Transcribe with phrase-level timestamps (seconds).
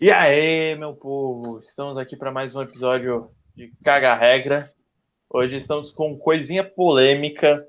[0.00, 4.72] E aí, meu povo, estamos aqui para mais um episódio de Caga Regra.
[5.28, 7.62] Hoje estamos com coisinha polêmica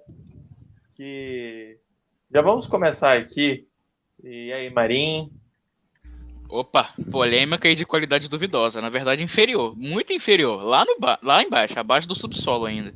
[0.95, 1.77] que
[2.33, 3.67] já vamos começar aqui.
[4.23, 5.29] E aí, Marim?
[6.47, 11.43] Opa, polêmica e de qualidade duvidosa, na verdade inferior, muito inferior, lá no ba lá
[11.43, 12.93] embaixo, abaixo do subsolo ainda.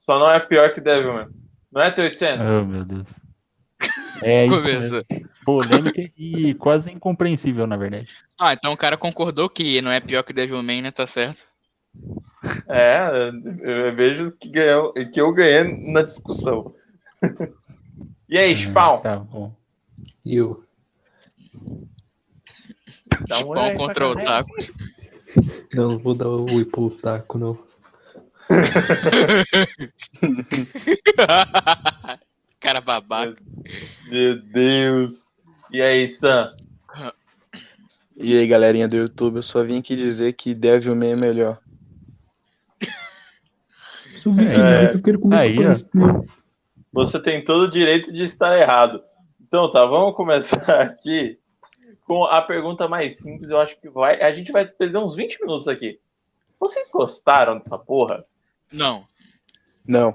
[0.00, 1.28] Só não é pior que Devilman.
[1.70, 2.40] Não é T800?
[2.44, 3.25] Oh, meu Deus.
[4.22, 4.56] É isso.
[4.56, 5.04] Começa.
[5.10, 5.28] mesmo.
[5.44, 8.08] Polêmica e quase incompreensível, na verdade.
[8.38, 10.90] Ah, então o cara concordou que não é pior que Devilman, né?
[10.90, 11.42] Tá certo.
[12.68, 13.30] É,
[13.62, 16.74] eu vejo que, ganhou, que eu ganhei na discussão.
[18.28, 18.98] E aí, Spawn?
[18.98, 19.54] Tá bom.
[20.24, 20.64] E eu?
[23.28, 24.16] Dá um Spawn contra o.
[24.16, 24.50] Taco.
[25.72, 27.56] Não, não vou dar o oi pro taco, não.
[32.66, 33.36] cara babaca.
[34.08, 35.26] Meu Deus.
[35.70, 36.52] E aí, Sam?
[38.16, 41.60] E aí, galerinha do YouTube, eu só vim aqui dizer que Devilman é melhor.
[44.18, 44.70] Só vim aqui É.
[44.72, 45.68] dizer que eu quero comer Aí, ó.
[45.68, 46.26] pastel.
[46.92, 49.00] Você tem todo o direito de estar errado.
[49.40, 51.38] Então tá, vamos começar aqui
[52.04, 53.48] com a pergunta mais simples.
[53.48, 54.20] Eu acho que vai.
[54.20, 56.00] A gente vai perder uns 20 minutos aqui.
[56.58, 58.24] Vocês gostaram dessa porra?
[58.72, 59.06] Não.
[59.86, 60.12] Não.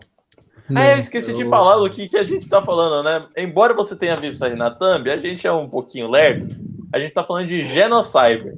[0.76, 3.28] Ah, eu esqueci de falar do que, que a gente tá falando, né?
[3.38, 6.56] Embora você tenha visto aí na thumb, a gente é um pouquinho lerdo.
[6.94, 8.56] A gente tá falando de Genocyber.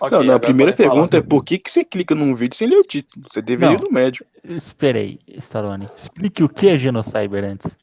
[0.00, 0.94] Ok, não, não, a primeira podem falar.
[0.94, 3.26] pergunta é por que, que você clica num vídeo sem ler o título?
[3.28, 3.86] Você deveria ir Não.
[3.86, 4.26] no médio.
[4.44, 5.88] Espera aí, Stallone.
[5.96, 7.76] Explique o que é Genocyber antes.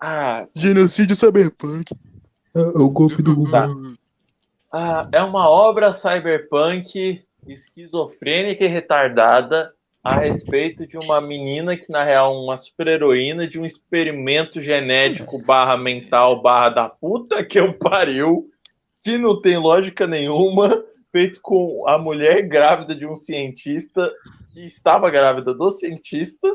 [0.00, 1.94] Ah, Genocídio Cyberpunk.
[2.54, 3.50] É, é o golpe do Hulk.
[3.50, 3.68] Tá.
[4.72, 9.73] Ah, é uma obra cyberpunk esquizofrênica e retardada
[10.04, 15.42] a respeito de uma menina que, na real, é uma super-heroína de um experimento genético
[15.42, 18.50] barra mental barra da puta que eu pariu,
[19.02, 24.12] que não tem lógica nenhuma, feito com a mulher grávida de um cientista
[24.52, 26.48] que estava grávida do cientista,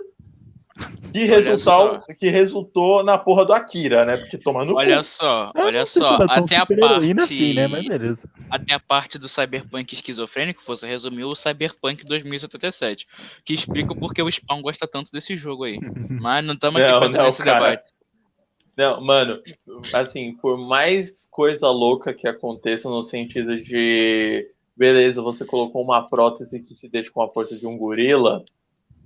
[1.12, 4.18] que, resultou, que resultou na porra do Akira, né?
[4.18, 7.68] Porque tomando Olha só, Eu olha só, é tão até a super-heroína parte, assim, né?
[7.68, 8.30] Mas beleza.
[8.50, 13.08] até a parte do cyberpunk esquizofrênico, você resumiu o Cyberpunk 2077,
[13.44, 15.80] que explica por que o Spawn gosta tanto desse jogo aí.
[16.22, 17.72] Mas não estamos aqui não, nesse cara.
[17.72, 17.92] debate.
[18.78, 19.42] Não, mano,
[19.94, 24.48] assim, por mais coisa louca que aconteça no sentido de
[24.80, 28.42] beleza, você colocou uma prótese que te deixa com a força de um gorila,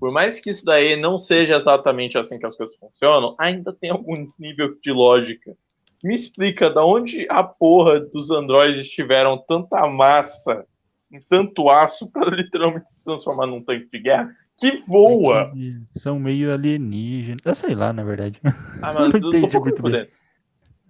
[0.04, 3.90] por mais que isso daí não seja exatamente assim que as coisas funcionam, ainda tem
[3.90, 5.56] algum nível de lógica.
[6.04, 10.66] Me explica da onde a porra dos androides tiveram tanta massa,
[11.10, 15.44] e tanto aço para literalmente se transformar num tanque de guerra que voa.
[15.44, 17.40] É que São meio alienígenas.
[17.46, 18.42] Eu sei lá, na verdade.
[18.82, 20.06] Ah, mas eu tô um pouco muito bem.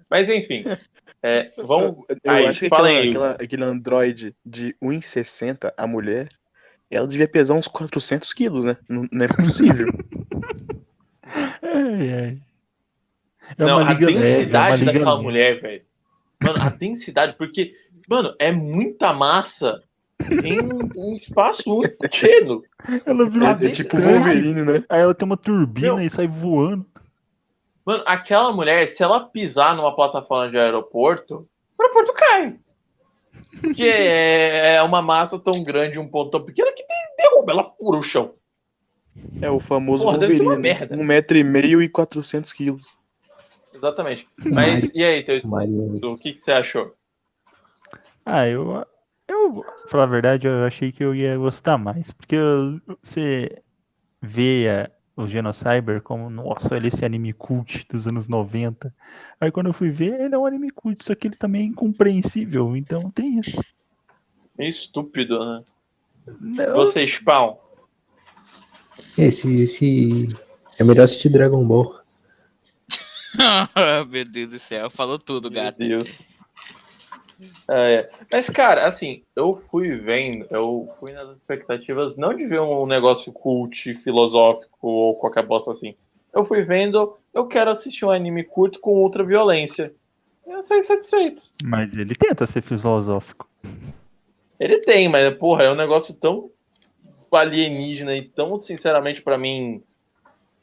[0.10, 0.64] Mas enfim,
[1.22, 2.04] é, vamos.
[2.24, 3.10] Eu Aí, acho que aquela, aí.
[3.10, 6.28] aquela- aquele androide de 1,60, a mulher,
[6.96, 8.78] ela devia pesar uns 400 quilos, né?
[8.88, 9.88] Não, não é possível.
[11.64, 12.38] Ai, ai.
[13.58, 15.24] É não, uma a é uma densidade liga daquela leve.
[15.24, 15.82] mulher, velho.
[16.44, 17.74] Mano, a densidade, porque,
[18.08, 19.82] mano, é muita massa
[20.44, 22.64] em um espaço muito pequeno.
[23.06, 24.84] Ela virou A É, é tipo Wolverine, né?
[24.90, 26.06] Aí ela tem uma turbina Meu.
[26.06, 26.86] e sai voando.
[27.86, 32.56] Mano, aquela mulher, se ela pisar numa plataforma de aeroporto, o aeroporto cai.
[33.62, 37.98] Porque é uma massa tão grande, um ponto tão pequeno que de- derruba, ela fura
[37.98, 38.34] o chão.
[39.42, 40.80] É o famoso Porra, deve ser uma Wolverine.
[40.80, 40.96] merda.
[40.96, 42.88] Um metro e meio e 400 quilos.
[43.74, 44.28] Exatamente.
[44.46, 45.42] Mas, e aí, Teu-
[46.12, 46.94] o que, que você achou?
[48.26, 48.86] Ah, eu.
[49.28, 52.12] Eu, pra falar a verdade, eu achei que eu ia gostar mais.
[52.12, 52.36] Porque
[53.02, 53.62] você
[54.22, 58.94] vê o Genocyber como, nossa, olha esse anime cult dos anos 90.
[59.40, 61.66] Aí quando eu fui ver, ele é um anime cult, só que ele também é
[61.66, 62.76] incompreensível.
[62.76, 63.62] Então tem isso.
[64.58, 65.64] Meio estúpido, né?
[66.40, 67.56] Não, Você, Spawn.
[69.18, 70.36] Esse, esse.
[70.80, 72.00] É melhor assistir Dragon Ball.
[74.10, 75.78] Meu Deus do céu, falou tudo, Meu gato.
[75.80, 76.10] Deus.
[77.70, 82.86] É, mas, cara, assim, eu fui vendo, eu fui nas expectativas não de ver um
[82.86, 85.96] negócio cult, filosófico ou qualquer bosta assim.
[86.34, 89.94] Eu fui vendo, eu quero assistir um anime curto com ultra violência.
[90.46, 91.54] Eu saí satisfeito.
[91.64, 93.48] Mas ele tenta ser filosófico.
[94.60, 96.50] Ele tem, mas, porra, é um negócio tão
[97.32, 99.82] alienígena e tão, sinceramente, pra mim,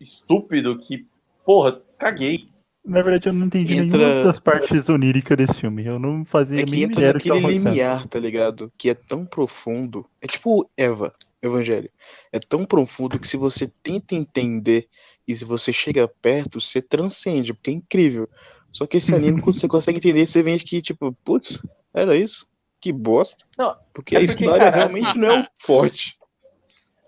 [0.01, 1.07] estúpido que,
[1.45, 2.49] porra, caguei.
[2.85, 5.85] Na verdade, eu não entendi Entra- nenhuma das partes oníricas desse filme.
[5.85, 8.73] Eu não fazia É a que entra ideia do que naquele limiar, tá ligado?
[8.79, 10.07] Que é tão profundo.
[10.21, 11.13] É tipo Eva,
[11.43, 11.91] Evangelho.
[12.33, 14.89] É tão profundo que se você tenta entender
[15.29, 18.29] e se você chega perto, você transcende, porque é incrível.
[18.73, 21.61] Só que esse anime, quando você consegue entender, você vê que, tipo, putz,
[21.93, 22.47] era isso?
[22.81, 23.45] Que bosta.
[23.59, 26.19] Não, porque é a porque, história cara, realmente assim- não é o forte.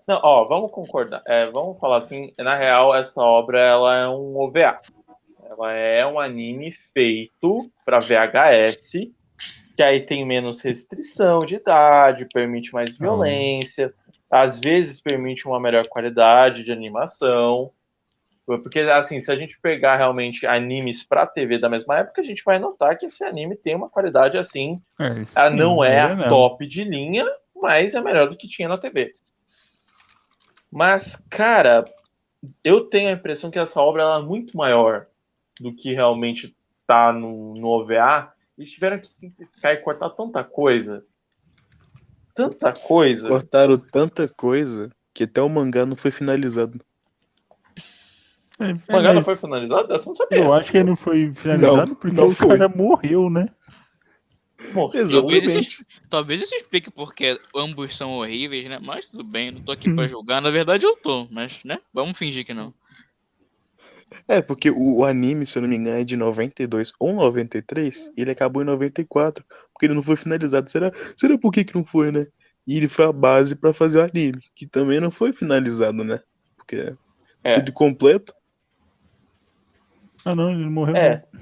[0.07, 1.23] Não, ó, vamos concordar.
[1.25, 4.79] É, vamos falar assim, na real, essa obra ela é um OVA.
[5.49, 9.09] Ela é um anime feito para VHS,
[9.75, 13.93] que aí tem menos restrição de idade, permite mais violência,
[14.29, 17.71] às vezes permite uma melhor qualidade de animação.
[18.45, 22.43] Porque, assim, se a gente pegar realmente animes para TV da mesma época, a gente
[22.43, 26.09] vai notar que esse anime tem uma qualidade assim É, isso ela não é a
[26.15, 26.29] mesmo.
[26.29, 27.25] top de linha,
[27.55, 29.15] mas é melhor do que tinha na TV.
[30.69, 31.85] Mas, cara,
[32.65, 35.07] eu tenho a impressão que essa obra é muito maior
[35.59, 36.55] do que realmente
[36.87, 38.33] tá no, no OVA.
[38.57, 41.05] Eles tiveram que simplificar e cortar tanta coisa.
[42.35, 43.29] Tanta coisa.
[43.29, 46.79] Cortaram tanta coisa que até o mangá não foi finalizado.
[48.59, 49.93] É, é, O mangá não mas foi finalizado?
[49.93, 50.39] Essa eu não sabia.
[50.39, 52.47] Eu acho que ele não foi finalizado Não, porque não o foi.
[52.47, 53.47] cara morreu, né?
[54.71, 55.01] Morreu.
[55.01, 55.85] Exatamente.
[56.09, 58.79] Talvez isso explique porque ambos são horríveis, né?
[58.81, 60.41] Mas tudo bem, não tô aqui pra julgar.
[60.41, 61.79] Na verdade eu tô, mas, né?
[61.93, 62.73] Vamos fingir que não.
[64.27, 68.11] É, porque o, o anime, se eu não me engano, é de 92 ou 93,
[68.17, 69.43] e ele acabou em 94,
[69.73, 70.69] porque ele não foi finalizado.
[70.69, 72.25] Será, será por que que não foi, né?
[72.65, 76.19] E ele foi a base pra fazer o anime, que também não foi finalizado, né?
[76.57, 76.95] Porque é
[77.43, 77.59] É.
[77.59, 78.33] tudo completo.
[80.23, 80.95] Ah, não, ele morreu.
[80.95, 81.23] É.
[81.33, 81.41] não.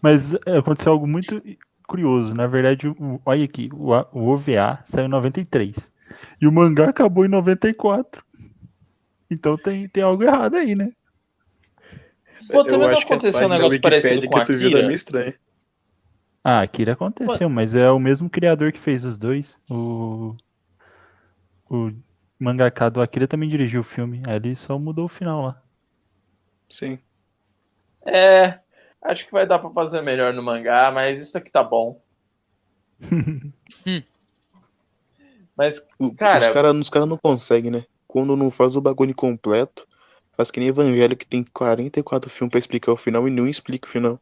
[0.00, 1.42] Mas é, aconteceu algo muito
[1.86, 2.34] curioso.
[2.34, 5.90] Na verdade, o, olha aqui, o, o OVA saiu em 93.
[6.40, 8.24] E o mangá acabou em 94.
[9.30, 10.92] Então tem, tem algo errado aí, né?
[12.48, 14.82] Pô, também não que a aconteceu um negócio parecido com viu é Akira?
[14.82, 15.34] meio estranho.
[16.44, 19.58] Ah, Akira aconteceu, mas é o mesmo criador que fez os dois.
[19.68, 20.36] O,
[21.68, 21.90] o
[22.38, 24.22] mangaka do Akira também dirigiu o filme.
[24.28, 25.62] Ele só mudou o final lá.
[26.70, 26.98] Sim.
[28.04, 28.60] É,
[29.02, 32.00] acho que vai dar pra fazer melhor no mangá, mas isso aqui tá bom.
[35.56, 37.84] mas, O- Cara- os caras cara não conseguem, né?
[38.06, 39.86] Quando não faz o bagulho completo,
[40.36, 43.86] faz que nem Evangelho que tem 44 filmes pra explicar o final e não explica
[43.86, 44.20] o final.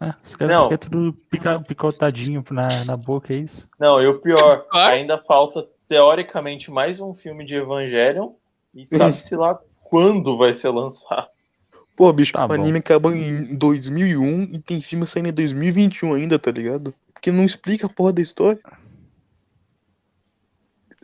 [0.00, 0.64] Ah, os caras Não.
[0.68, 3.68] querem tudo pica- picotadinho na, na boca, é isso?
[3.78, 8.32] não, e o pior, ainda falta, teoricamente, mais um filme de Evangelion,
[8.74, 11.28] e sabe-se lá quando vai ser lançado.
[11.94, 12.54] Pô, bicho, Tá o bom.
[12.54, 16.94] anime acabou em 2001 e tem filme saindo em 2021 ainda, tá ligado?
[17.12, 18.58] Porque não explica a porra da história.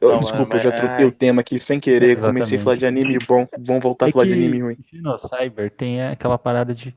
[0.01, 2.17] Não, desculpa, mas- eu já troquei o tema aqui sem querer.
[2.17, 2.65] Comecei a Exatamente.
[2.65, 3.47] falar de anime bom.
[3.59, 4.77] Vamos voltar a falar de anime ruim.
[4.93, 6.95] Genocyber tem aquela parada de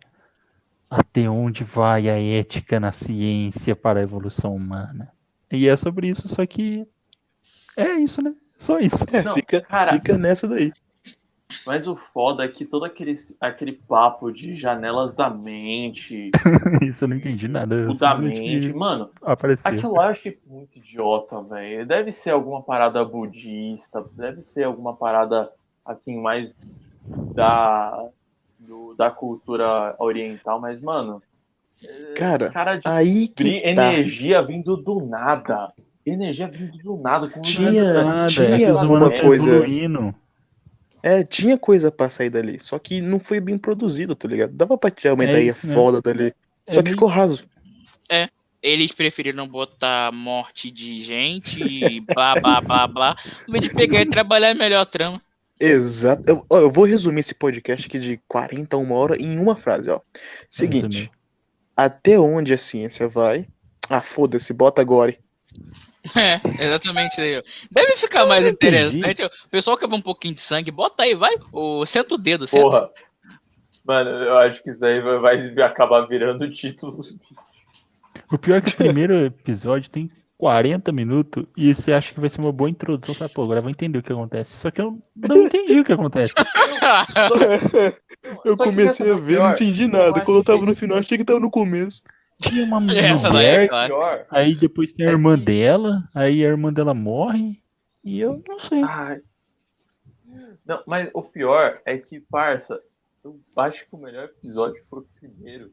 [0.90, 5.12] até onde vai a ética na ciência para a evolução humana.
[5.52, 6.86] E é sobre isso, só que
[7.78, 8.34] é isso, né?
[8.58, 9.04] Só isso.
[9.12, 10.72] É, Não, fica, cara- fica nessa daí.
[11.66, 16.32] Mas o foda é que todo aquele, aquele papo de janelas da mente,
[16.82, 17.90] Isso eu não entendi nada.
[17.90, 19.72] o da mente, mano, Apareceu.
[19.72, 21.86] Aquilo lá eu achei muito idiota, velho.
[21.86, 25.50] Deve ser alguma parada budista, deve ser alguma parada
[25.86, 26.58] assim, mais
[27.34, 28.08] da,
[28.60, 31.22] do- da cultura oriental, mas, mano.
[31.84, 33.70] é, Cara, cara de Aí que tá.
[33.94, 35.72] energia vindo do nada.
[36.06, 37.28] Energia vindo do nada.
[37.30, 40.14] como Tinha- Nada, tinha é alguma coisa- evoluindo.
[41.04, 42.60] É, tinha coisa pra sair dali.
[42.60, 44.54] Só que não foi bem produzido, tá ligado?
[44.54, 45.74] Dava pra tirar uma É ideia né?
[45.74, 46.34] foda dali.
[46.68, 47.46] É Só que ficou raso.
[48.62, 53.16] Eles preferiram botar morte de gente e blá blá blá blá,
[53.48, 55.20] em vez de pegar e trabalhar melhor a trama.
[55.60, 56.24] Exato.
[56.28, 59.56] Eu, ó, eu vou resumir esse podcast aqui de 40 a uma hora em uma
[59.56, 60.00] frase, ó.
[60.48, 61.10] Seguinte.
[61.76, 63.48] Até onde a ciência vai?
[63.90, 65.18] Ah, foda-se, bota agora.
[66.16, 67.38] É, exatamente aí.
[67.38, 67.44] ó.
[67.72, 68.78] Deve ficar mais não entendi.
[68.78, 69.24] interessante.
[69.24, 71.36] O pessoal quer ver um pouquinho de sangue, bota aí, vai.
[71.52, 72.64] O, senta o dedo, senta.
[72.64, 72.90] Porra.
[73.86, 76.94] Mano, eu acho que isso daí vai, vai acabar virando título.
[78.32, 82.30] O pior é que o primeiro episódio tem 40 minutos e você acha que vai
[82.30, 83.14] ser uma boa introdução.
[83.14, 84.58] Fala, pô, agora eu vou entender o que acontece.
[84.58, 86.34] Só que eu não entendi o que acontece.
[88.44, 90.22] Eu comecei sabe a ver, não entendi Eu nada.
[90.22, 92.02] Quando eu tava no final, achei que tava no começo.
[92.42, 93.94] Tinha uma Essa daí é mulher, claro.
[93.94, 94.26] Pior.
[94.30, 97.62] aí depois tem a irmã dela, aí a irmã dela morre
[98.04, 98.82] e eu não sei.
[98.84, 99.22] Ai.
[100.66, 102.80] Não, mas o pior é que, parça,
[103.24, 105.72] eu acho que o melhor episódio foi o primeiro.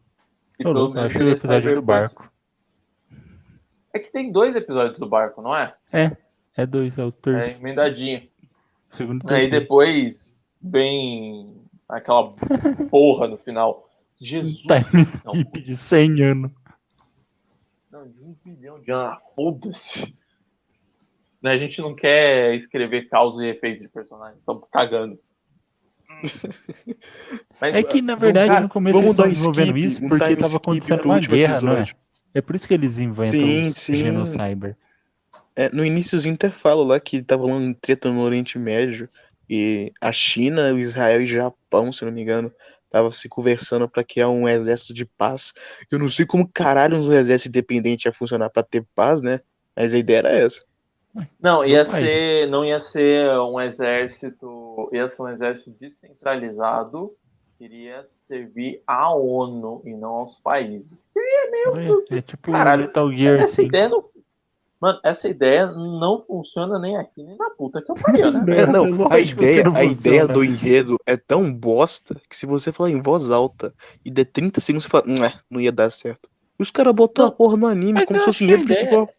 [0.59, 2.31] E louco, eu achei o ele episódio do barco.
[3.93, 5.75] É que tem dois episódios do barco, não é?
[6.57, 8.29] É dois, é o É terceiro, emendadinho.
[8.91, 9.61] segundo e Aí terceiro.
[9.61, 12.33] depois vem aquela
[12.91, 13.89] porra no final.
[14.21, 14.63] Jesus.
[14.63, 16.53] Time skip de 100 anos.
[17.99, 19.17] Não, de um bilhão de anos.
[19.17, 20.15] Ah, Foda-se.
[21.43, 24.39] Né, A gente não quer escrever causa e efeitos de personagem.
[24.39, 25.19] Estamos cagando.
[27.61, 30.25] Mas, É que, na vamos- verdade, cara, no começo eles estavam desenvolvendo skip, isso porque
[30.25, 31.75] time tava skip acontecendo uma guerra, não é?
[31.77, 31.97] episódio.
[32.35, 33.97] É por isso que eles inventam Sim, sim.
[33.97, 34.77] Genocyber.
[35.57, 39.09] É, no iníciozinho até fala lá que tava rolando treta no Oriente Médio
[39.51, 42.53] e a China, o Israel e o Japão, se não me engano,
[42.91, 45.53] tava se conversando pra criar um exército de paz.
[45.91, 49.41] Eu não sei como caralho um exército independente ia funcionar pra ter paz, né?
[49.77, 50.61] Mas a ideia era essa.
[51.41, 51.89] Não, ia país.
[51.89, 57.15] ser, não ia ser um exército, ia ser um exército descentralizado,
[57.57, 61.09] que iria servir à ONU e não aos países.
[61.17, 63.67] É, é tipo Caralho, Metal Gear, Essa assim.
[63.67, 64.05] ideia não,
[64.81, 68.41] mano, essa ideia não funciona nem aqui nem na puta que eu pariu, né?
[68.57, 72.71] É, não, a ideia, não a ideia do enredo é tão bosta que se você
[72.73, 73.73] falar em voz alta
[74.05, 76.29] e der 30 segundos, você fala, "Hum, é, não ia dar certo.
[76.59, 79.11] E os caras botam a porra no anime como se fosse enredo ideia- principal.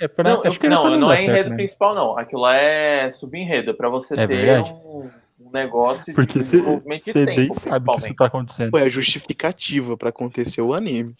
[0.00, 1.56] É pra, Não, acho que não, não dar é certo enredo mesmo.
[1.56, 2.18] principal, não.
[2.18, 6.56] Aquilo lá é subenredo, é pra você É ter um, um negócio de Porque você
[6.56, 8.70] desenvolvimento de nem tempo, sabe que isso tá acontecendo.
[8.70, 11.14] Foi a justificativa pra acontecer o anime.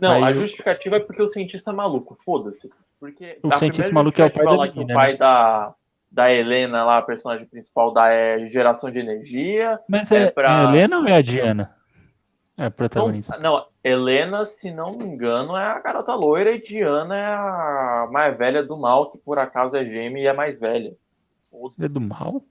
[0.00, 2.70] Não, Aí a eu- justificativa é porque o cientista é maluco, foda-se.
[2.98, 5.74] Porque O cientista maluco é o pai da que o pai da,
[6.10, 9.78] da Helena, lá, a personagem principal, da é, geração de energia.
[9.88, 11.74] Mas É é, pra- é a Helena ou é a Diana?
[12.58, 13.38] É a Não, protagonista.
[13.38, 18.36] não, Helena, se não me engano, é a garota loira e Diana é a mais
[18.36, 20.94] velha do mal, que por acaso é gêmea e é mais velha.
[21.80, 22.42] É do mal?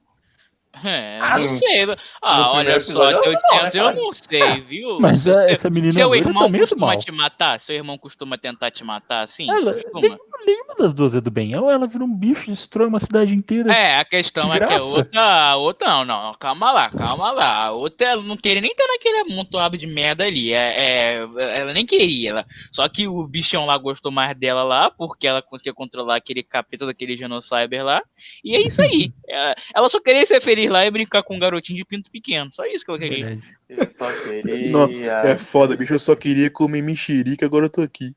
[0.84, 1.84] É, Ah, não sei.
[2.22, 5.00] Ah, no olha só, teu não, né, Chance, eu não sei, viu?
[5.00, 6.98] Mas é, essa menina Seu irmão é do costuma mal.
[6.98, 7.60] te matar?
[7.60, 9.50] Seu irmão costuma tentar te matar assim?
[9.50, 10.18] Ela- Costuma?
[10.46, 11.54] Nenhuma das duas é do bem.
[11.56, 13.72] Ou ela vira um bicho e destrói uma cidade inteira.
[13.74, 17.66] É, a questão é que a outra, a outra não, não, calma lá, calma lá.
[17.66, 20.54] A outra ela não queria nem estar naquele amontoado de merda ali.
[20.54, 22.30] É, é, ela nem queria.
[22.32, 26.42] Ela, só que o bichão lá gostou mais dela lá, porque ela conseguia controlar aquele
[26.42, 28.02] capeta daquele Genocyber lá.
[28.44, 29.12] E é isso aí.
[29.32, 32.52] É, ela só queria ser feliz lá e brincar com um garotinho de pinto pequeno.
[32.52, 33.40] Só isso que ela queria.
[33.68, 34.72] Eu só queria.
[34.72, 34.88] Não,
[35.24, 35.94] É foda, bicho.
[35.94, 38.14] Eu só queria comer mexerica, agora eu tô aqui.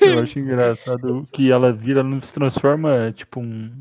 [0.00, 3.72] Eu acho engraçado que ela vira, ela não se transforma tipo um,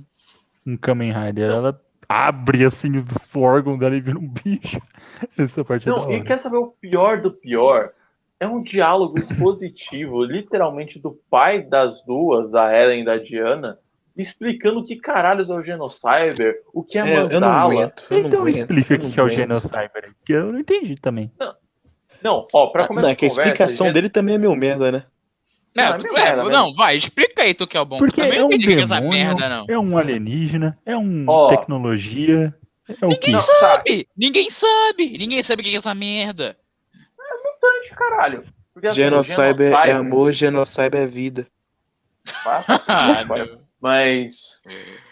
[0.66, 1.50] um Kamen Rider.
[1.50, 4.80] Ela abre assim os órgãos dela e vira um bicho.
[5.38, 6.24] Essa parte é Não, e hora.
[6.24, 7.92] quer saber o pior do pior?
[8.40, 13.80] É um diálogo expositivo, literalmente, do pai das duas, da Ellen e da Diana,
[14.18, 17.74] explicando que caralhos é o Genocyber, o que é, É, eu não mandala.
[17.74, 18.06] aguento.
[18.10, 19.30] Eu não Então aguento, explica o não que que é o.
[19.30, 20.14] Genocyber.
[20.26, 21.32] Que eu não entendi também.
[22.24, 24.36] Não, ó, pra Ah, começar Não, a é que a conversa, explicação gente- dele também
[24.36, 25.04] é meio merda, né?
[25.76, 28.00] Não, Não, é tu- é, merda não, vai, explica aí tu que é o bom.
[28.00, 29.66] Porque eu também é não um entendi o que é essa demônio, merda, não.
[29.70, 31.50] é um alienígena, é um Ó.
[31.50, 32.54] tecnologia.
[32.90, 33.10] É o?
[33.10, 33.46] Ninguém Não, tá.
[33.60, 34.08] sabe!
[34.18, 35.18] Ninguém sabe!
[35.20, 36.58] Ninguém sabe o que é essa merda.
[37.44, 38.44] Mutante, caralho.
[38.74, 41.48] Porque, assim, o Genocyber é amor, Genocyber é vida.
[42.46, 43.62] Ah, Vai, meu.
[43.80, 44.64] Mas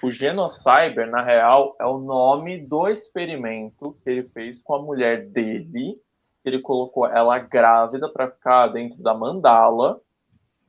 [0.01, 5.27] o Genocyber, na real, é o nome do experimento que ele fez com a mulher
[5.27, 5.99] dele.
[6.43, 9.99] Ele colocou ela grávida para ficar dentro da mandala,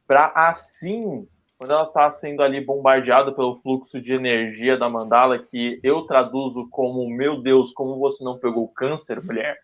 [0.06, 1.26] para assim,
[1.58, 6.68] quando ela está sendo ali bombardeada pelo fluxo de energia da mandala, que eu traduzo
[6.70, 9.58] como meu Deus, como você não pegou câncer, mulher?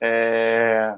[0.00, 0.96] É,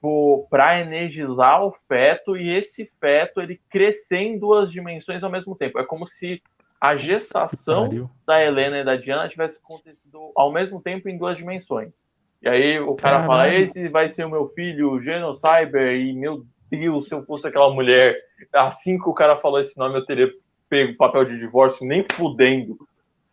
[0.00, 5.54] tipo, para energizar o feto e esse feto ele crescer em duas dimensões ao mesmo
[5.54, 5.78] tempo.
[5.78, 6.42] É como se
[6.80, 12.06] a gestação da Helena e da Diana tivesse acontecido ao mesmo tempo em duas dimensões.
[12.42, 13.26] E aí o cara Caralho.
[13.26, 17.46] fala: esse vai ser o meu filho, o Genocyber, e meu Deus, se eu fosse
[17.46, 18.16] aquela mulher,
[18.54, 20.30] assim que o cara falou esse nome, eu teria
[20.70, 22.78] pego papel de divórcio, nem fudendo.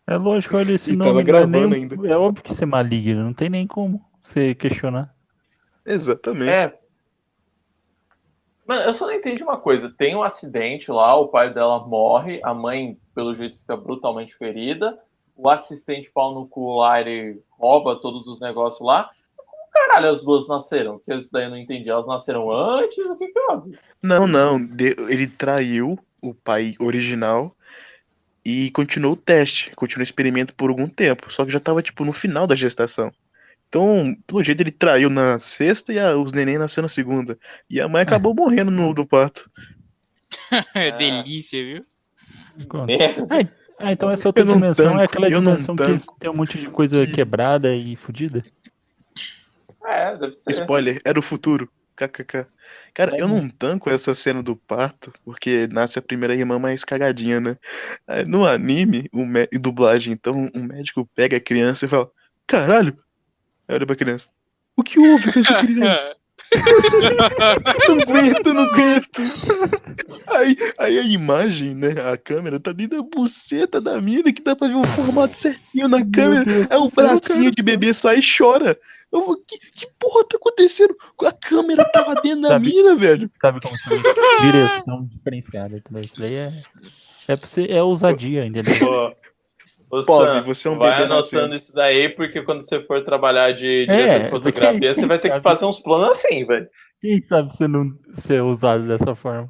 [0.05, 1.09] É lógico, olha esse E nome.
[1.09, 1.95] tava é, gravando nem- ainda.
[2.07, 5.13] é óbvio que você é maligno, não tem nem como você questionar.
[5.87, 6.51] Exatamente.
[6.51, 6.77] É.
[8.67, 9.89] Mano, eu só não entendi uma coisa.
[9.89, 14.99] Tem um acidente lá, o pai dela morre, a mãe, pelo jeito, fica brutalmente ferida.
[15.37, 19.09] O assistente pau no cu lá, ele rouba todos os negócios lá.
[19.37, 20.99] Como caralho as duas nasceram?
[20.99, 21.89] Que isso daí eu não entendi.
[21.89, 22.97] Elas nasceram antes?
[22.97, 23.79] O que que houve?
[24.03, 24.59] Não, não.
[25.07, 27.55] ele traiu o pai original
[28.43, 31.31] e continuou o teste, continuou o experimento por algum tempo.
[31.31, 33.13] Só que já tava, tipo, no final da gestação.
[33.69, 37.37] Então, pelo jeito, ele traiu na sexta e a- os neném nasceram na segunda.
[37.69, 39.49] E a mãe acabou morrendo no do parto.
[40.73, 41.85] É delícia, viu?
[42.85, 43.27] Merda.
[43.79, 46.17] Ah, então essa outra Eu dimensão tanco, é aquela eu dimensão que tanco.
[46.19, 48.41] tem um monte de coisa Que- quebrada e fodida.
[49.85, 50.51] É, deve ser.
[50.51, 51.69] Spoiler, era o futuro.
[51.95, 52.45] KKK.
[52.93, 53.27] Cara, eu É.
[53.27, 57.55] não tanco essa cena do parto, porque nasce a primeira irmã mais cagadinha, né?
[58.27, 62.09] No anime, o em dublagem, então, o médico pega a criança e fala:
[62.45, 62.95] Caralho!
[63.69, 64.29] Olha pra criança.
[64.75, 66.15] O que houve com essa criança?
[67.89, 69.21] Não aguento, não aguento.
[70.27, 71.89] Aí, aí a imagem, né?
[72.11, 75.89] A câmera tá dentro da buceta da mina que dá pra ver o formato certinho
[75.89, 76.45] na câmera.
[76.69, 78.77] É o bracinho de bebê sai e chora.
[79.11, 80.95] Eu, vou, que, que porra tá acontecendo?
[81.25, 83.29] A câmera tava dentro da Sabe- mina, velho.
[83.41, 84.41] Sabe como chama isso?
[84.41, 85.83] Direção diferenciada?
[86.01, 86.53] Isso daí é.
[87.27, 88.73] É, pra você, é ousadia, entendeu?
[88.79, 89.13] Pô,
[89.89, 91.55] Ô, Pobre, Sam, você é um vai bebê anotando nascendo.
[91.55, 95.19] isso daí, porque quando você for trabalhar de diretor É, de porque- fotografia, você vai
[95.19, 96.67] ter que fazer uns planos assim, velho.
[97.01, 99.47] Quem sabe você não ser usado dessa forma?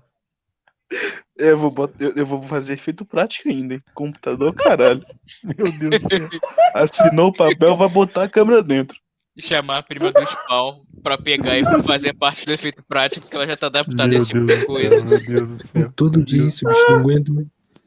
[1.37, 3.81] Eu vou, bot- eu, eu vou fazer efeito prático ainda, hein?
[3.93, 5.03] Computador, caralho.
[5.43, 6.29] Meu Deus do céu.
[6.73, 8.97] Assinou o papel, vai botar a câmera dentro.
[9.39, 13.45] Chamar a prima do spawn pra pegar e fazer parte do efeito prático, porque ela
[13.47, 14.89] já tá adaptada a Meu esse tipo Deus de do coisa.
[14.89, 15.91] céu, meu Deus do céu.
[15.95, 17.33] Todo dia isso, bicho, não aguento.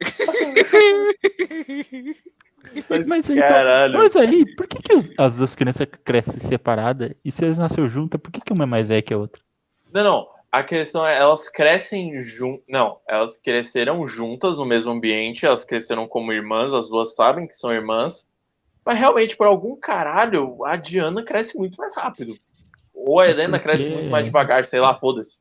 [2.88, 3.94] Mas, Mas então- caralho.
[3.98, 7.88] Mas aí, por que, que os- as duas crianças crescem separadas e se elas nasceram
[7.88, 9.40] juntas, por que, que uma é mais velha que a outra?
[9.92, 10.28] Não, não.
[10.52, 12.64] A questão é, elas crescem juntas.
[12.68, 17.54] Não, elas cresceram juntas no mesmo ambiente, elas cresceram como irmãs, as duas sabem que
[17.54, 18.26] são irmãs.
[18.84, 22.36] Mas realmente, por algum caralho, a Diana cresce muito mais rápido.
[22.92, 25.38] Ou a Helena porque- cresce muito mais devagar, sei lá, foda-se.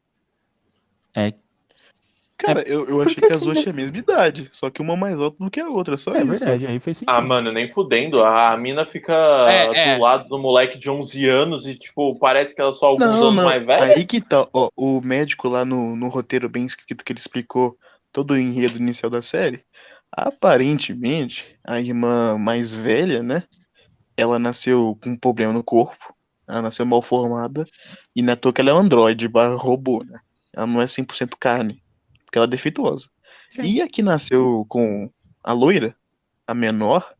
[2.39, 5.19] Cara, eu, eu achei que as duas tinham a mesma idade, só que uma mais
[5.19, 6.27] alta do que a outra, só É isso.
[6.27, 7.13] verdade, aí fez sentido.
[7.13, 8.23] Ah, mano, nem fudendo.
[8.23, 9.13] A mina fica
[9.49, 9.95] É, é.
[9.95, 13.05] do lado do moleque de 11 anos e, tipo, parece que ela é só alguns
[13.05, 13.43] Não, anos não.
[13.43, 13.83] mais velha.
[13.93, 17.77] Aí que tá, ó, o médico lá no, no roteiro bem escrito que ele explicou
[18.13, 19.61] todo o enredo inicial da série.
[20.11, 23.43] Aparentemente, a irmã mais velha, né?
[24.15, 26.13] Ela nasceu com um problema no corpo.
[26.47, 27.65] Ela nasceu mal formada.
[28.15, 30.19] E na toa que ela é um androide barra robô, né?
[30.55, 31.83] Ela não é 100% carne.
[32.29, 33.09] Porque ela é defeituosa.
[33.63, 35.09] E a que nasceu com
[35.43, 35.95] a loira,
[36.45, 37.11] a menor,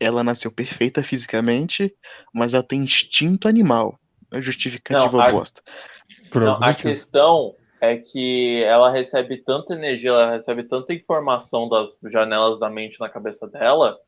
[0.00, 1.94] ela nasceu perfeita fisicamente,
[2.34, 3.96] mas ela tem instinto animal.
[4.32, 5.62] É justificativa Não, a- bosta.
[6.34, 12.58] Não, a questão é que ela recebe tanta energia, ela recebe tanta informação das janelas
[12.58, 13.98] da mente na cabeça dela,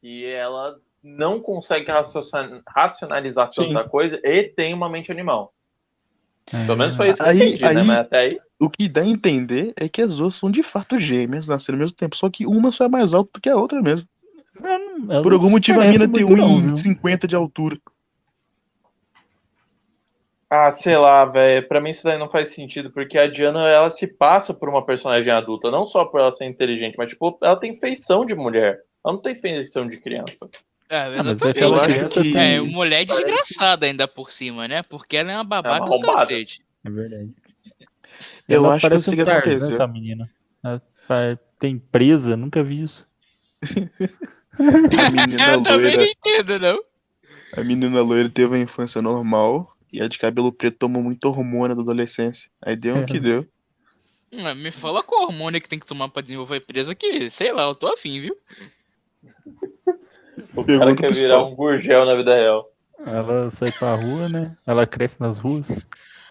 [0.00, 1.88] que ela não consegue
[2.66, 3.68] racionalizar Sim.
[3.74, 5.52] tanta coisa e tem uma mente animal.
[6.52, 6.64] É.
[6.66, 7.68] Pelo menos foi isso que eu Aí- entendi, né?
[7.68, 8.40] aí- Mas até aí.
[8.58, 11.80] O que dá a entender é que as duas são de fato gêmeas, nasceram ao
[11.80, 14.06] mesmo tempo, só que uma só é mais alta do que a outra mesmo.
[14.60, 16.72] Não- ela Por algum motivo a mina tem muito não, viu?
[16.72, 17.78] 1,50 de altura.
[20.52, 21.66] Ah, sei lá, velho.
[21.68, 24.84] Pra mim isso daí não faz sentido, porque a Diana, ela se passa por uma
[24.84, 28.80] personagem adulta, não só por ela ser inteligente, mas, tipo, ela tem feição de mulher.
[29.04, 30.48] Ela não tem feição de criança.
[30.90, 31.60] É, Ah, mas é exatamente.
[31.60, 34.82] Eu acho que- tem- É, mulher desgraçada ainda por cima, né?
[34.82, 36.26] Porque ela é uma babaca do arrombada.
[36.26, 36.60] cacete.
[36.84, 37.30] É verdade.
[38.48, 39.76] Eu Ela acho que isso um Tarzan, aconteceu.
[39.76, 40.30] essa menina.
[40.64, 40.82] Ela
[41.60, 43.06] tem presa, nunca vi isso.
[43.62, 44.50] A
[45.38, 46.80] menina Eu também não loira, entendo, não.
[47.56, 51.76] a menina loira teve uma infância normal e a de cabelo preto tomou muito hormônio
[51.76, 52.50] da adolescência.
[52.60, 53.46] Aí deu o que deu.
[54.56, 57.74] Me fala qual hormônio que tem que tomar pra desenvolver presa que, sei lá, eu
[57.74, 58.36] tô afim, viu?
[60.56, 62.66] O cara quer virar um gurgel na vida real.
[63.06, 64.56] Ela sai pra rua, né?
[64.66, 65.86] Ela cresce nas ruas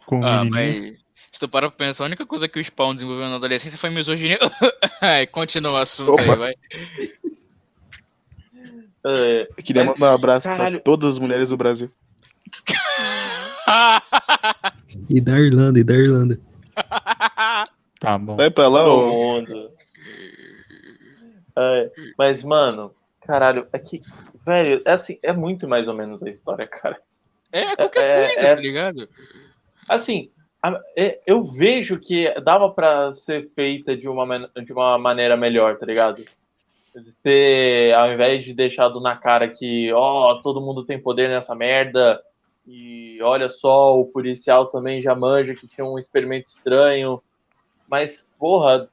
[0.05, 0.84] com Ah, menininho.
[0.84, 0.99] mas
[1.32, 3.89] se tu parar pra pensar, a única coisa que o Spawn desenvolveu na adolescência foi
[3.89, 4.38] misoginia.
[5.01, 6.21] Ai, continua o assunto Opa.
[6.21, 6.53] aí, vai.
[9.05, 10.75] É, Eu queria Mas, mandar um abraço caralho.
[10.77, 11.89] pra todas as mulheres do Brasil.
[15.08, 16.39] E da Irlanda, e da Irlanda.
[17.99, 18.36] Tá bom.
[18.36, 19.08] Vai pra lá, ô.
[19.12, 19.71] mundo.
[21.55, 22.91] É, mas, mano,
[23.29, 24.01] caralho, é que,
[24.43, 26.99] velho, é assim, é muito mais ou menos a história, cara.
[27.51, 29.09] é qualquer É, coisa, é- tá ligado?
[29.87, 30.31] Assim,
[30.97, 35.85] é- eu vejo que dava pra ser feita de uma, de uma maneira melhor, tá
[35.85, 36.25] ligado?
[37.21, 42.19] Ter, ao invés de deixado na cara que, ó, todo mundo tem poder nessa merda,
[42.65, 47.21] e olha só, o policial também já manja que tinha um experimento estranho.
[47.87, 48.89] Mas, porra,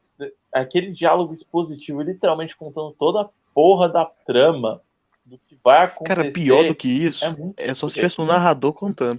[0.52, 4.82] aquele diálogo expositivo, literalmente contando toda a porra da trama
[5.24, 6.14] do que vai acontecer.
[6.14, 7.24] Cara, pior do que isso
[7.56, 9.18] é é só se tivesse um narrador contando.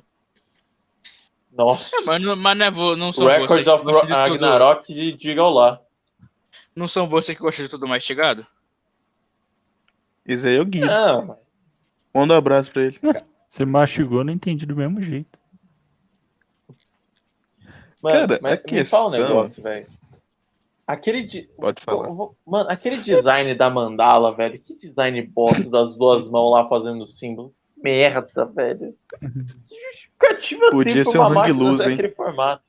[1.51, 1.95] Nossa.
[1.97, 4.13] É, mas, não- mas não, é vo- não são Records vocês que of gostam de.
[4.13, 5.81] Ragnarok, diga lá.
[6.75, 8.45] Não são vocês que gostam de tudo mastigado?
[10.23, 10.81] Esse aí é o Gui.
[10.81, 11.39] Não,
[12.13, 12.99] Manda um abraço pra ele.
[13.47, 15.39] Você mastigou, não entendi do mesmo jeito.
[18.01, 19.87] Mano, Cara, mas a me fala um negócio, velho.
[20.87, 21.23] Aquele.
[21.23, 22.07] de- Pode falar.
[22.45, 24.57] Mano, aquele design da mandala, velho.
[24.57, 27.53] Que design bosta das duas mãos lá fazendo o símbolo.
[27.83, 28.95] Merda, velho.
[29.67, 32.13] Que justificativa Podia ser um hang loose, hein?
[32.15, 32.63] formato.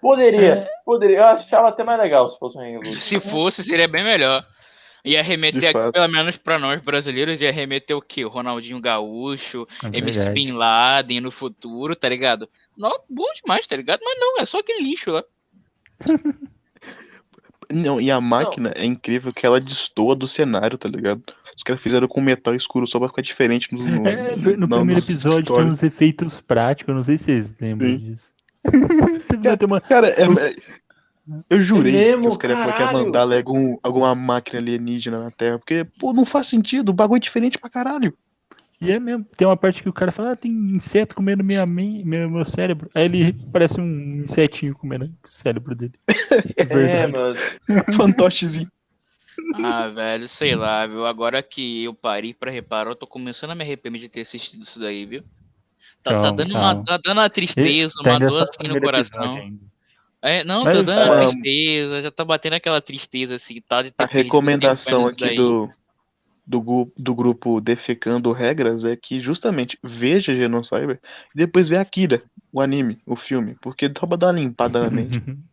[0.00, 1.16] Poderia, poderia.
[1.18, 3.00] Eu achava até mais legal se fosse um hang loose.
[3.00, 4.44] Se fosse, seria bem melhor.
[5.04, 8.24] Ia remeter, aqui, pelo menos pra nós brasileiros, ia remeter o quê?
[8.24, 10.30] O Ronaldinho Gaúcho, É MC.
[10.30, 12.48] Bin Laden no futuro, tá ligado?
[12.76, 14.00] Não, bom demais, tá ligado?
[14.04, 15.24] Mas não, é só aquele lixo lá.
[17.70, 21.22] Não, e a máquina é incrível que ela destoa do cenário, tá ligado?
[21.54, 24.76] Os caras fizeram com metal escuro só pra ficar diferente no, no, É, no na-
[24.78, 27.98] primeiro episódio tem uns efeitos práticos, eu não sei se vocês lembram Sim.
[27.98, 28.32] disso.
[29.58, 30.56] Tem uma- Cara, é, é-
[31.50, 35.22] eu jurei mesmo, que os caras falaram que ia mandar ali algum, alguma máquina alienígena
[35.22, 38.16] na Terra, porque, pô, não faz sentido, o bagulho é diferente pra caralho.
[38.80, 41.66] E é mesmo, tem uma parte que o cara fala, ah, tem inseto comendo minha,
[41.66, 42.88] men- meu, meu cérebro.
[42.94, 45.94] Aí ele parece um insetinho comendo o cérebro dele.
[46.56, 47.12] É É, verdade.
[47.12, 47.34] mano.
[47.96, 48.70] Fantochezinho.
[49.54, 51.06] Ah, velho, sei lá, viu?
[51.06, 54.62] Agora que eu parei pra reparar, eu tô começando a me arrepender de ter assistido
[54.62, 55.22] isso daí, viu?
[56.02, 56.74] Tá, tá Calma, dando, calma.
[56.74, 59.58] uma, tá dando uma tristeza, Tá uma dor assim no coração.
[60.22, 63.82] É, não, Mas tá dando uma tristeza, já tá batendo aquela tristeza assim, tá?
[63.82, 65.36] De ter A recomendação aqui daí.
[65.36, 65.70] do,
[66.48, 70.98] do, do grupo Defecando Regras é que justamente veja Genocyber
[71.34, 74.90] e depois vê Akira, o anime, o filme, porque dá pra dar uma limpada na
[74.90, 75.20] mente.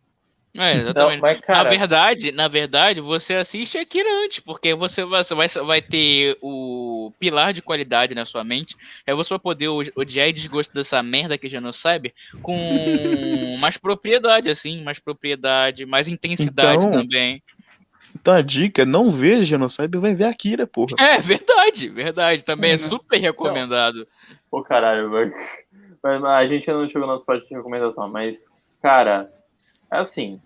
[0.58, 1.20] É, Não, exatamente.
[1.20, 5.48] mas, cara, na verdade, na verdade, você assiste Akira antes, porque você vai, você vai,
[5.48, 8.74] vai ter o pilar de qualidade na sua mente.
[9.06, 12.54] Aí você vai poder o- odiar e desgosto dessa merda que já não sabe com
[13.60, 17.42] mais propriedade, assim, mais propriedade, mais intensidade Então, também.
[18.26, 20.96] Então a dica é não ver Genocyber, vai ver Akira, porra.
[20.98, 22.42] É, verdade, verdade.
[22.42, 22.88] Também é Uhum.
[22.88, 24.04] super recomendado.
[24.50, 25.32] Pô, caralho, velho.
[26.26, 29.30] A gente ainda não chegou nas partes de recomendação, mas, cara,
[29.92, 30.40] é assim.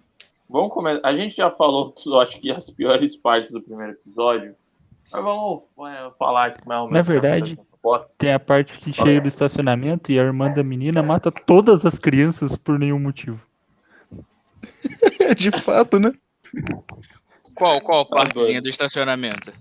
[0.46, 1.00] Vamos começar.
[1.08, 4.54] A gente já falou, eu acho que as piores partes do primeiro episódio.
[5.10, 7.08] Mas vamos é, falar aqui mais ou menos.
[7.08, 7.58] Na que verdade-.
[8.18, 11.98] Tem a parte que chega do estacionamento e a irmã da menina mata todas as
[11.98, 13.40] crianças por nenhum motivo.
[15.34, 16.12] De fato, né?
[17.60, 19.52] Qual, qual partezinha do estacionamento?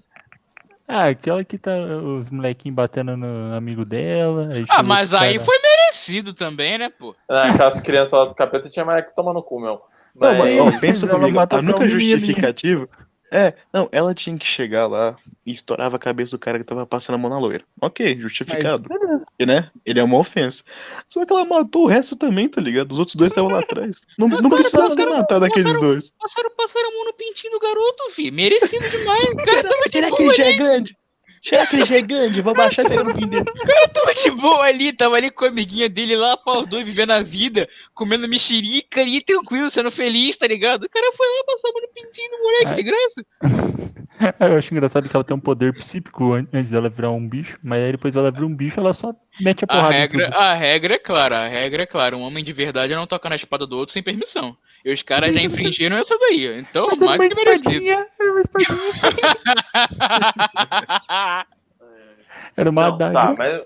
[0.88, 1.72] Ah, aquela que tá
[2.18, 4.52] os molequinhos batendo no amigo dela.
[4.70, 7.14] Ah, mas aí cara- foi merecido também, né, pô?
[7.30, 9.82] Ah, Aquelas crianças lá do capeta tinha mais que tomar no cu, meu.
[10.16, 12.00] Não, Mas, mas, ó, Mas pensa ela comigo, matou a única menino.
[12.00, 12.88] justificativa
[13.32, 15.16] é, não, ela tinha que chegar lá
[15.46, 17.64] e estourava a cabeça do cara que tava passando a mão na loira.
[17.82, 18.88] Ok, justificado.
[18.88, 19.70] Porque, né?
[19.86, 20.64] Ele é uma ofensa.
[21.08, 22.92] Só que ela matou o resto também, tá ligado?
[22.92, 24.02] Os outros dois estavam lá atrás.
[24.18, 26.12] Não, não Passaram- precisava ter passaram- matado aqueles dois.
[26.20, 28.34] Passaram, passaram a mão no pintinho do garoto, filho.
[28.34, 29.26] Merecido demais.
[29.30, 30.98] O cara tava Será que ele já é grande?
[31.42, 32.42] Será que ele já é grande?
[32.42, 33.46] Vou baixar e pegar no pin dele.
[33.94, 34.94] Tava de boa ali.
[34.94, 39.22] Tava ali com a amiguinha dele lá, pau dois, vivendo a vida, comendo mexerica ali,
[39.22, 40.84] tranquilo, sendo feliz, tá ligado?
[40.84, 42.76] O cara foi lá mão no pintinho do moleque, Ai.
[42.76, 43.69] de graça.
[44.40, 47.58] Eu acho engraçado que ela tem um poder psíquico an- antes dela virar um bicho,
[47.64, 50.26] mas aí depois ela vira um bicho, ela só mete a A porrada em regra,
[50.26, 50.38] tudo.
[50.38, 52.18] a regra é clara, a regra é clara.
[52.18, 54.58] Um homem de verdade não toca na espada do outro sem permissão.
[54.84, 56.60] E os caras já infringiram essa daí.
[56.60, 57.70] Então, Mas era mais uma que merecido.
[57.70, 58.78] espadinha, era uma espadinha.
[62.58, 63.62] Era uma Não, tá, mas,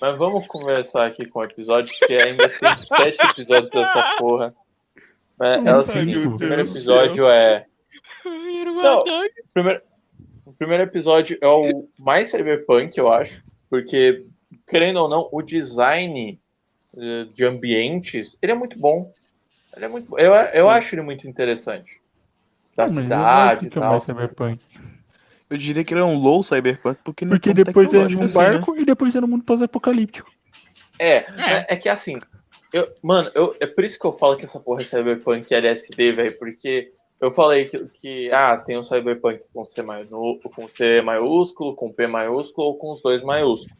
[0.00, 4.54] mas vamos conversar aqui com o episódio, porque ainda tem sete episódios dessa porra.
[5.42, 7.66] É, é o seguinte, o primeiro episódio é.
[8.24, 9.00] Não.
[9.00, 9.82] O primeiro,
[10.44, 14.20] o primeiro episódio é o mais cyberpunk, eu acho, porque,
[14.66, 16.38] querendo ou não, o design
[16.96, 19.12] eh, de ambientes, ele é muito bom.
[19.74, 20.18] Ele é muito bom.
[20.18, 20.72] Eu, eu Sim.
[20.72, 22.00] acho ele muito interessante.
[22.76, 23.90] Da cidade e é tal.
[23.90, 24.60] mais cyberpunk.
[25.48, 27.90] Eu diria que ele é um low cyberpunk, porque não Porque é tão depois é
[27.90, 28.50] tecnológico num assim, né?
[28.50, 30.30] barco e depois é no mundo pós-apocalíptico.
[30.98, 31.24] É, É.
[31.38, 32.18] é, é que assim,
[32.72, 35.54] eu, mano, eu, é por isso que eu falo que essa porra é Cyberpunk e
[35.54, 40.68] LSD, velho, porque eu falei que, que, ah, tem um Cyberpunk com C, maiúsculo, com
[40.68, 43.76] C maiúsculo, com P maiúsculo ou com os dois maiúsculos.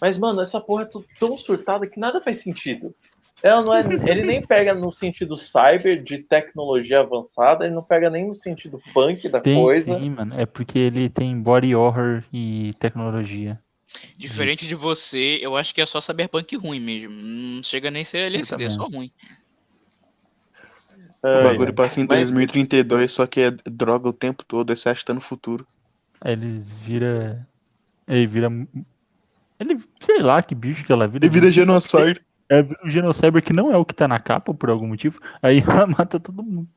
[0.00, 2.94] Mas, mano, essa porra é tão surtada que nada faz sentido.
[3.42, 8.08] Ela não é, ele nem pega no sentido cyber, de tecnologia avançada, ele não pega
[8.08, 9.98] nem no sentido punk da Tem coisa.
[9.98, 10.40] sim, mano.
[10.40, 13.60] É porque ele tem body horror e tecnologia.
[14.16, 17.14] Diferente de você, eu acho que é só cyberpunk ruim mesmo.
[17.14, 19.10] Não chega nem a ser LSD, é só ruim.
[21.26, 24.88] O bagulho passa em Mas- 2032, só que é droga o tempo todo, aí você
[24.90, 25.66] acha que tá no futuro.
[26.20, 27.46] Aí eles vira.
[28.06, 28.50] Ele vira.
[29.58, 31.24] Ele, sei lá que bicho que ela vira.
[31.24, 32.20] E vida genocide.
[32.50, 35.18] É o Genocyber que não é o que tá na capa por algum motivo.
[35.40, 36.68] Aí ela mata todo mundo.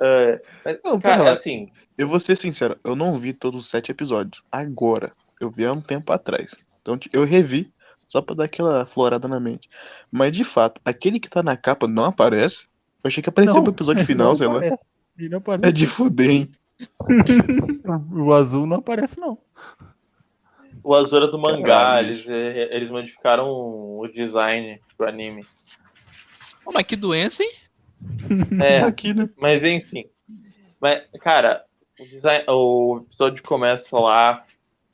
[0.00, 1.30] é, mas, Não, cara, lá.
[1.32, 4.42] assim, Eu vou ser sincero, eu não vi todos os sete episódios.
[4.52, 5.12] Agora.
[5.40, 6.54] Eu vi há um tempo atrás.
[6.80, 7.72] Então eu revi,
[8.06, 9.68] só pra dar aquela florada na mente.
[10.10, 12.66] Mas de fato, aquele que tá na capa não aparece.
[13.04, 14.60] Eu achei que apareceu Não, pro episódio final, não sei lá.
[14.60, 15.72] não É aparece.
[15.74, 16.50] de fuder, hein?
[18.10, 19.38] O azul não aparece, não.
[20.82, 25.46] O azul era do mangá, Caralho, eles, eh, eles modificaram o design pro anime.
[26.64, 27.52] Ô, mas que doença, hein?
[28.62, 29.28] É, Aqui, né?
[29.38, 30.06] mas enfim.
[30.80, 31.64] Mas, cara,
[32.00, 34.44] o, design, o episódio começa lá,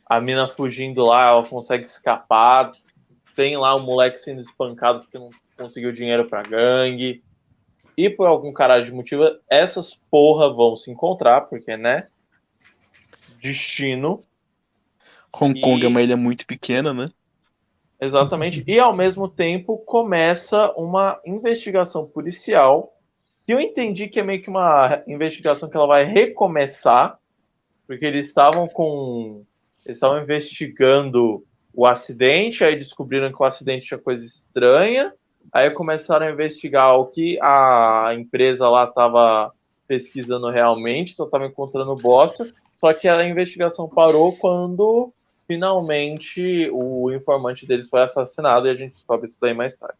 [0.07, 2.73] a mina fugindo lá, ela consegue escapar.
[3.35, 7.23] Tem lá o moleque sendo espancado porque não conseguiu dinheiro pra gangue.
[7.96, 12.09] E por algum caralho de motivo, essas porra vão se encontrar, porque, né?
[13.40, 14.22] Destino.
[15.33, 17.09] Hong Kong E- é uma ilha muito pequena, né?
[18.00, 18.64] Exatamente.
[18.66, 22.94] E ao mesmo tempo começa uma investigação policial
[23.46, 27.18] que eu entendi que é meio que uma investigação que ela vai recomeçar,
[27.87, 29.44] porque eles estavam com.
[29.85, 35.12] Eles estavam investigando o acidente, aí descobriram que o acidente tinha coisa estranha,
[35.53, 39.53] aí começaram a investigar o que a empresa lá estava
[39.87, 45.13] pesquisando realmente, só estava encontrando bosta, só que a investigação parou quando
[45.47, 49.99] finalmente o informante deles foi assassinado e a gente descobre isso daí mais tarde.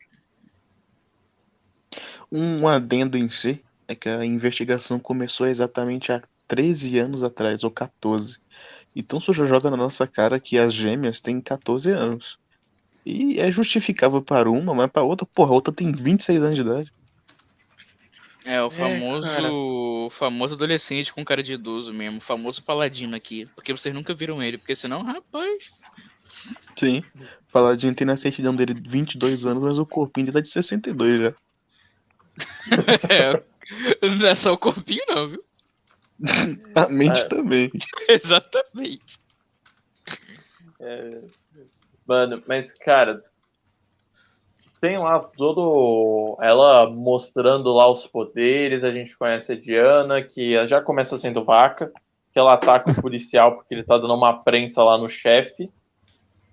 [2.31, 7.71] Um adendo em si é que a investigação começou exatamente há 13 anos atrás, ou
[7.71, 8.39] 14.
[8.95, 12.39] Então isso já joga na nossa cara que as gêmeas têm 14 anos.
[13.05, 16.63] E é justificável para uma, mas para outra, porra, a outra tem 26 anos de
[16.63, 16.93] idade.
[18.45, 23.15] É, o É, famoso, o famoso adolescente com cara de idoso mesmo, o famoso paladino
[23.15, 23.47] aqui.
[23.55, 25.65] Porque vocês nunca viram ele, porque senão, rapaz.
[26.77, 27.03] Sim.
[27.53, 31.35] Paladino tem na certidão dele 22 anos, mas o corpinho dele tá de 62 já.
[33.11, 35.45] É, não é só o corpinho, não, viu?
[36.75, 37.25] A mente É.
[37.25, 37.71] também.
[38.09, 39.19] Exatamente.
[40.81, 41.21] É,
[42.11, 43.23] Mano, mas cara,
[44.81, 50.81] tem lá todo ela mostrando lá os poderes, a gente conhece a Diana, que já
[50.81, 51.93] começa sendo vaca,
[52.33, 55.71] que ela ataca o policial porque ele tá dando uma prensa lá no chefe.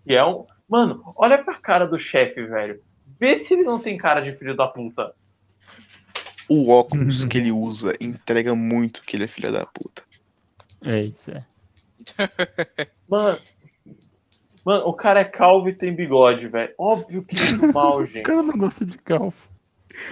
[0.05, 0.45] E é um.
[0.69, 2.79] Mano, olha pra cara do chefe, velho.
[3.19, 5.11] Vê se ele não tem cara de filho da puta.
[6.47, 10.03] O óculos que ele usa entrega muito que ele é filho da puta.
[10.83, 11.43] É isso, é.
[13.09, 13.39] Mano.
[14.67, 16.73] Mano, o cara é calvo e tem bigode, velho.
[16.77, 18.23] Óbvio que é do mal, O gente.
[18.23, 19.33] cara não gosta de calvo.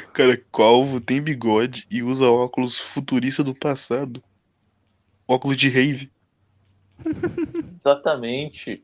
[0.07, 4.21] O cara é calvo, tem bigode e usa óculos futurista do passado.
[5.27, 6.09] Óculos de rave.
[7.75, 8.81] Exatamente.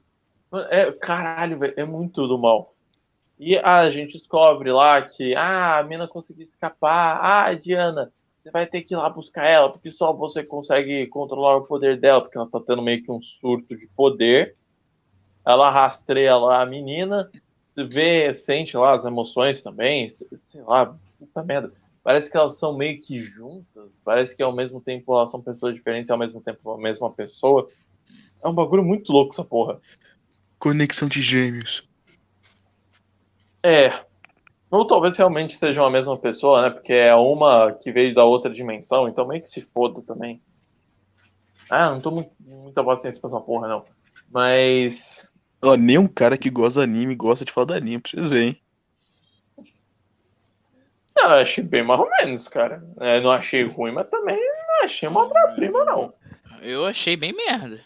[0.51, 2.75] Mano, É, caralho, velho, é muito do mal.
[3.39, 7.17] E a gente descobre lá que ah, a mina conseguiu escapar.
[7.21, 8.12] Ah, Diana,
[8.43, 11.97] você vai ter que ir lá buscar ela, porque só você consegue controlar o poder
[11.97, 14.57] dela, porque ela tá tendo meio que um surto de poder.
[15.45, 17.30] Ela rastreia lá a menina,
[17.67, 21.73] você vê, sente lá as emoções também, se- sei lá, puta merda.
[22.04, 25.75] Parece que elas são meio que juntas, parece que ao mesmo tempo elas são pessoas
[25.75, 27.69] diferentes e ao mesmo tempo a mesma pessoa.
[28.43, 29.80] É um bagulho muito louco essa porra.
[30.58, 31.88] Conexão de gêmeos.
[33.63, 34.04] É.
[34.69, 36.69] Ou talvez realmente sejam a mesma pessoa, né?
[36.69, 40.41] Porque é uma que veio da outra dimensão, então meio que se foda também.
[41.69, 43.86] Ah, não tô muito, muita paciência pra essa porra, não.
[44.30, 45.31] Mas.
[45.62, 48.28] Ó, nem um cara que gosta de anime gosta de falar de anime, pra vocês
[48.28, 48.60] verem.
[51.15, 52.84] Não, eu achei bem mais ou menos, cara.
[53.00, 56.13] É, não achei ruim, mas também não achei uma obra-prima, não.
[56.62, 57.82] Eu achei bem merda.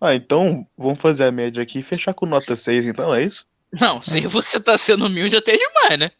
[0.00, 3.46] Ah, então vamos fazer a média aqui e fechar com nota 6, então, é isso?
[3.72, 6.10] Não, se você tá sendo humilde até demais, né?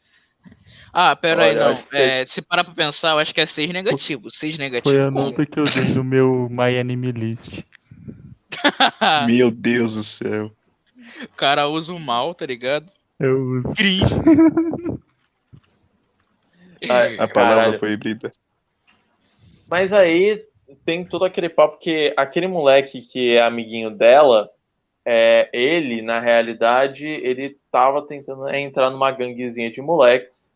[0.93, 1.83] Ah, pera aí, Olha, eu não.
[1.83, 4.31] que É, se parar pra pensar, eu acho que é 6 negativo.
[4.31, 5.13] 6 Foi a negativo.
[5.13, 7.63] com- nota que eu dei no meu My Anime List.
[9.27, 10.53] Meu Deus do céu.
[11.25, 12.91] O cara usa o mal, tá ligado?
[13.19, 13.75] Eu uso.
[13.75, 14.15] Cringe.
[16.91, 17.79] Ai, A palavra Caralho.
[17.79, 18.33] proibida.
[19.69, 20.45] Mas aí
[20.85, 24.51] tem todo aquele papo que aquele moleque que é amiguinho dela,
[25.05, 30.47] é, ele, na realidade, ele tava tentando entrar numa ganguezinha de moleques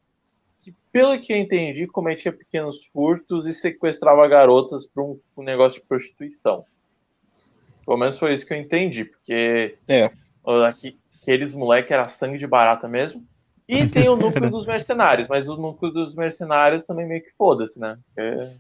[0.63, 5.81] que, pelo que eu entendi, cometia pequenos furtos e sequestrava garotas para um, um negócio
[5.81, 6.65] de prostituição.
[7.85, 10.11] Pelo menos foi isso que eu entendi, porque É.
[10.67, 13.25] aqui- aqueles moleques era sangue de barata mesmo.
[13.69, 17.79] E tem o núcleo dos mercenários, mas o núcleo dos mercenários também meio que foda-se,
[17.79, 17.99] né?
[18.17, 18.51] É,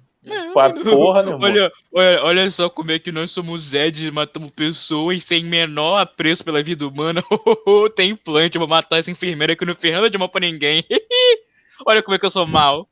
[0.84, 1.24] porra.
[1.36, 6.44] Olha, olha, olha só como é que nós somos Zed, matamos pessoas sem menor apreço
[6.44, 7.22] pela vida humana.
[7.96, 10.84] Tem implante, eu vou matar essa enfermeira que não fez nada de mal pra ninguém.
[11.86, 12.88] olha como é que eu sou mal.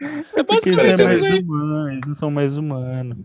[0.00, 3.18] É Porque eles basicamente é isso mais eles não são mais humanos.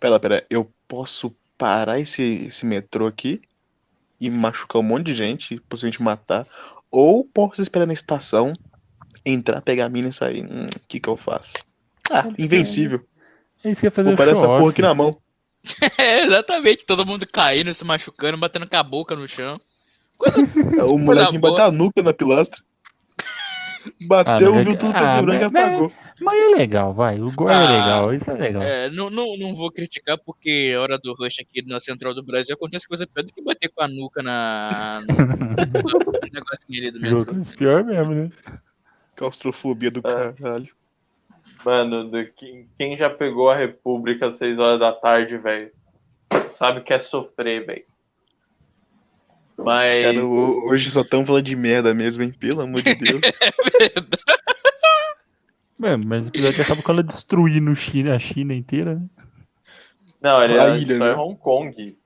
[0.00, 3.40] Pera, pera, eu posso parar esse, esse metrô aqui
[4.20, 6.46] e machucar um monte de gente, possivelmente matar,
[6.90, 8.52] ou posso esperar na estação,
[9.24, 10.44] entrar, pegar a mina e sair.
[10.44, 11.54] Hum, o que que eu faço?
[12.10, 13.04] Ah, invencível.
[13.64, 15.16] Eles querem fazer Vou parar essa porra aqui na mão.
[15.98, 19.60] É, exatamente, todo mundo caindo, se machucando, batendo com a boca no chão.
[20.88, 21.50] O moleque boa.
[21.52, 22.62] bateu a nuca na pilastra.
[24.06, 25.92] Bateu, é viu que- tudo ah, preto e branco e apagou.
[25.94, 27.20] Mas é legal, vai.
[27.20, 28.62] O gore é Ah, legal, isso é legal.
[28.62, 32.24] É, não, não, não vou criticar porque a hora do rush aqui na Central do
[32.24, 35.16] Brasil acontece coisa pior do que bater com a nuca na, no, no
[36.32, 37.24] negocinho ali do metrô.
[37.34, 38.30] dos pior mesmo, né?
[39.14, 40.32] Claustrofobia do É.
[40.34, 40.68] caralho.
[41.64, 45.70] Mano, do, quem, quem já pegou a República às 6 horas da tarde, velho,
[46.50, 47.84] sabe que é sofrer, velho.
[49.58, 49.96] Mas.
[49.96, 52.30] Cara, ho- hoje só tão falando de merda mesmo, hein?
[52.30, 53.20] Pelo amor de Deus.
[53.78, 53.90] É,
[55.78, 59.06] mas o episódio acaba com ela destruindo China, a China inteira, né?
[60.20, 61.14] Não, ele é, ilha, só é né?
[61.14, 61.96] Hong Kong.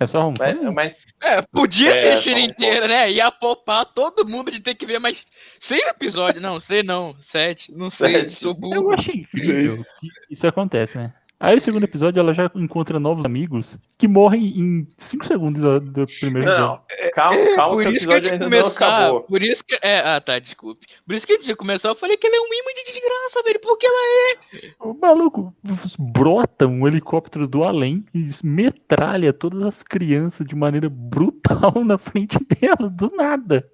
[0.00, 0.70] É só Hong Mas, Kong?
[0.74, 3.10] mas É, podia É, ser a só China inteira, né?
[3.12, 5.26] Ia poupar todo mundo de ter que ver mais
[5.60, 6.42] seis episódios.
[6.42, 7.14] Não, sei não.
[7.20, 7.70] Sete.
[7.72, 8.22] Não sei.
[8.22, 8.40] Sete.
[8.40, 8.92] Sou Eu burro.
[8.92, 11.14] achei incrível que isso acontece, né?
[11.42, 15.80] Aí no segundo episódio ela já encontra novos amigos que morrem em 5 segundos do,
[15.80, 16.60] do primeiro episódio.
[16.60, 18.96] não, calma, calma Por que o isso que a gente não começar.
[18.98, 19.20] acabou.
[19.22, 19.76] Por isso que.
[19.82, 20.86] É, ah, tá, desculpe.
[21.04, 23.42] Por isso que a gente começar, eu falei que ela é um imã de desgraça,
[23.44, 23.58] velho.
[23.60, 25.52] Porque ela O maluco
[25.98, 32.38] brota um helicóptero do além e metralha todas as crianças de maneira brutal na frente
[32.38, 33.68] dela, do nada.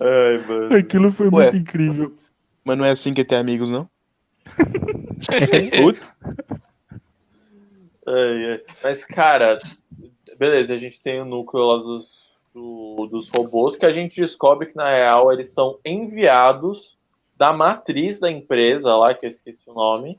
[0.00, 0.76] Ai, mano.
[0.76, 1.50] Aquilo foi Ué.
[1.50, 2.16] muito incrível.
[2.64, 3.90] Mas não é assim que é ter amigos, não?
[8.06, 8.60] Ai, ai.
[8.82, 9.58] Mas, cara,
[10.38, 12.06] beleza, a gente tem o núcleo lá dos,
[12.54, 16.98] do- dos robôs que a gente descobre que, na real, eles são enviados
[17.36, 20.18] da matriz da empresa lá, que eu esqueci o nome,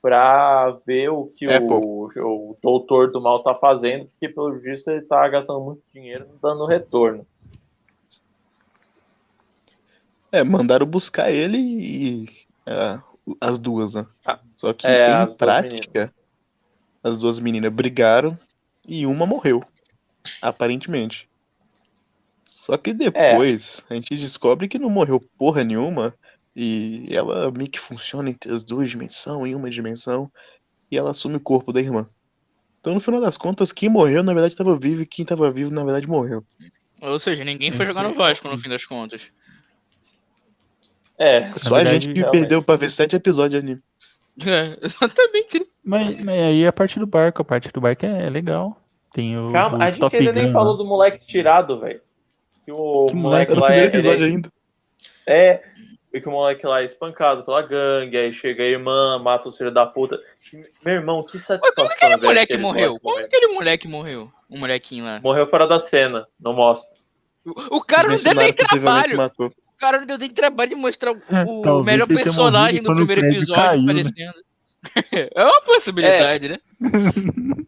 [0.00, 5.02] pra ver o que o, o doutor do mal tá fazendo, porque, pelo visto, ele
[5.02, 7.26] tá gastando muito dinheiro dando retorno.
[10.30, 12.28] É, mandaram buscar ele e.
[12.66, 12.98] é,
[13.40, 14.06] as duas, né?
[14.24, 16.14] Ah, Só que é, as em duas prática,
[17.02, 18.38] as duas meninas brigaram
[18.86, 19.62] e uma morreu.
[20.40, 21.28] Aparentemente.
[22.48, 26.14] Só que depois a gente descobre que não morreu porra nenhuma.
[26.56, 30.30] E ela meio que funciona entre as duas dimensões, em uma dimensão.
[30.90, 32.08] E ela assume o corpo da irmã.
[32.80, 35.02] Então, no final das contas, quem morreu, na verdade, estava vivo.
[35.02, 36.44] E quem estava vivo, na verdade, morreu.
[37.00, 39.30] Ou seja, ninguém foi jogar no Vasco no fim das contas.
[41.18, 42.40] É, Só verdade, a gente que realmente.
[42.40, 43.82] perdeu pra ver sete episódios de anime.
[44.40, 45.66] É, exatamente.
[45.84, 48.80] Mas, mas aí a parte do barco, a parte do barco é legal.
[49.12, 50.78] Tem o, calma, o a gente Top ainda nem Gun falou lá.
[50.78, 52.00] do moleque tirado, velho.
[52.64, 53.52] Que o Que moleque?
[53.52, 54.52] É lá é, ele episódio é ainda.
[55.26, 55.62] É,
[56.12, 59.56] e que o moleque lá é espancado pela gangue, aí chega a irmã, mata os
[59.56, 60.20] filhos da puta.
[60.84, 61.86] Meu irmão, que satisfação.
[61.86, 62.98] Aquele ver moleque morreu.
[63.00, 64.30] Como aquele moleque morreu?
[64.48, 65.20] O molequinho lá.
[65.20, 66.96] Morreu fora da cena, não mostra.
[67.44, 69.16] O, o cara não deu nem trabalho.
[69.16, 69.52] matou.
[69.78, 73.24] O cara não deu nem trabalho de mostrar o, É, o melhor personagem do primeiro
[73.24, 73.92] episódio caiu, né?
[73.92, 74.48] aparecendo.
[75.34, 76.58] É uma possibilidade, né?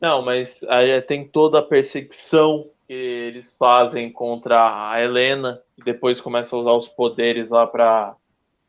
[0.00, 6.20] Não, mas aí tem toda a perseguição que eles fazem contra a Helena, e depois
[6.20, 8.14] começa a usar os poderes lá pra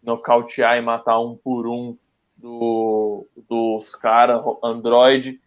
[0.01, 1.95] nocautear e matar um por um
[2.35, 5.39] do, dos caras, Android.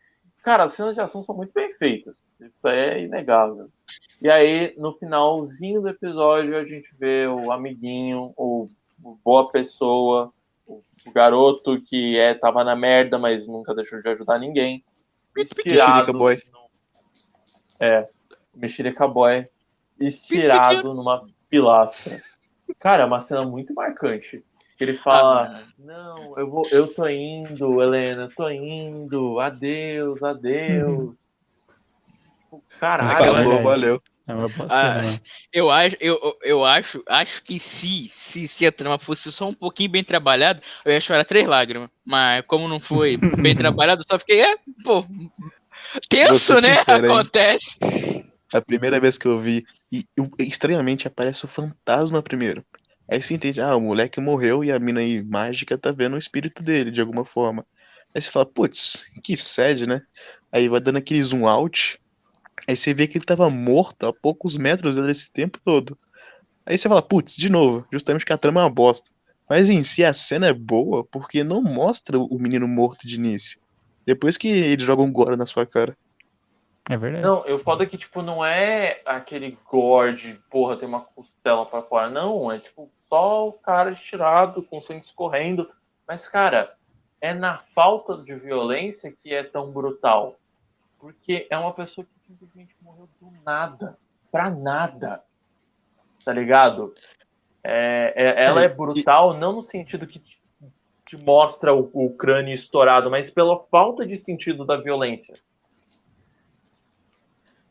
[0.42, 2.28] Cara, as cenas de ação são muito bem feitas.
[2.40, 3.68] Isso é inegável.
[4.20, 8.68] E aí, no finalzinho do episódio, a gente vê o amiguinho, o,
[9.02, 10.32] o boa pessoa,
[10.66, 14.84] o, o garoto que é, tava na merda, mas nunca deixou de ajudar ninguém.
[15.36, 16.42] Mexerica Boy.
[17.78, 18.08] É,
[18.54, 19.48] Mexerica Boy
[20.00, 22.20] estirado numa pilastra.
[22.78, 24.44] Cara, é uma cena muito marcante.
[24.80, 31.16] Ele fala, Ah, não, eu vou, eu tô indo, Helena, tô indo, adeus, adeus.
[32.48, 34.02] Tipo, Caralho, Acabou, eu- Acabou, valeu.
[34.28, 34.32] É
[34.68, 35.20] Ah, né?
[35.52, 39.54] Eu acho, eu, eu acho, acho que se, se, se a trama fosse só um
[39.54, 41.88] pouquinho bem trabalhada, eu ia chorar três lágrimas.
[42.04, 45.02] Mas como não foi bem trabalhado, eu só fiquei, é, pô,
[46.10, 46.76] tenso, né?
[46.76, 47.12] sincero, hein?
[47.12, 47.78] Acontece.
[48.52, 50.04] A primeira vez que eu vi, e,
[50.38, 52.64] e, estranhamente aparece o fantasma primeiro.
[53.10, 56.18] Aí você entende, ah, o moleque morreu e a mina aí mágica tá vendo o
[56.18, 57.66] espírito dele de alguma forma.
[58.14, 60.00] Aí você fala, putz, que sede, né?
[60.52, 61.98] Aí vai dando aquele zoom out.
[62.66, 65.96] Aí você vê que ele tava morto a poucos metros desse tempo todo.
[66.66, 69.10] Aí você fala, putz, de novo, justamente que a trama é uma bosta.
[69.48, 73.58] Mas em si a cena é boa porque não mostra o menino morto de início.
[74.04, 75.96] Depois que eles jogam gore na sua cara.
[76.88, 77.24] É verdade.
[77.26, 81.82] Não, eu foda que, tipo, não é aquele gore de, porra, tem uma costela pra
[81.82, 82.08] fora.
[82.08, 85.70] Não, é tipo só o cara estirado, com sangue escorrendo.
[86.06, 86.74] Mas, cara,
[87.20, 90.36] é na falta de violência que é tão brutal.
[90.98, 93.98] Porque é uma pessoa que simplesmente morreu do nada.
[94.32, 95.22] Pra nada.
[96.24, 96.94] Tá ligado?
[97.62, 100.40] É, é- ela É, é brutal, não no sentido que te,
[101.06, 105.34] te mostra o, o crânio estourado, mas pela falta de sentido da violência.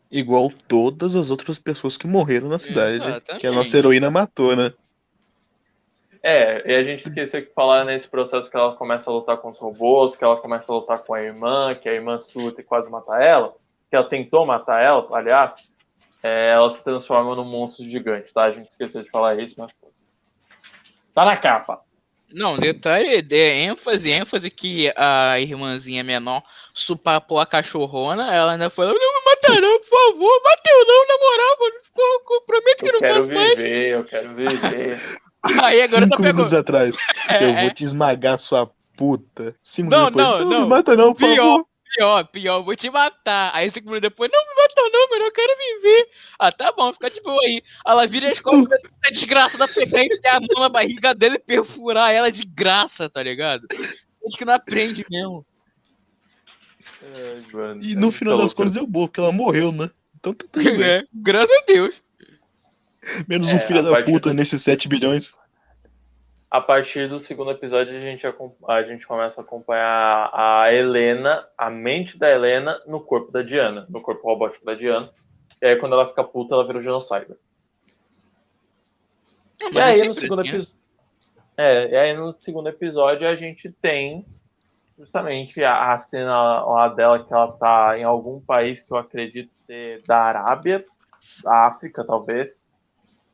[0.10, 3.00] Igual todas as outras pessoas que morreram na cidade.
[3.02, 3.52] Que a Exatamente.
[3.52, 4.74] nossa heroína matou, né?
[6.24, 9.50] É, e a gente esqueceu de falar nesse processo que ela começa a lutar com
[9.50, 12.64] os robôs, que ela começa a lutar com a irmã, que a irmã surta e
[12.64, 13.54] quase mata ela,
[13.90, 15.70] que ela tentou matar ela, aliás,
[16.22, 18.44] é, ela se transforma num monstro gigante, tá?
[18.44, 19.72] A gente esqueceu de falar isso, mas.
[21.14, 21.82] Tá na capa.
[22.34, 28.94] Não, detalhe, é ênfase, ênfase que a irmãzinha menor supapou a cachorrona, ela ainda falou,
[28.94, 33.00] não me mata não, por favor, bateu não, na moral, mano, prometo que Eu não
[33.00, 33.56] quero faço mais.
[33.58, 35.00] viver, eu quero viver.
[35.64, 36.34] Aí agora Cinco tá pegando.
[36.36, 36.96] minutos atrás.
[37.40, 39.56] Eu É, vou te esmagar, sua puta.
[39.64, 40.44] Cinco Não, minutos depois.
[40.44, 40.64] não, Não, não.
[40.64, 41.36] me mata não, por Pior.
[41.38, 41.66] favor.
[41.98, 43.52] Pior, pior, vou te matar.
[43.54, 46.10] Aí cinco minutos depois, não me mata não, mano, eu quero viver.
[46.40, 47.62] Ah, tá bom, fica de boa aí.
[47.86, 51.40] Ela vira as costas, a desgraçada pegar e enfiar a mão na barriga dela e
[51.40, 53.68] perfurar ela de graça, tá ligado?
[54.26, 55.46] Acho que não aprende mesmo.
[57.02, 58.58] Ai, mano, E é no muita final das loucura.
[58.68, 59.90] contas deu boa, porque ela morreu, né?
[60.20, 60.82] Então tá tudo bem.
[60.84, 61.96] É, graças a Deus.
[63.28, 65.34] Menos É, um filho a da puta nesses 7 bilhões.
[66.50, 68.26] A partir do segundo episódio, a gente,
[68.68, 73.86] a gente começa a acompanhar a Helena, a mente da Helena, no corpo da Diana,
[73.90, 75.12] no corpo robótico da Diana.
[75.62, 77.38] E aí, quando ela fica puta, ela vira o Genocyber.
[79.60, 80.78] Não, E mas é aí, no segundo episódio.
[81.58, 84.24] É, e aí no segundo episódio a gente tem
[84.96, 89.52] justamente a, a cena lá dela que ela tá em algum país que eu acredito
[89.52, 90.86] ser da Arábia,
[91.44, 92.64] da África, talvez.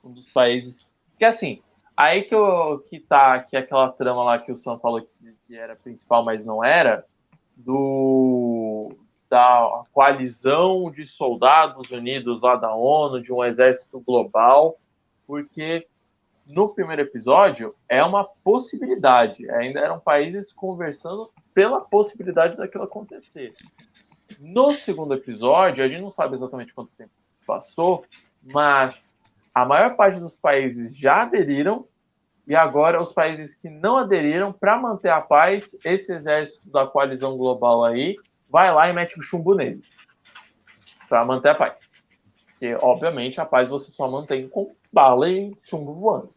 [0.01, 0.87] Um dos países.
[1.19, 1.61] Que assim,
[1.95, 5.55] aí que, eu, que tá que aquela trama lá que o Sam falou que, que
[5.55, 7.05] era principal, mas não era,
[7.55, 8.91] do
[9.29, 14.77] da coalizão de soldados unidos lá da ONU, de um exército global,
[15.25, 15.87] porque
[16.45, 19.49] no primeiro episódio é uma possibilidade.
[19.49, 23.53] Ainda eram países conversando pela possibilidade daquilo acontecer.
[24.39, 27.11] No segundo episódio, a gente não sabe exatamente quanto tempo
[27.45, 28.05] passou,
[28.43, 29.15] mas
[29.53, 31.87] a maior parte dos países já aderiram
[32.47, 37.37] e agora os países que não aderiram, para manter a paz, esse exército da coalizão
[37.37, 38.17] global aí
[38.49, 39.95] vai lá e mete o chumbo neles
[41.07, 41.91] para manter a paz.
[42.47, 46.33] Porque, obviamente, a paz você só mantém com bala e chumbo voando.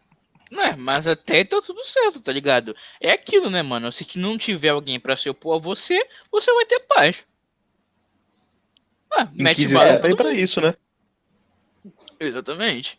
[0.51, 2.77] Não é, mas até tá tudo certo, tá ligado?
[3.01, 3.91] É aquilo, né, mano?
[3.91, 6.01] Se não tiver alguém pra se opor a você,
[6.31, 7.25] você vai ter paz.
[9.13, 9.99] Ah, mete bala.
[9.99, 10.75] tá aí pra isso, né?
[12.21, 12.99] Exatamente.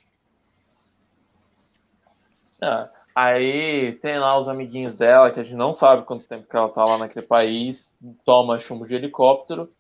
[2.62, 6.56] Ah, aí tem lá os amiguinhos dela, que a gente não sabe quanto tempo que
[6.56, 9.72] ela tá lá naquele país, toma chumbo de helicóptero,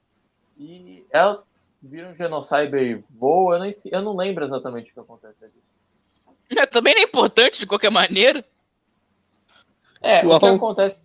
[0.57, 1.43] e ela
[1.82, 5.59] vira um genociber e voa, eu, nem, eu não lembro exatamente o que acontece aqui.
[6.49, 8.43] É, também não é importante de qualquer maneira.
[10.01, 10.55] É, o que Uau.
[10.55, 11.01] acontece.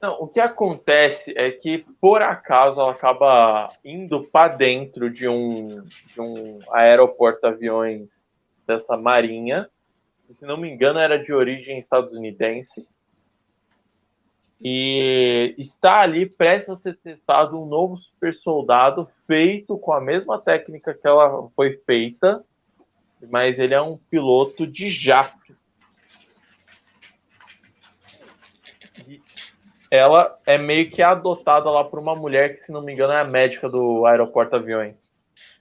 [0.00, 5.68] Não, o que acontece é que, por acaso, ela acaba indo para dentro de um,
[6.12, 8.24] de um aeroporto-aviões
[8.66, 9.70] dessa marinha.
[10.32, 12.86] Se não me engano, era de origem estadunidense.
[14.64, 20.40] E está ali prestes a ser testado um novo super soldado feito com a mesma
[20.40, 22.44] técnica que ela foi feita,
[23.30, 25.56] mas ele é um piloto de jato.
[29.08, 29.20] E
[29.90, 33.20] ela é meio que adotada lá por uma mulher que, se não me engano, é
[33.20, 35.11] a médica do aeroporto aviões.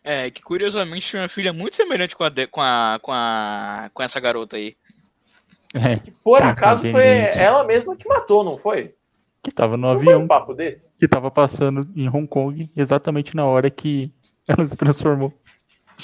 [0.04, 3.90] É, que curiosamente tinha uma filha muito semelhante com a, de- com a, com a,
[3.94, 4.76] com essa garota aí.
[5.74, 7.38] É, Que por Tá acaso foi conveniente.
[7.38, 8.94] ela mesma que matou, não foi?
[9.44, 10.86] que tava no Não foi um avião papo desse?
[11.00, 14.12] que tava passando em Hong Kong exatamente na hora que
[14.48, 15.34] ela se transformou.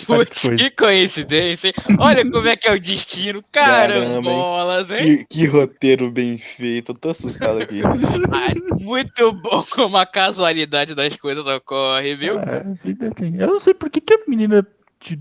[0.06, 1.74] Putz, que coincidência, hein?
[2.00, 3.44] Olha como é que é o destino.
[3.52, 4.24] Caramba, hein?
[4.24, 5.18] Carambolas, hein?
[5.18, 6.92] Que, que roteiro bem feito.
[6.92, 7.82] Eu tô assustado aqui.
[8.32, 12.40] Ah, muito bom como a casualidade das coisas ocorre, viu?
[12.40, 14.66] É, vida tem- Eu não sei por que, que a menina
[15.00, 15.20] de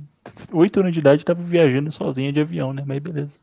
[0.52, 2.82] 8 anos de idade tava viajando sozinha de avião, né?
[2.86, 3.38] Mas beleza.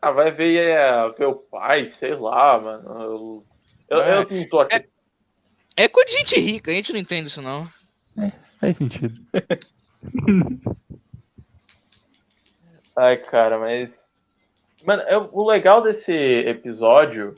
[0.00, 2.82] Ah, vai ver, é, ver o pai, sei lá, mano.
[3.00, 3.44] Eu,
[3.90, 4.18] eu, É.
[4.18, 4.84] eu não tô aqui.
[5.76, 7.68] É coisa de gente rica, a gente não entende isso não.
[8.62, 9.12] Faz sentido.
[12.94, 14.14] Ai, cara, mas.
[14.84, 17.36] Mano, eu- o legal desse episódio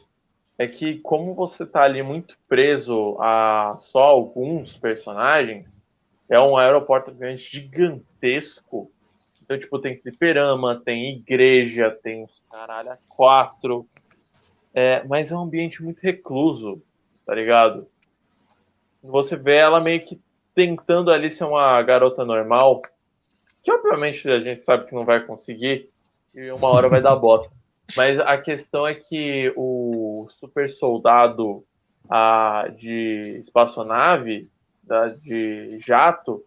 [0.59, 5.83] é que, como você tá ali muito preso a só alguns personagens,
[6.29, 8.91] é um aeroporto gigantesco.
[9.43, 13.87] Então, tipo, tem fliperama, tem igreja, tem os caralho quatro.
[14.75, 16.83] É, mas é um ambiente muito recluso,
[17.25, 17.89] tá ligado?
[19.03, 20.21] Você vê ela meio que
[20.55, 22.83] tentando ali ser uma garota normal,
[23.63, 25.91] que obviamente a gente sabe que não vai conseguir,
[26.35, 27.55] e uma hora vai dar bosta.
[27.97, 31.65] Mas a questão é que o super soldado
[32.09, 34.49] ah, de espaçonave,
[34.83, 36.45] da, de jato,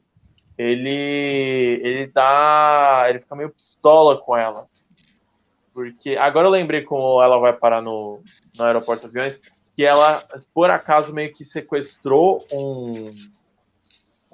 [0.57, 3.05] ele ele dá.
[3.07, 4.67] ele fica meio pistola com ela.
[5.73, 8.21] Porque agora eu lembrei como ela vai parar no,
[8.57, 9.39] no aeroporto de aviões,
[9.75, 13.13] que ela, por acaso, meio que sequestrou um,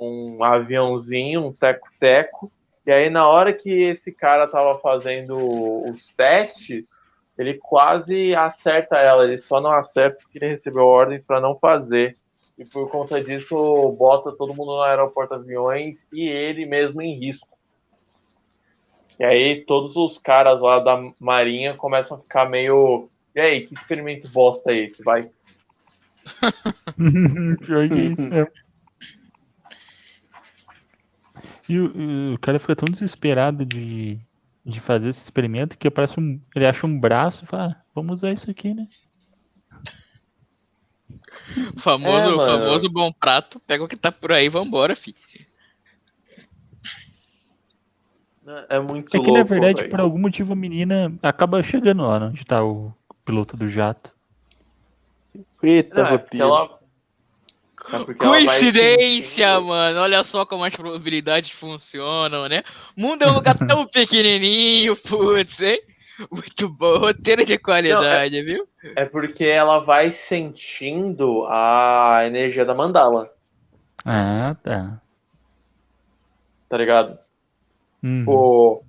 [0.03, 2.51] um aviãozinho, um teco-teco,
[2.85, 5.37] e aí, na hora que esse cara tava fazendo
[5.89, 6.99] os testes,
[7.37, 12.17] ele quase acerta ela, ele só não acerta porque ele recebeu ordens para não fazer.
[12.57, 13.55] E por conta disso,
[13.97, 17.47] bota todo mundo no aeroporto aviões e ele mesmo em risco.
[19.17, 23.09] E aí todos os caras lá da marinha começam a ficar meio.
[23.33, 25.01] E aí, que experimento bosta é esse?
[25.03, 25.23] Vai.
[27.65, 28.51] Pior que isso mesmo.
[31.69, 34.19] E o, o cara fica tão desesperado de,
[34.65, 38.19] de fazer esse experimento que aparece um, ele acha um braço e fala, "Ah, vamos
[38.19, 38.87] usar isso aqui, né?
[41.75, 45.13] O famoso, É, famoso bom prato, pega o que tá por aí e vambora, fi.
[48.69, 49.31] É muito É que louco.
[49.31, 49.89] na verdade, velho.
[49.89, 52.93] por algum motivo, a menina acaba chegando lá onde tá o
[53.23, 54.11] piloto do jato.
[55.61, 56.79] Eita, Não, é ela-
[57.91, 59.99] é vai Coincidência, mano.
[59.99, 62.63] Olha só como as probabilidades funcionam, né?
[62.95, 65.81] O mundo é um lugar tão pequenininho, putz, hein?
[66.31, 68.67] Muito bom, roteiro de qualidade, viu?
[68.95, 73.33] É porque ela vai sentindo a energia da mandala,
[74.05, 75.01] Ah, tá.
[76.69, 77.17] tá ligado?
[78.03, 78.25] Uhum.
[78.25, 78.83] Pô,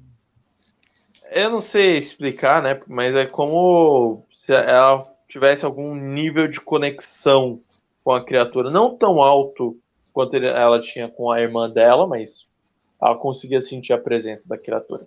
[1.30, 2.80] eu não sei explicar, né?
[2.86, 7.60] Mas é como se ela tivesse algum nível de conexão
[8.04, 9.76] com a criatura, não tão alto
[10.12, 12.46] quanto ele- ela tinha com a irmã dela, mas
[13.02, 15.06] ela conseguia sentir a presença da criatura.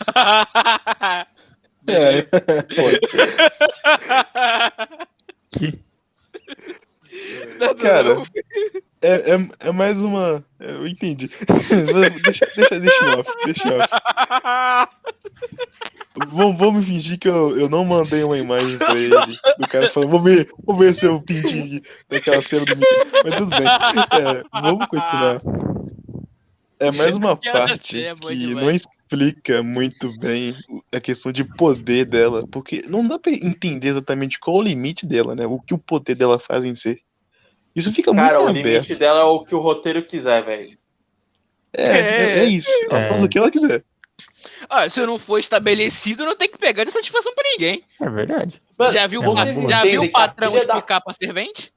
[1.86, 2.22] É,
[5.50, 5.78] Que-
[7.80, 8.22] cara,
[9.04, 10.42] é, é, é mais uma.
[10.58, 11.28] Eu entendi.
[12.24, 14.88] deixa, deixa, deixa off, deixa off.
[16.30, 19.14] Vamos, vamos fingir que eu, eu não mandei uma imagem pra ele.
[19.58, 22.88] Do cara falando, vamos ver, vamos ver se eu pedi daquela cena do Mickey.
[23.24, 23.66] Mas tudo bem.
[23.66, 25.42] É, vamos continuar.
[26.78, 30.56] É mais uma parte que não explica muito bem
[30.94, 35.34] a questão de poder dela, porque não dá pra entender exatamente qual o limite dela,
[35.34, 35.46] né?
[35.46, 37.00] O que o poder dela faz em ser.
[37.74, 38.98] Isso fica Cara, o muito limite aberto.
[38.98, 40.78] dela é o que o roteiro quiser, velho.
[41.76, 42.68] É, é, é isso.
[42.88, 43.08] Ela É.
[43.08, 43.82] faz o que ela quiser.
[44.68, 47.82] Ah, se não for estabelecido, não tem que pegar de satisfação pra ninguém.
[48.00, 48.62] É verdade.
[48.78, 49.34] Mano, já viu, é
[49.68, 51.72] já viu o a patrão filha da- explicar pra servente?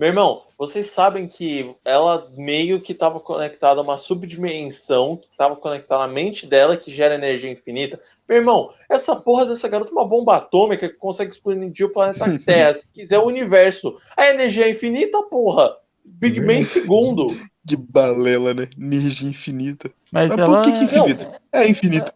[0.00, 5.54] Meu irmão, vocês sabem que ela meio que estava conectada a uma subdimensão que estava
[5.54, 8.00] conectada à mente dela que gera energia infinita.
[8.28, 12.24] Meu irmão, essa porra dessa garota é uma bomba atômica que consegue explodir o planeta
[12.44, 12.74] Terra.
[12.74, 13.98] Se quiser o universo.
[14.16, 15.76] A energia é infinita, porra.
[16.04, 17.34] Big Man em segundo.
[17.64, 18.68] De balela, né?
[18.78, 19.90] Energia infinita.
[20.12, 20.62] Mas, Mas ela.
[20.62, 21.40] por que, que infinita?
[21.52, 22.12] É infinito.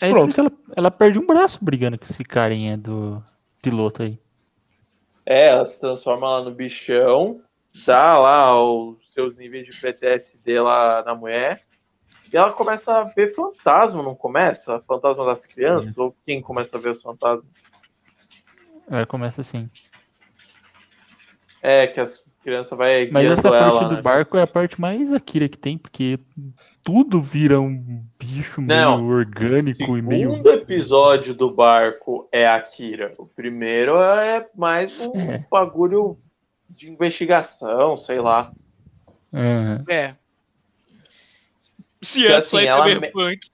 [0.00, 0.34] É isso Pronto.
[0.34, 3.22] que ela, ela perde um braço brigando com esse carinha do
[3.62, 4.18] piloto aí.
[5.26, 7.40] É, ela se transforma lá no bichão,
[7.86, 11.62] dá lá os seus níveis de PTSD lá na mulher.
[12.34, 14.80] E ela começa a ver fantasma, não começa?
[14.88, 15.96] Fantasma das crianças?
[15.96, 17.46] Ou quem começa a ver os fantasmas?
[18.90, 19.70] Ela começa assim.
[21.62, 24.02] É, que as crianças vai Mas essa parte ela, do né?
[24.02, 26.18] barco é a parte mais Akira que tem, porque
[26.82, 28.98] tudo vira um bicho Não.
[29.00, 30.30] meio orgânico O e meio.
[30.32, 33.14] segundo episódio do barco é Akira.
[33.16, 35.46] O primeiro é mais um É.
[35.48, 36.18] bagulho
[36.68, 38.52] de investigação, sei lá.
[39.88, 40.16] É.
[42.04, 43.50] Se Que é assim, ela me- cyberpunk.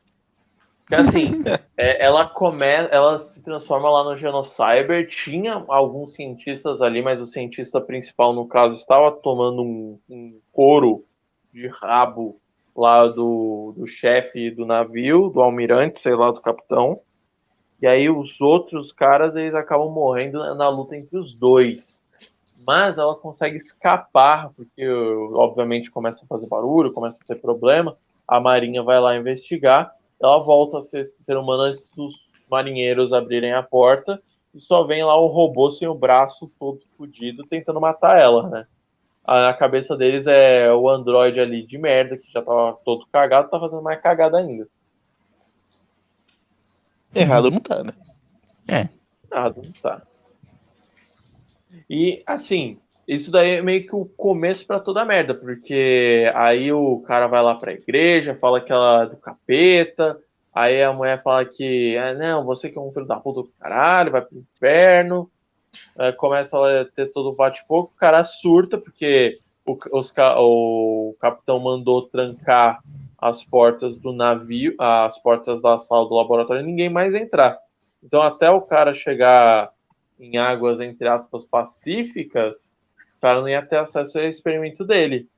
[0.88, 1.44] Que assim,
[1.76, 5.06] é, ela começa, ela se transforma lá no Genocyber.
[5.08, 11.04] Tinha alguns cientistas ali, mas o cientista principal, no caso, estava tomando um, um couro
[11.52, 12.40] de rabo
[12.76, 17.00] lá do, do chefe do navio, do almirante, sei lá, do capitão.
[17.80, 22.06] E aí os outros caras eles acabam morrendo na, na luta entre os dois.
[22.66, 27.96] Mas ela consegue escapar, porque obviamente começa a fazer barulho, começa a ter problema.
[28.30, 32.14] A marinha vai lá investigar ela volta a ser ser humana antes dos
[32.48, 34.22] marinheiros abrirem a porta
[34.54, 38.66] e só vem lá o robô sem o braço todo fodido tentando matar ela, né?
[39.24, 43.48] A a cabeça deles é o androide ali de merda, que já tava todo cagado,
[43.48, 44.68] tá fazendo mais cagada ainda.
[47.14, 47.92] Errado não tá, né?
[48.68, 48.88] É.
[49.30, 50.02] Nada, não tá.
[51.88, 52.78] E assim,
[53.10, 57.26] isso daí é meio que o começo pra toda a merda, porque aí o cara
[57.26, 60.16] vai lá pra igreja, fala que ela é do capeta,
[60.54, 63.52] aí a mulher fala que, ah, não, você que é um filho da puta do
[63.58, 65.28] caralho, vai pro inferno.
[65.98, 71.58] Aí começa a ter todo o bate-pouco, o cara surta, porque o, os o capitão
[71.58, 72.80] mandou trancar
[73.18, 77.58] as portas do navio, as portas da sala do laboratório, ninguém mais entrar.
[78.00, 79.72] Então, até o cara chegar
[80.16, 82.72] em águas, entre aspas, pacíficas,
[83.20, 85.28] cara não ia ter acesso ao experimento dele.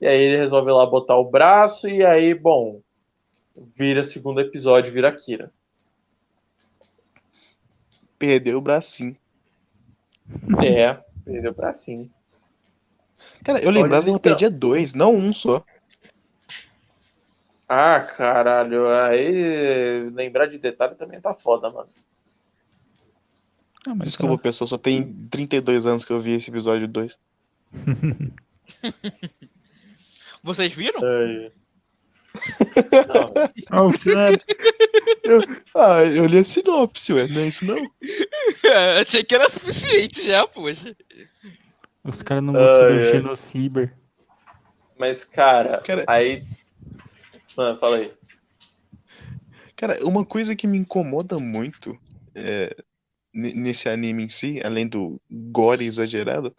[0.00, 2.80] E aí ele resolve lá botar o braço, e aí, bom,
[3.76, 5.52] vira segundo episódio, vira Kira.
[8.18, 9.16] Perdeu o bracinho.
[10.62, 10.94] É,
[11.24, 12.10] perdeu pra sim.
[13.44, 14.32] Cara, eu lembrava que ela então.
[14.32, 15.64] perdia dois, não um só.
[17.68, 21.88] Ah, caralho, aí lembrar de detalhe também tá foda, mano.
[23.86, 27.18] Ah, mas Desculpa, pessoal, só tem 32 anos que eu vi esse episódio 2.
[30.42, 31.00] Vocês viram?
[31.02, 31.52] Ai.
[33.08, 33.32] Não,
[33.70, 34.40] Ah, o Flap.
[35.74, 37.76] Ah, eu li a sinopse, ué, não é isso não?
[39.00, 40.94] Achei que era suficiente já, poxa.
[42.04, 43.04] Os caras não gostam Ai, do.
[43.10, 43.92] Genociber.
[44.98, 46.44] mas, cara, Cara- aí.
[47.56, 48.12] Mano, fala aí.
[49.76, 51.98] Cara, uma coisa que me incomoda muito
[52.34, 52.76] é,
[53.32, 56.54] nesse anime em si, além do gore exagerado,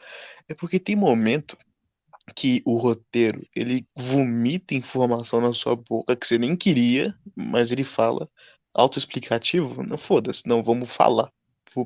[0.48, 1.58] é porque tem momento
[2.36, 7.84] que o roteiro ele vomita informação na sua boca que você nem queria, mas ele
[7.84, 8.30] fala
[8.74, 9.84] autoexplicativo.
[9.84, 11.32] Não foda-se, não, vamos falar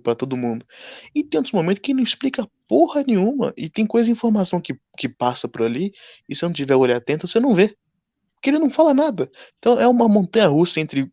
[0.03, 0.65] pra todo mundo.
[1.13, 5.07] E tem outros momentos que não explica porra nenhuma, e tem coisa, informação que, que
[5.07, 5.91] passa por ali,
[6.27, 7.75] e se não tiver olho atento, você não vê.
[8.45, 9.27] Porque ele não fala nada.
[9.57, 11.11] Então é uma montanha russa entre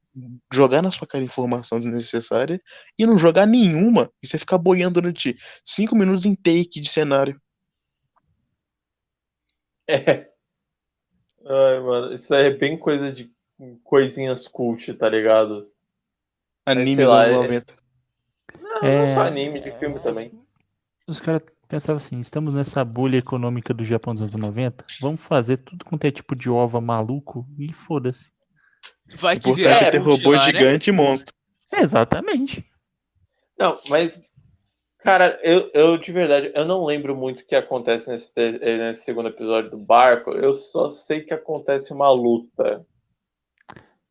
[0.53, 2.61] jogar na sua cara informação desnecessária
[2.99, 7.41] e não jogar nenhuma e você ficar boiando durante cinco minutos em take de cenário.
[9.89, 10.29] É.
[11.47, 13.33] Ai, mano, isso aí é bem coisa de
[13.83, 15.73] coisinhas cult, tá ligado?
[16.67, 17.75] Anime dos lá, anos é- 90.
[18.61, 19.15] Não, não É.
[19.15, 20.39] só anime, de filme também.
[21.09, 21.43] Os caras
[21.73, 26.05] pensavam assim, estamos nessa bolha econômica do Japão dos anos 90, vamos fazer tudo quanto
[26.05, 28.31] é tipo de ova maluco e foda-se.
[29.17, 30.45] Vai O que importante virar é ter robô lá, né?
[30.45, 31.35] gigante e monstro.
[31.73, 32.63] Exatamente.
[33.59, 34.21] Não, mas.
[34.99, 39.05] Cara, eu, eu de verdade, eu não lembro muito o que acontece nesse, eh, nesse
[39.05, 40.31] segundo episódio do barco.
[40.31, 42.87] Eu só sei que acontece uma luta.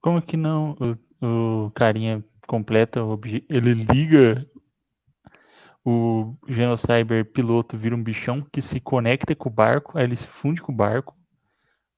[0.01, 0.76] Como que não?
[1.22, 3.01] O, o carinha completa.
[3.49, 4.45] Ele liga
[5.84, 10.27] o Genocyber piloto, vira um bichão que se conecta com o barco, aí ele se
[10.27, 11.15] funde com o barco,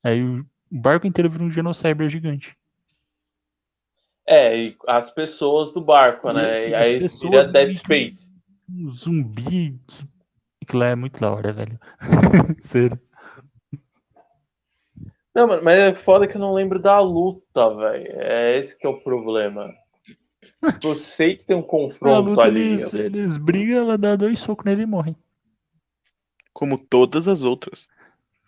[0.04, 2.58] aí o, barco inteiro vira um Genocyber gigante.
[4.26, 6.70] É, e as pessoas do barco, E- né?
[6.70, 8.32] e aí vira Dead Space.
[8.70, 9.78] Um zumbi.
[9.88, 10.14] que-
[10.64, 11.78] Aquilo lá é muito da hora, velho.
[12.64, 12.98] Sério.
[15.36, 18.08] Não, mas é foda que eu não lembro da luta, velho.
[18.22, 19.74] É esse que é o problema.
[20.84, 22.62] Eu sei que tem um confronto luta ali.
[22.62, 25.16] eles, eles brigam, ela dá dois socos nele e morre.
[26.54, 27.88] Como todas as outras.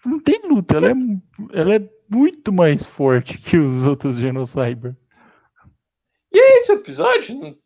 [0.05, 0.93] Não tem luta, ela é,
[1.53, 4.95] ela é muito mais forte que os outros Genocyber.
[6.31, 7.57] E é esse episódio?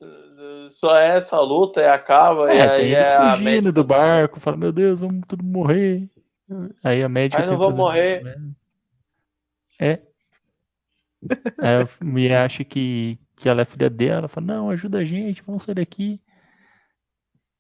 [0.72, 3.72] Só é essa luta e acaba, e É, tem aí é a fugindo médica.
[3.74, 6.10] do barco, fala, meu Deus, vamos tudo morrer.
[6.84, 8.24] Aí a médica Aí não vamos morrer.
[8.24, 8.52] resolver.
[9.80, 10.02] É.
[11.60, 15.42] Aí a mulher acha que, que ela é filha dela, fala, não, ajuda a gente,
[15.42, 16.22] vamos sair daqui.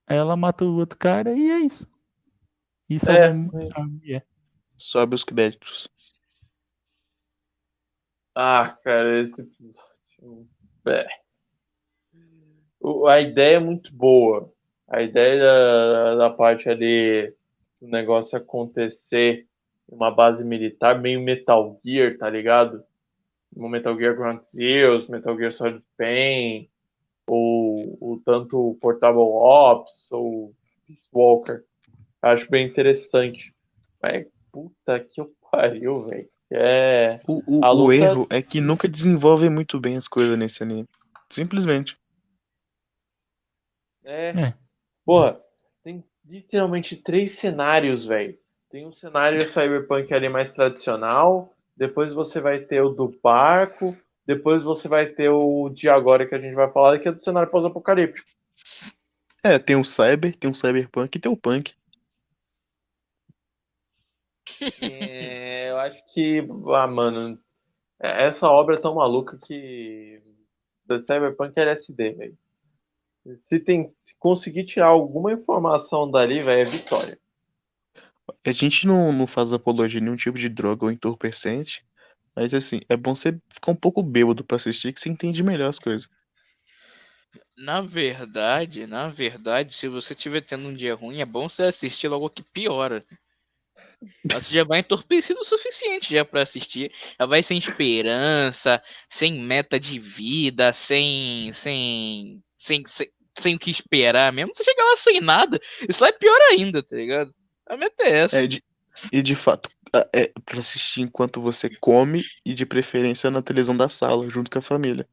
[0.06, 1.88] Aí ela mata o outro cara e é isso.
[2.90, 3.28] Isso É.
[3.28, 4.26] é, mulher.
[4.76, 5.90] Sobe os créditos.
[8.36, 10.50] Ah, cara, esse episódio.
[10.88, 11.08] É.
[13.08, 14.54] A ideia é muito boa.
[14.88, 17.34] A ideia da, da parte ali
[17.80, 19.48] do negócio acontecer
[19.90, 22.84] em uma base militar, meio Metal Gear, tá ligado?
[23.56, 26.70] No Metal Gear Ground Zeroes, Metal Gear Solid Pain,
[27.28, 30.54] ou, ou tanto o Portable Ops, ou
[30.86, 31.64] Peace Walker.
[32.22, 33.54] Acho bem interessante.
[34.02, 36.30] Mas, puta que eu pariu, velho.
[36.52, 37.20] É.
[37.28, 40.64] O, o, A o luta- erro é que nunca desenvolvem muito bem as coisas nesse
[40.64, 40.88] anime.
[41.30, 41.98] Simplesmente.
[44.04, 44.30] É.
[44.30, 44.54] É.
[45.06, 45.40] Porra,
[45.84, 48.38] tem literalmente três cenários, velho.
[48.70, 54.62] Tem um cenário cyberpunk ali mais tradicional, depois você vai ter o do barco, depois
[54.62, 57.50] você vai ter o de agora que a gente vai falar, que é do cenário
[57.50, 58.30] pós-apocalíptico.
[59.42, 61.74] É, tem o cyber, tem o cyberpunk e tem o punk.
[64.82, 67.40] É, eu acho que, ah, mano,
[67.98, 70.22] essa obra é tão maluca que
[70.86, 72.38] da Cyberpunk é LSD, velho.
[73.36, 77.18] Se, tem, se conseguir tirar alguma informação dali, velho, é vitória.
[78.46, 81.86] A gente não, não faz apologia a nenhum tipo de droga ou entorpecente,
[82.36, 85.70] mas assim, é bom você ficar um pouco bêbado pra assistir que você entende melhor
[85.70, 86.10] as coisas.
[87.58, 92.08] Na verdade, na verdade, se você estiver tendo um dia ruim, é bom você assistir
[92.08, 93.06] logo que piora.
[94.24, 96.92] Você já vai entorpecido o suficiente já pra assistir.
[97.20, 101.52] Já vai sem esperança, sem meta de vida, sem.
[101.52, 102.42] sem.
[102.56, 103.08] sem, sem,
[103.38, 104.54] sem o que esperar mesmo.
[104.56, 107.34] Você chega lá sem nada, isso é pior ainda, tá ligado?
[107.70, 108.44] A meta é essa.
[108.44, 108.64] É, de,
[109.14, 113.78] e de fato, ah, é pra assistir enquanto você come e de preferência na televisão
[113.78, 115.08] da sala, junto com a família.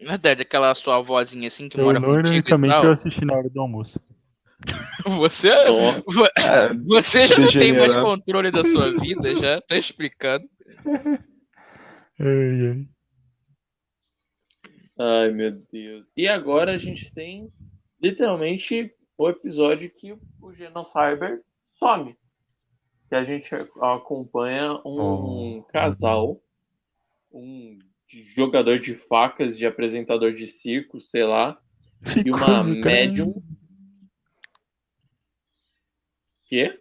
[0.00, 2.92] Na verdade, aquela sua avózinha assim que Eu, mora contigo e ironicamente, eu tal.
[2.92, 4.00] assisti na hora do almoço.
[5.06, 5.48] Você,
[6.36, 10.44] Ah, você já não tem mais controle da sua vida, já tá explicando.
[12.18, 12.86] Ai, ai.
[14.98, 16.06] Ai, meu Deus.
[16.14, 17.50] E agora a gente tem
[18.02, 21.40] literalmente o episódio que o Genocyber
[21.82, 22.16] some.
[23.08, 25.62] Que a gente acompanha um Oh.
[25.72, 26.40] casal,
[27.32, 27.78] um
[28.36, 31.60] jogador de facas, de apresentador de circo, sei lá,
[32.04, 32.84] Que e uma coisa, cara.
[32.84, 33.42] médium.
[36.44, 36.80] Que?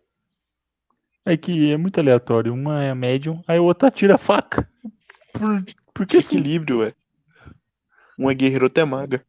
[1.25, 2.53] É que é muito aleatório.
[2.53, 4.67] Uma é médium, aí o outro atira a faca.
[5.33, 6.91] Por, porque assim, equilíbrio, é.
[8.17, 9.25] Um é guerreiro, outro é maga.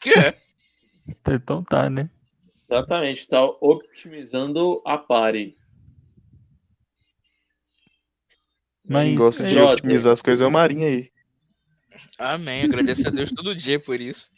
[0.00, 0.40] Que é?
[1.28, 2.10] então tá, né?
[2.68, 5.56] Exatamente, tá otimizando a party.
[8.88, 11.10] Mas Quem gosta de otimizar as coisas é o Marinho aí.
[12.18, 12.62] Amém.
[12.64, 14.30] Agradeço a Deus todo dia por isso.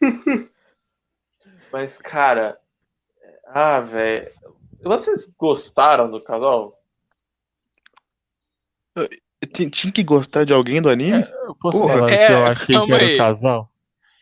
[1.72, 2.58] Mas, cara.
[3.46, 4.30] Ah, velho.
[4.82, 6.76] Vocês gostaram do casal?
[9.54, 11.22] Tinha que gostar de alguém do anime?
[11.22, 11.94] Eu posso Porra.
[11.94, 13.72] falar É, que eu achei que era o casal?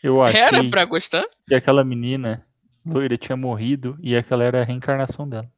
[0.02, 1.26] Eu achei Era pra gostar?
[1.46, 2.46] que aquela menina
[2.92, 5.50] loira tinha morrido e aquela era a reencarnação dela.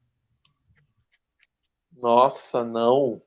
[1.97, 3.20] Nossa, não.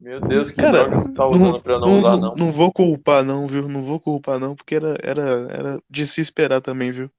[0.00, 2.34] Meu Deus, que Cara, droga você tá usando pra eu não, usar, não.
[2.34, 3.68] não vou culpar, não, viu?
[3.68, 7.10] Não vou culpar, não, porque era, era, era de se esperar também, viu?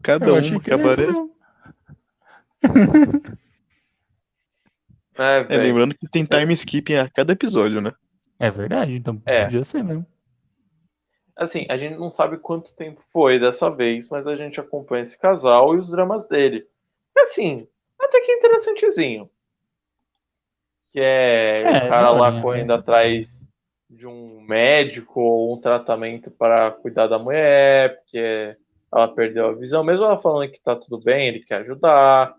[0.00, 1.20] Cada achei que, que aparece.
[5.16, 7.92] É, É, lembrando que tem time skipping a cada episódio, né?
[8.38, 9.44] É verdade, então É.
[9.44, 10.06] podia ser mesmo.
[11.38, 15.16] Assim, a gente não sabe quanto tempo foi dessa vez, mas a gente acompanha esse
[15.16, 16.66] casal e os dramas dele.
[17.16, 19.30] E, assim, até que interessantezinho.
[20.90, 22.74] Que é, É, o cara lá daorinha, correndo né?
[22.74, 23.28] atrás
[23.88, 28.56] de um médico ou um tratamento para cuidar da mulher, porque
[28.92, 29.84] ela perdeu a visão.
[29.84, 32.34] Mesmo ela falando que tá tudo bem, ele quer ajudar.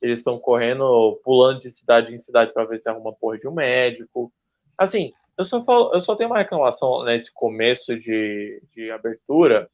[0.00, 3.52] Eles estão correndo, pulando de cidade em cidade para ver se arruma porra de um
[3.52, 4.32] médico.
[4.78, 9.70] Assim, eu só, falo, eu só tenho uma reclamação nesse começo de, de abertura,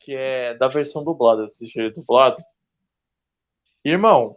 [0.00, 2.42] que é da versão dublada, assistir dublado.
[3.84, 4.36] Irmão,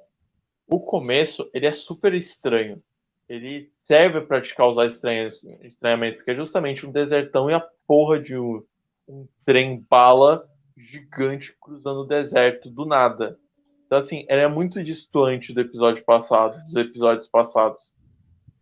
[0.67, 2.81] o começo, ele é super estranho.
[3.27, 5.29] Ele serve para te causar estranha-
[5.61, 8.63] estranhamento, porque é justamente um desertão e a porra de um,
[9.07, 10.47] um trem bala
[10.77, 13.39] gigante cruzando o deserto do nada.
[13.85, 17.81] Então, assim, ele é muito distante do episódio passado, dos episódios passados.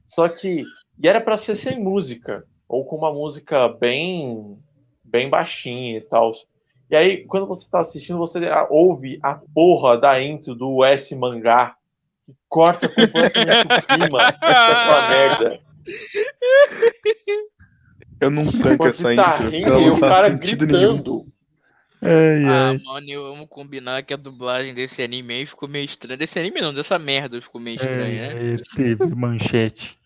[0.10, 0.66] Só que,
[1.02, 4.58] e era para ser sem música, ou com uma música bem,
[5.04, 6.32] bem baixinha e tal.
[6.90, 8.40] E aí, quando você tá assistindo, você
[8.70, 11.76] ouve a porra da intro do S Mangá,
[12.26, 15.60] que corta completamente o clima daquela merda.
[18.20, 20.94] Eu não tanco essa tá intro, rindo ela e não o faz cara sentido nenhum.
[20.96, 21.28] gritando.
[22.04, 22.78] Ai, Ah, ai.
[22.84, 26.18] mano, eu amo combinar que a dublagem desse anime aí ficou meio estranha.
[26.18, 28.54] Desse anime não, dessa merda ficou meio estranha, né?
[28.54, 29.98] É, teve manchete.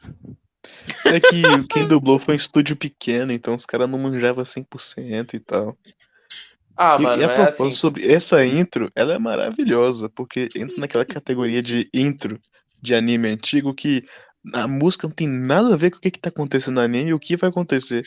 [1.06, 5.40] É que quem dublou foi um estúdio pequeno, então os caras não manjavam 100% e
[5.40, 5.78] tal.
[6.76, 7.76] Ah, E- mano, e a é propósito assim.
[7.76, 12.40] sobre essa intro, ela é maravilhosa, porque entra naquela categoria de intro
[12.82, 14.04] de anime antigo que
[14.54, 17.10] a música não tem nada a ver com o que, que tá acontecendo no anime
[17.10, 18.04] e o que vai acontecer.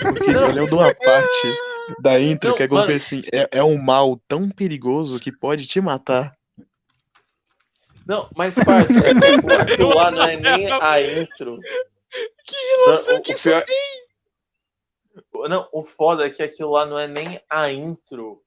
[0.00, 0.42] Porque Não.
[0.42, 1.54] eu lembro de uma parte
[2.00, 5.66] da intro Não, que é como assim, é, é um mal tão perigoso que pode
[5.66, 6.34] te matar.
[8.04, 11.60] Não, mas, parça, é aquilo lá não é nem a intro.
[12.44, 12.56] Que
[12.86, 14.06] relação Não, o- que o pior- tem?
[15.48, 18.42] Não, o foda é que aquilo lá não é nem a intro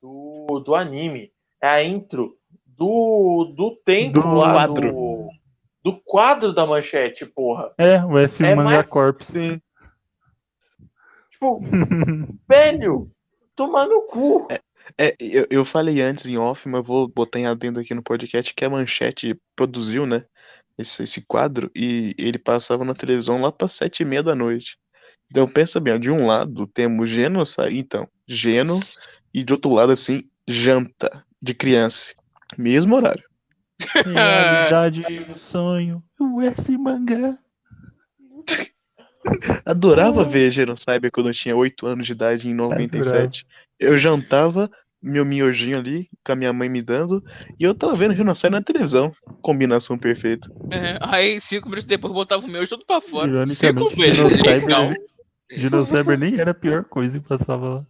[0.00, 1.32] do, do anime.
[1.62, 4.92] É a intro do, do tempo Do lá quadro.
[4.92, 5.28] do,
[5.82, 7.72] do quadro da manchete, porra.
[7.78, 9.24] É, o S É Manga mais- Corps.
[9.26, 9.60] Sim.
[11.30, 11.60] Tipo,
[12.48, 13.10] velho,
[13.56, 14.46] tomar no cu.
[14.98, 18.52] É, eu, eu falei antes em off, mas vou botar em adendo aqui no podcast
[18.52, 20.24] que a Manchete produziu, né?
[20.80, 24.78] Esse, esse quadro e ele passava na televisão lá para sete e meia da noite.
[25.30, 28.80] Então pensa bem, ó, de um lado temos Geno, então, Geno,
[29.32, 32.12] e de outro lado assim, janta de criança.
[32.58, 33.24] Mesmo horário.
[34.04, 36.02] Realidade e sonho.
[36.18, 37.38] O S Manga.
[39.64, 43.46] Adorava ver Geno Cyber quando eu tinha 8 anos de idade em 97.
[43.78, 44.70] Eu jantava
[45.02, 47.22] meu miojinho ali, com a minha mãe me dando,
[47.58, 49.12] e eu tava vendo Cyber na televisão.
[49.40, 50.50] Combinação perfeita.
[50.70, 53.46] É, aí, cinco minutos depois, botava o meu todo pra fora.
[53.46, 54.90] Cinco vezes, Genocyber, legal.
[55.50, 57.86] Genocyber nem era a pior coisa que passava lá.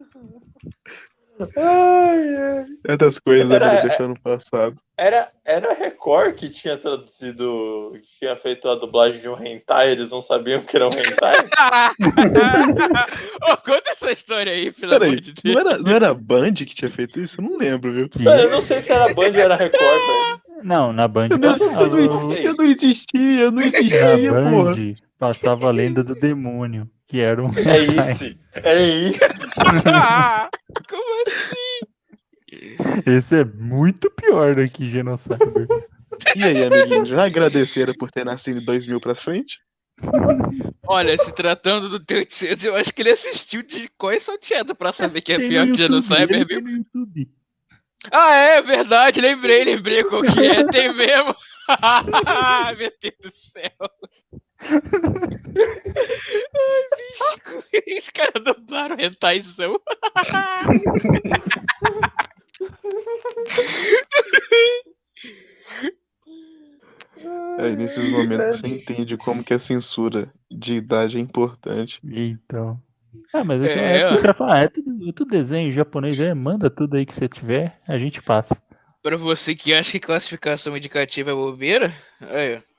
[1.56, 2.66] Ai, ai.
[2.86, 4.76] É das coisas Era- que ele deixou no passado.
[4.96, 9.90] Era, era a Record que tinha traduzido, que tinha feito a dublagem de um hentai,
[9.92, 11.36] eles não sabiam que era um hentai?
[13.50, 15.56] Ô, conta essa história aí, pelo amor Peraí, de não Deus.
[15.66, 17.40] era, não era a Band que tinha feito isso?
[17.40, 18.08] Eu não lembro, viu?
[18.24, 20.40] Eu não sei se era Band ou era Record, velho.
[20.62, 24.74] Não, na Band Eu não, passava, eu não, eu não existia, eu não existia, porra.
[24.74, 27.78] Band passava a lenda do demônio, que era um É
[28.14, 29.20] isso, é isso.
[30.88, 31.80] Como assim?
[33.04, 35.66] Esse é muito pior do que Genocyber.
[36.36, 39.58] E aí, amiguinho, já agradeceram por ter nascido em 2000 pra frente?
[40.86, 45.20] Olha, se tratando do T800, eu acho que ele assistiu de Coi Salteado pra saber
[45.20, 46.48] que é pior que Genocyber mesmo.
[46.48, 47.28] tem no YouTube.
[48.10, 51.34] Ah, é verdade, lembrei, lembrei qual que é, tem mesmo.
[52.78, 53.70] Meu Deus do céu.
[54.62, 54.80] Ai,
[56.96, 59.80] bicho, os caras dublaram rentaizão.
[67.58, 72.00] É, nesses momentos você entende como que a censura de idade é importante.
[72.04, 72.80] Então.
[73.32, 74.12] Ah, mas É, é, é, ó.
[74.12, 77.14] os caras falam, ah, é tudo, é tudo desenho japonês, é, manda tudo aí que
[77.14, 78.60] você tiver, a gente passa.
[79.02, 82.69] Pra você que acha que classificação indicativa é bobeira, aí, ó.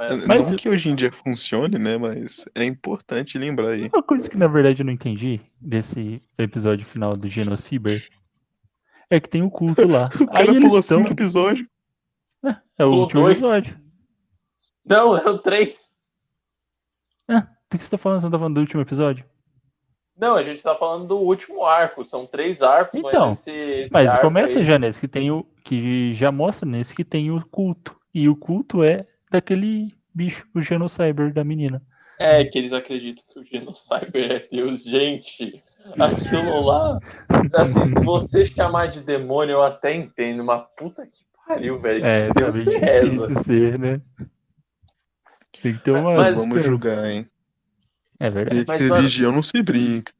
[0.00, 1.96] É, Mas- não que hoje em dia funcione, né?
[1.98, 3.88] Mas é importante lembrar aí.
[3.92, 8.06] Uma coisa que na verdade eu não entendi desse episódio final do Genociber
[9.10, 10.08] é que tem o culto lá.
[10.20, 10.98] O Aí cara eles pulou estão.
[10.98, 11.66] cinco episódios.
[12.78, 13.34] É o Pulou último dois.
[13.36, 13.80] episódio.
[14.84, 15.90] Não, é o 3.
[17.70, 18.20] Do que você tá falando?
[18.20, 19.24] Você não tá falando do último episódio?
[20.16, 22.04] Não, a gente tá falando do último arco.
[22.04, 25.30] São três arcos, Então, mas esse, esse Mas arco começa aí- já nesse que tem
[25.30, 25.44] o.
[25.64, 27.96] que já mostra nesse que tem o culto.
[28.12, 31.82] E o culto é daquele bicho, o Genocyber da menina.
[32.18, 34.82] É, que eles acreditam que o Genocyber é Deus.
[34.84, 35.62] Gente,
[35.98, 37.00] aquilo lá.
[37.54, 42.04] Assim, se você chamar de demônio, eu até entendo, mas puta que pariu, velho.
[42.04, 43.26] É, Deus reza.
[43.26, 44.00] difícil ser, né?
[45.62, 46.14] Tem que ter uma.
[46.14, 47.26] Mas Vamos julgar, hein?
[48.18, 48.64] É verdade.
[48.66, 50.12] Mas, Religião não se brinca.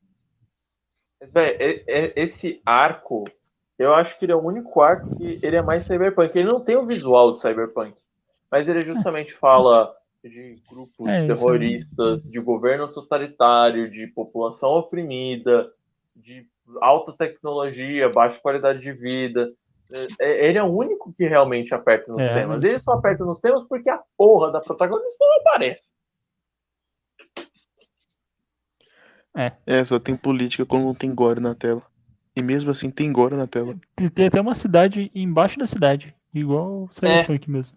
[1.20, 3.24] Mas, velho, e- esse arco,
[3.78, 6.36] eu acho que ele é o único arco que ele é mais cyberpunk.
[6.36, 7.94] Ele não tem o visual de cyberpunk,
[8.52, 9.92] mas ele justamente fala
[10.22, 15.72] de grupos É, isso terroristas, de governo totalitário, de população oprimida,
[16.14, 16.46] de
[16.80, 19.50] alta tecnologia, baixa qualidade de vida.
[19.90, 22.62] É- é- Ele é o único que realmente aperta nos É, temas.
[22.62, 25.90] mas- Ele só aperta nos temas porque a porra da protagonista não aparece.
[29.66, 31.82] É, só tem política quando não tem gore na tela.
[32.36, 33.74] E mesmo assim tem gore na tela.
[34.14, 36.14] Tem até uma cidade embaixo da cidade.
[36.34, 37.76] Igual o Cyberpunk mesmo.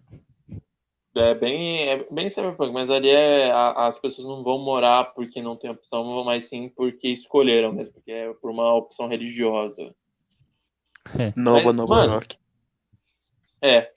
[1.18, 5.40] É bem, é bem cyberpunk, mas ali é, a- as pessoas não vão morar porque
[5.40, 9.94] não tem opção, mas sim porque escolheram mesmo, porque é por uma opção religiosa.
[11.34, 12.36] Nova Mas, Nova mano, York.
[13.62, 13.92] É.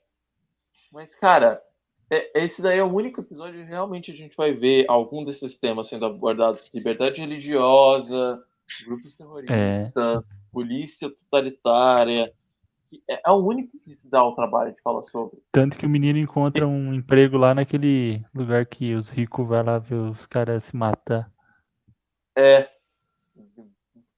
[0.90, 1.62] Mas, cara,
[2.10, 5.58] é- esse daí é o único episódio que realmente a gente vai ver algum desses
[5.58, 6.70] temas sendo abordados.
[6.72, 8.42] Liberdade religiosa,
[8.86, 12.32] grupos terroristas, polícia totalitária.
[12.90, 15.38] Que É é o único que se dá o trabalho de falar sobre.
[15.52, 19.78] Tanto que o menino encontra um emprego lá naquele lugar que os ricos vão lá
[19.78, 21.30] ver os caras se matar.
[22.36, 22.68] É.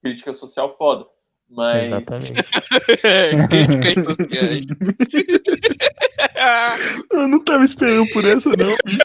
[0.01, 1.05] Crítica social foda.
[1.47, 2.09] Mas.
[2.09, 2.33] Exatamente.
[3.79, 4.65] Críticas sociais.
[7.11, 8.97] Eu não tava esperando por essa, não, bicho.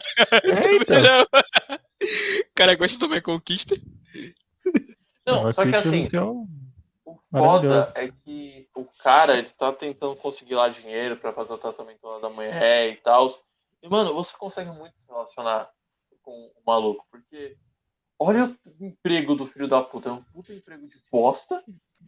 [0.43, 1.01] É, então.
[1.01, 1.21] Não.
[1.21, 1.27] O
[2.55, 3.75] cara gosta de tomar conquista.
[5.25, 6.45] Não, Uma só que assim, social
[7.31, 12.05] foda é que o cara, ele tá tentando conseguir lá dinheiro pra fazer o tratamento
[12.05, 13.29] lá da mulher e tal.
[13.81, 15.69] E, mano, você consegue muito se relacionar
[16.21, 17.57] com o maluco, porque
[18.19, 21.63] olha o emprego do filho da puta, é um puta emprego de bosta.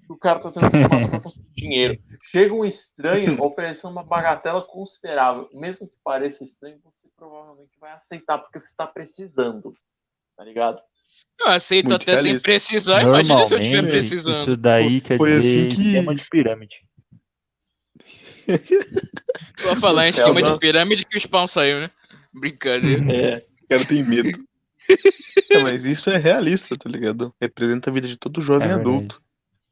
[0.09, 2.03] O cara tá tentando pra conseguir dinheiro.
[2.21, 5.49] Chega um estranho oferecendo uma bagatela considerável.
[5.53, 9.75] Mesmo que pareça estranho, você provavelmente vai aceitar, porque você tá precisando.
[10.35, 10.81] Tá ligado?
[11.39, 13.01] Eu aceito Muito até sem precisar.
[13.01, 14.41] Imagina se eu estiver precisando.
[14.41, 16.75] isso daí quer Foi dizer assim que- esquema de pirâmide.
[19.57, 20.57] Só falar em céu, esquema de não.
[20.59, 21.91] pirâmide que o spawn saiu, né?
[22.33, 23.03] Brincadeira.
[23.11, 24.39] É, o cara tem medo.
[25.49, 27.33] É, mas isso é realista, tá ligado?
[27.41, 28.89] Representa a vida de todo jovem É verdade.
[28.89, 29.21] adulto.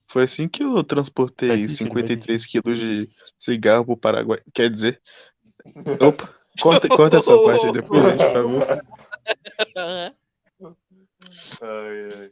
[0.07, 4.39] Foi assim que eu transportei Faz sentido, 53 quilos de cigarro pro Paraguai.
[4.53, 5.01] Quer dizer.
[5.99, 8.85] Opa, corta, corta essa parte aí depois, gente, por favor.
[11.61, 12.31] Ai, ai.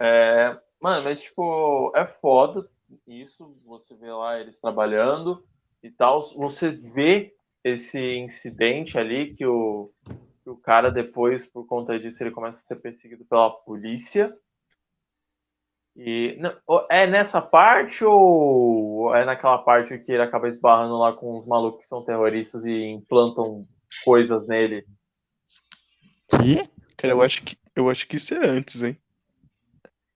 [0.00, 2.68] É, mano, mas tipo, é foda
[3.06, 5.44] isso, você vê lá eles trabalhando
[5.82, 7.34] e tal, você vê
[7.64, 9.90] esse incidente ali que o,
[10.42, 14.36] que o cara depois, por conta disso, ele começa a ser perseguido pela polícia.
[15.94, 16.56] E não,
[16.90, 21.82] é nessa parte ou é naquela parte que ele acaba esbarrando lá com os malucos
[21.82, 23.66] que são terroristas e implantam
[24.04, 24.86] coisas nele?
[26.28, 26.68] Que?
[26.96, 28.96] Cara, eu acho que, eu acho que isso é antes, hein?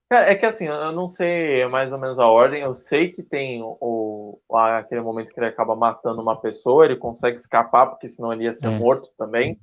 [0.09, 2.63] Cara, é que assim, eu não sei mais ou menos a ordem.
[2.63, 6.97] Eu sei que tem o, lá aquele momento que ele acaba matando uma pessoa, ele
[6.97, 8.79] consegue escapar, porque senão ele ia ser É.
[8.79, 9.59] morto também.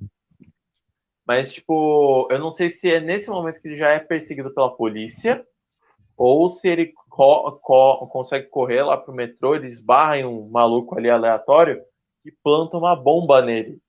[1.26, 4.76] Mas, tipo, eu não sei se é nesse momento que ele já é perseguido pela
[4.76, 5.46] polícia,
[6.16, 10.98] ou se ele co- co- consegue correr lá pro metrô, ele esbarra em um maluco
[10.98, 11.82] ali aleatório
[12.24, 13.80] e planta uma bomba nele.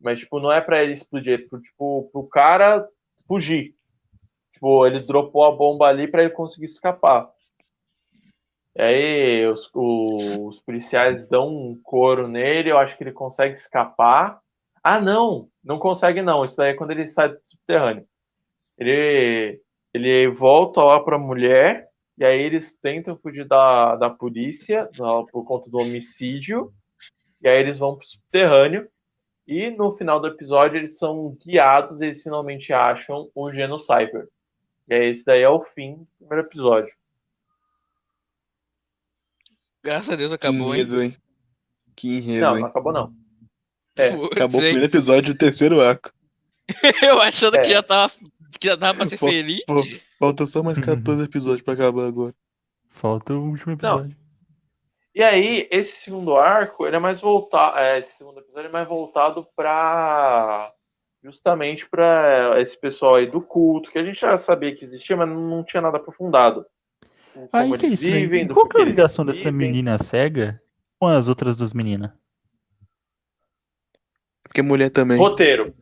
[0.00, 2.88] Mas, tipo, não é pra ele explodir, é pro, tipo, pro cara
[3.28, 3.74] fugir.
[4.52, 7.30] Tipo, ele dropou a bomba ali pra ele conseguir escapar.
[8.76, 13.54] E aí os, o- os policiais dão um couro nele, eu acho que ele consegue
[13.54, 14.40] escapar.
[14.82, 16.44] Ah, não, não consegue não.
[16.44, 18.06] Isso daí é quando ele sai do subterrâneo.
[18.78, 19.60] Ele,
[19.92, 25.44] ele volta lá pra mulher, e aí eles tentam fugir da, da polícia da- por
[25.44, 26.72] conta do homicídio.
[27.42, 28.88] E aí eles vão pro subterrâneo.
[29.48, 34.28] E no final do episódio eles são guiados, eles finalmente acham o Genocyber.
[34.86, 36.94] E aí esse daí é o fim do primeiro episódio.
[39.82, 40.80] Graças a Deus Que acabou, hein?
[40.82, 41.16] enredo, hein?
[41.96, 42.60] Que enredo, Não, hein?
[42.62, 43.12] não acabou não.
[43.96, 44.70] É, Acabou o hein?
[44.70, 46.12] primeiro episódio do terceiro arco.
[47.02, 47.62] Eu achando É.
[47.62, 48.12] que já tava,
[48.60, 49.60] que já tava pra ser Pô, feliz.
[50.20, 50.66] Falta só Uhum.
[50.66, 52.32] mais 14 episódios pra acabar agora.
[52.90, 54.08] Falta o último Não.
[55.18, 57.76] E aí, esse segundo arco, ele é mais voltado.
[57.98, 60.72] esse segundo episódio é mais voltado pra.
[61.24, 65.28] Justamente pra esse pessoal aí do culto, que a gente já sabia que existia, mas
[65.28, 66.64] não tinha nada aprofundado.
[67.34, 68.20] O- Aí Como que é eles estranho.
[68.20, 69.52] vivem, do Qual que é a eles ligação dessa vivem.
[69.52, 70.62] menina cega
[71.00, 72.12] com as outras duas meninas?
[74.44, 75.18] Porque mulher também.
[75.18, 75.74] Roteiro.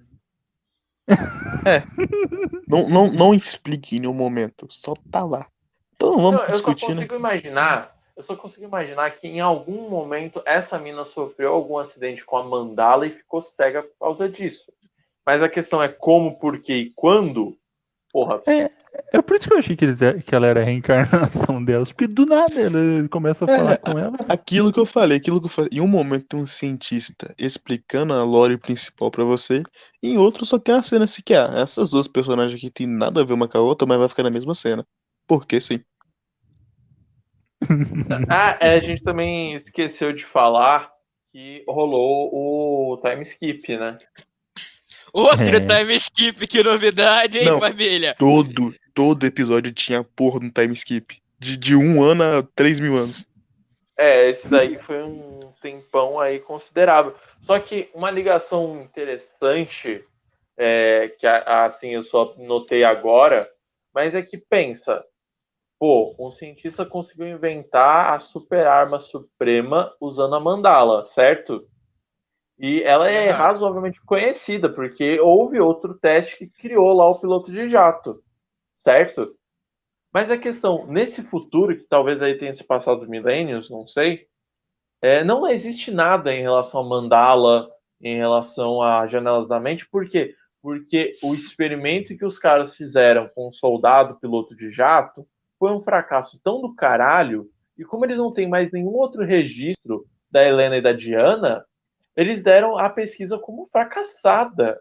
[2.67, 4.67] Não, não, não explique em nenhum momento.
[4.71, 5.47] Só tá lá.
[5.95, 6.95] Então vamos Não, eu só discutir, né?
[6.95, 7.95] consigo imaginar.
[8.17, 12.43] Eu só consigo imaginar que em algum momento essa mina sofreu algum acidente com a
[12.43, 14.73] mandala e ficou cega por causa disso.
[15.25, 17.59] Mas a questão é como, por quê e quando.
[18.13, 18.41] Porra,
[19.13, 21.93] É por isso que eu achei que, eles, que ela era a reencarnação delas.
[21.93, 24.17] Porque do nada ela começa a É, falar com ela.
[24.29, 25.71] Aquilo que eu falei, aquilo que eu falei.
[25.73, 29.63] Em um momento tem um cientista explicando a lore principal pra você,
[30.03, 32.87] e em outro só tem a cena assim que ah, essas duas personagens aqui tem
[32.87, 34.87] nada a ver uma com a outra, mas vai ficar na mesma cena.
[35.27, 35.81] Porque sim.
[38.29, 40.91] Ah, é, a gente também esqueceu de falar
[41.33, 43.97] que rolou o time skip, né?
[45.13, 45.61] Outro É.
[45.61, 47.59] time skip, que novidade, hein, Não.
[47.59, 48.15] família?
[48.19, 51.21] Todo, todo episódio tinha porra de um time skip.
[51.39, 53.25] De, de um ano a três mil anos.
[53.97, 57.15] É, esse daí foi um tempão aí considerável.
[57.43, 60.05] Só que uma ligação interessante,
[60.57, 63.49] é, que a- assim eu só notei agora,
[63.95, 65.05] mas é que pensa,
[65.79, 71.69] pô, um cientista conseguiu inventar a super arma suprema usando a mandala, certo?
[72.59, 77.67] E ela é razoavelmente conhecida, porque houve outro teste que criou lá o piloto de
[77.67, 78.23] jato,
[78.77, 79.37] certo?
[80.13, 84.27] Mas a questão, nesse futuro, que talvez aí tenha se passado milênios, não sei,
[85.03, 87.69] é, não existe nada em relação a mandala,
[88.01, 90.35] em relação a janelas da mente, por quê?
[90.63, 95.27] Porque o experimento que os caras fizeram com o soldado piloto de jato
[95.59, 100.07] foi um fracasso tão do caralho, e como eles não têm mais nenhum outro registro
[100.31, 101.65] da Helena e da Diana,
[102.17, 104.81] eles deram a pesquisa como fracassada.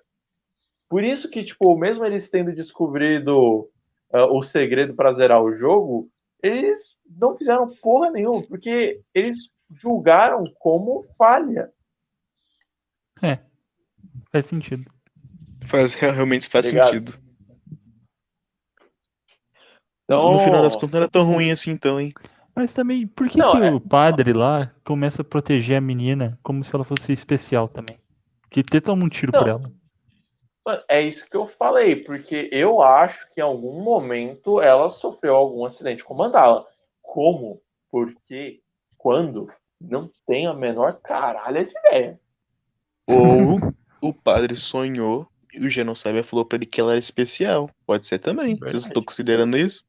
[0.87, 3.69] Por isso que, tipo, mesmo eles tendo descobrido
[4.11, 6.09] ah, o segredo para zerar o jogo,
[6.41, 11.71] eles não fizeram porra nenhuma, porque eles julgaram como falha.
[14.31, 14.89] Faz sentido.
[15.67, 16.89] Faz, realmente faz Obrigado.
[16.89, 17.24] sentido.
[20.05, 22.13] Então, No final das contas não era tão ruim assim então, hein?
[22.55, 26.39] Mas também, por que, Não, que é- o padre lá começa a proteger a menina
[26.41, 27.97] como se ela fosse especial também?
[28.49, 29.39] Que ter toma um tiro Não.
[29.39, 29.71] por ela.
[30.65, 35.35] Mano, É isso que eu falei, porque eu acho que em algum momento ela sofreu
[35.35, 36.65] algum acidente com mandala.
[37.01, 37.61] Como?
[37.91, 38.61] Porque?
[38.97, 39.51] Quando?
[39.79, 42.19] Não tenho a menor caralha de ideia.
[43.05, 43.59] Ou
[44.01, 47.69] o padre sonhou e o Genocyber falou pra ele que ela era especial.
[47.85, 48.55] Pode ser também.
[48.55, 49.83] Vocês não estão considerando isso?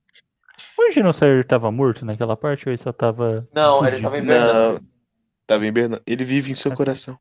[0.78, 3.46] O Genocide tava morto naquela parte ou ele só tava.
[3.54, 4.80] Não, ele tava invernando.
[4.80, 4.88] Não.
[5.46, 6.02] Tava hibernando.
[6.07, 6.76] Ele vive em seu Ok.
[6.84, 7.18] coração.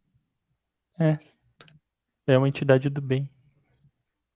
[2.27, 3.29] É uma entidade do bem.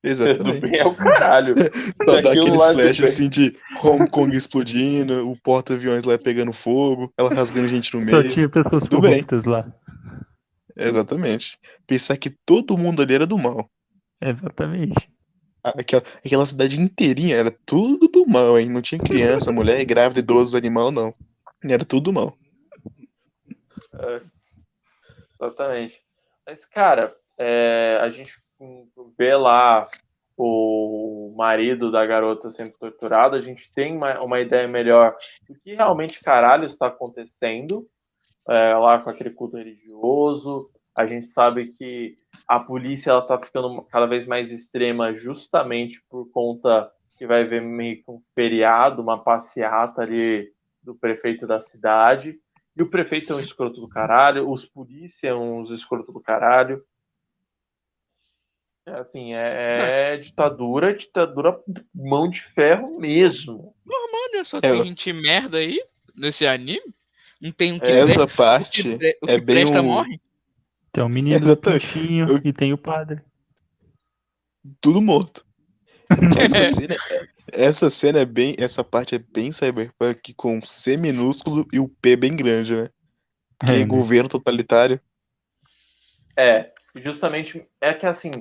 [0.03, 0.61] Exatamente.
[0.61, 1.53] bem, é o caralho.
[2.05, 7.11] Só dá lá flash do assim de Hong Kong explodindo, o porta-aviões lá pegando fogo,
[7.17, 8.31] ela rasgando gente no Só meio.
[8.31, 9.11] tinha pessoas tudo bem.
[9.23, 9.71] corruptas lá.
[10.75, 11.57] Exatamente.
[11.85, 13.69] Pensar que todo mundo ali era do mal.
[14.21, 15.09] Exatamente.
[15.63, 18.69] Aquela, aquela cidade inteirinha era tudo do mal, hein?
[18.69, 21.13] Não tinha criança, mulher, grávida, idoso, animal, não.
[21.63, 22.37] Era tudo mal.
[25.41, 26.01] Exatamente.
[26.45, 28.33] Mas, cara, é, a gente
[29.17, 29.89] vê lá
[30.37, 35.75] o marido da garota sendo torturado, a gente tem uma, uma ideia melhor do que
[35.75, 37.85] realmente caralho está acontecendo
[38.47, 40.69] é, lá com aquele culto religioso.
[40.95, 42.17] A gente sabe que
[42.47, 47.61] a polícia ela tá ficando cada vez mais extrema justamente por conta que vai haver
[47.61, 52.39] meio que um feriado, uma passeata ali do prefeito da cidade.
[52.75, 56.83] E o prefeito é um escroto do caralho, os polícias são uns escroto do caralho.
[58.85, 61.59] É assim, é, é ditadura, ditadura
[61.93, 63.75] mão de ferro mesmo.
[63.85, 64.43] Normal, né?
[64.43, 65.79] Só É, tem eu- gente merda aí
[66.15, 66.81] nesse anime.
[67.39, 69.81] Não tem um que Essa presta, o parte que, pre- o é que bem presta
[69.81, 70.19] um- morre.
[70.99, 71.97] Tem o menino do Exatamente.
[71.97, 73.21] Eu- e tem o padre.
[74.81, 75.45] tudo morto.
[76.09, 76.97] Essa cena,
[77.53, 78.53] essa cena é bem.
[78.59, 82.89] Essa parte é bem cyberpunk com C minúsculo e o P bem grande, né?
[83.61, 83.85] Que é, É, né?
[83.85, 84.99] governo totalitário.
[86.37, 88.31] É, justamente é que assim,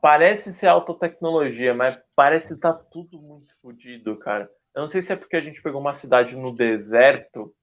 [0.00, 4.50] parece ser alta tecnologia, mas parece estar tudo muito fodido, cara.
[4.74, 7.54] Eu não sei se é porque a gente pegou uma cidade no deserto,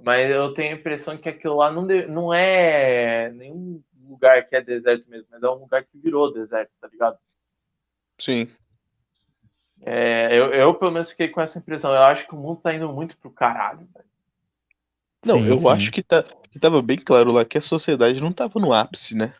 [0.00, 4.54] mas eu tenho a impressão que aquilo lá não, de- não é nenhum lugar que
[4.56, 7.18] é deserto mesmo, mas é um lugar que virou deserto, tá ligado?
[8.18, 8.48] Sim.
[9.84, 11.92] É, eu, eu, pelo menos, fiquei com essa impressão.
[11.92, 14.06] Eu acho que o mundo tá indo muito pro caralho, velho.
[15.24, 15.68] Não, Sim, eu sim.
[15.68, 19.16] acho que, tá, que tava bem claro lá que a sociedade não tava no ápice,
[19.16, 19.32] né?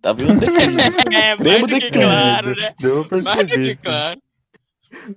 [0.00, 0.80] Tava em um declínio.
[1.12, 2.08] É, mais do que declínio.
[2.08, 2.74] claro, né?
[2.78, 3.76] Deu pra Mais do perceber.
[3.76, 4.22] que claro.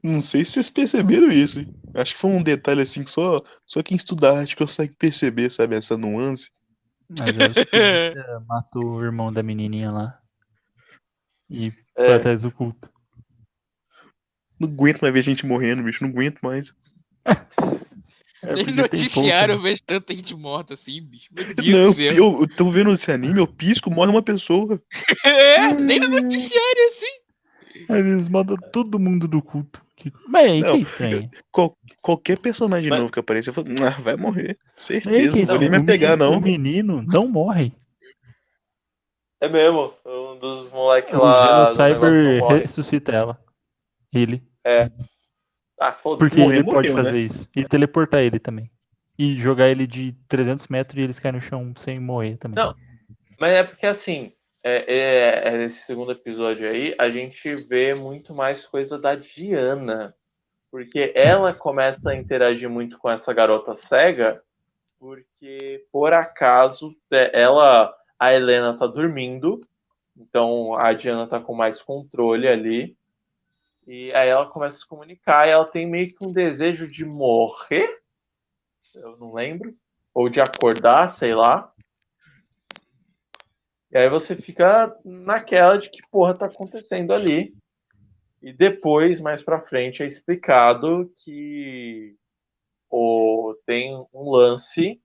[0.04, 1.60] Não sei se vocês perceberam isso.
[1.60, 1.68] hein?
[1.96, 5.76] Acho que foi um detalhe assim que só, só quem estuda arte consegue perceber, sabe?
[5.76, 6.50] Essa nuance.
[7.10, 10.20] Mas aí os polícia matou o irmão da menininha lá.
[11.50, 12.90] E foi É, atrás do culto.
[14.60, 16.04] Não aguento mais ver gente morrendo, bicho.
[16.04, 16.74] Não aguento mais.
[18.44, 19.64] É Nem tem noticiário eu né?
[19.64, 21.30] vejo tanta gente morta assim, bicho.
[21.32, 22.14] Meu Deus Não, do céu.
[22.14, 24.82] eu, eu tô vendo esse anime, eu pisco, morre uma pessoa.
[25.26, 27.23] É, nem no noticiário assim.
[27.90, 29.82] Eles mandam todo mundo do culto.
[30.28, 31.30] Mas aí Não, que estranho.
[31.52, 34.58] Qual- qualquer personagem Mas- novo que aparecer, eu falo, ah, vai morrer.
[34.76, 36.38] Certeza, não vou nem me pegar, o, não.
[36.38, 37.72] o menino não morre.
[39.42, 39.94] é mesmo.
[40.06, 41.66] Um dos moleques O lá.
[41.74, 42.60] Genocyber morre.
[42.60, 43.40] ressuscita ela.
[44.14, 44.44] Ele.
[45.80, 46.20] Ah, foda-se.
[46.30, 47.04] Porque Morrer, ele pode morreu, né?
[47.04, 47.48] fazer isso.
[47.56, 48.70] E teleportar ele também.
[49.18, 52.64] E jogar ele de 300 metros e eles caem no chão sem morrer também.
[52.64, 52.76] Não.
[53.40, 54.32] Mas é porque assim,
[54.64, 60.16] é, é, é nesse segundo episódio aí, a gente vê muito mais coisa da Diana.
[60.72, 64.42] Porque ela começa a interagir muito com essa garota cega,
[64.98, 69.60] porque por acaso é, ela, a Helena tá dormindo,
[70.18, 72.98] então a Diana tá com mais controle ali.
[73.86, 77.04] E aí ela começa a se comunicar e ela tem meio que um desejo de
[77.04, 78.02] morrer.
[78.96, 79.76] Eu não lembro.
[80.14, 81.73] Ou de acordar, sei lá.
[83.94, 87.54] E aí você fica naquela de que porra tá acontecendo ali.
[88.42, 92.16] E depois, mais pra frente, é explicado que
[92.90, 95.00] o, tem um lance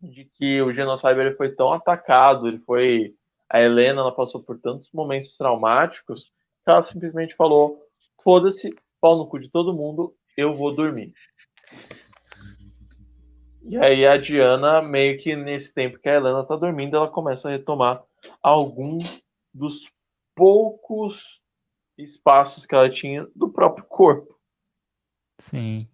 [0.00, 3.14] de que o Genocyber ele foi tão atacado, ele foi.
[3.46, 6.32] A Helena ela passou por tantos momentos traumáticos
[6.64, 7.78] que ela simplesmente falou:
[8.24, 11.12] foda-se, pau no cu de todo mundo, eu vou dormir.
[13.68, 17.48] E aí a Diana, meio que nesse tempo que a Helena tá dormindo, ela começa
[17.48, 18.04] a retomar
[18.42, 19.90] alguns dos
[20.36, 21.40] poucos
[21.98, 24.38] espaços que ela tinha do próprio corpo.
[25.40, 25.88] Sim.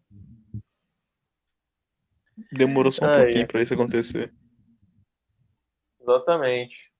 [2.52, 3.46] Demorou só um Ah, pouquinho é.
[3.46, 4.34] pra isso acontecer.
[6.00, 6.92] Exatamente.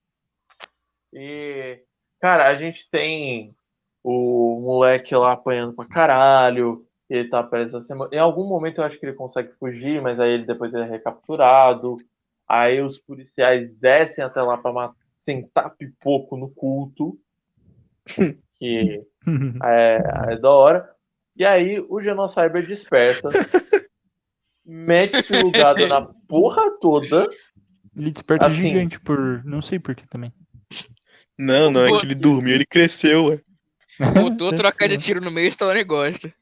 [1.12, 1.84] E,
[2.20, 3.54] cara, a gente tem
[4.02, 6.88] o moleque lá apanhando pra caralho.
[7.12, 10.18] Ele tá prestes a mo- Em algum momento eu acho que ele consegue fugir, mas
[10.18, 11.98] aí ele depois ele é recapturado.
[12.48, 17.18] Aí os policiais descem até lá pra ma- sentar pipoco no culto.
[18.58, 19.02] Que
[19.64, 20.88] é, é da hora.
[21.34, 23.28] E aí o Genocyber desperta,
[24.64, 27.28] mete plugado na porra toda.
[27.96, 28.62] Ele desperta Assim.
[28.62, 29.44] gigante por.
[29.44, 30.32] Não sei por que também.
[31.36, 33.40] Não, não, é que ele dormiu, ele cresceu, ué.
[33.98, 36.32] Deve trocar de tiro no meio e Stallone gosta.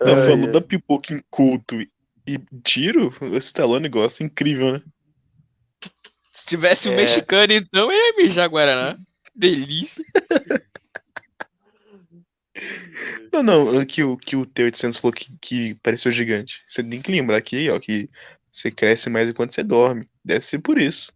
[0.00, 1.80] Não, Ai, da pipoca em culto
[2.26, 4.80] e, tiro, o Stallone gosta, incrível, né?
[6.32, 6.96] Se tivesse um É.
[6.96, 8.98] mexicano, então ele ia mijar Guaraná.
[9.34, 10.04] Delícia.
[13.32, 16.62] Não, não, é que o, que o T-800 falou que, que pareceu gigante.
[16.68, 18.08] Você tem que lembrar aqui, ó, que
[18.50, 20.08] você cresce mais enquanto você dorme.
[20.24, 21.12] Deve ser por isso.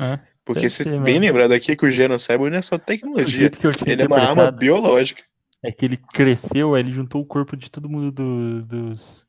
[0.00, 0.18] É.
[0.44, 1.20] Porque você ser bem mesmo.
[1.20, 3.50] lembrado aqui que o Genocyber não é só tecnologia,
[3.86, 5.22] ele é uma arma biológica.
[5.62, 9.26] É que ele cresceu, ele juntou o corpo de todo mundo do, dos,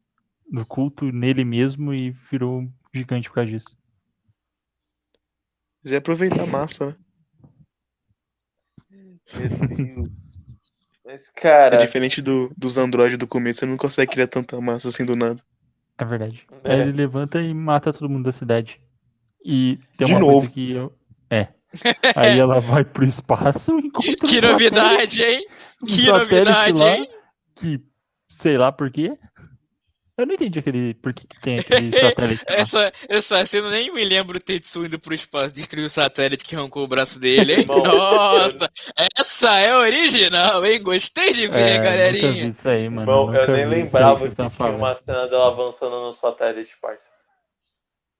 [0.51, 3.77] do culto nele mesmo e virou um gigante por causa disso.
[5.81, 6.95] Quiser aproveitar a massa, né?
[8.91, 9.17] Meu
[9.75, 10.09] Deus.
[11.05, 11.77] Mas, É cara.
[11.77, 15.41] diferente do, dos androides do começo, você não consegue criar tanta massa assim do nada.
[15.97, 16.45] É verdade.
[16.63, 16.73] É.
[16.73, 18.79] Aí ele levanta e mata todo mundo da cidade.
[19.43, 20.33] E tem De uma novo.
[20.33, 20.93] coisa que eu.
[21.29, 21.47] É.
[22.15, 25.45] Aí ela vai pro espaço e encontra Que novidade, hein?
[25.87, 27.09] Que novidade, lá, hein?
[27.55, 27.79] Que
[28.29, 29.17] sei lá por quê.
[30.17, 30.93] Eu não entendi aquele.
[30.95, 32.55] Por que, que tem aquele satélite lá.
[32.57, 36.43] Essa, essa cena eu nem me lembro o Tetsu indo pro espaço destruir o satélite
[36.43, 37.59] que arrancou o braço dele, hein?
[37.61, 38.69] Irmão, Nossa,
[39.17, 40.83] essa é original, hein?
[40.83, 42.47] Gostei de ver, É, nunca vi galerinha.
[42.49, 43.09] isso aí, mano.
[43.09, 44.77] Irmão, eu nem lembrava que tinha falando.
[44.79, 47.05] uma cena dela avançando no satélite, parça.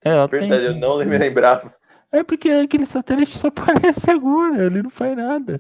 [0.01, 0.39] É, tem.
[0.39, 1.75] Verdade, eu não me lembrava.
[2.11, 3.47] É porque aquele satélite só
[3.93, 5.57] aparece agora, ele não faz nada.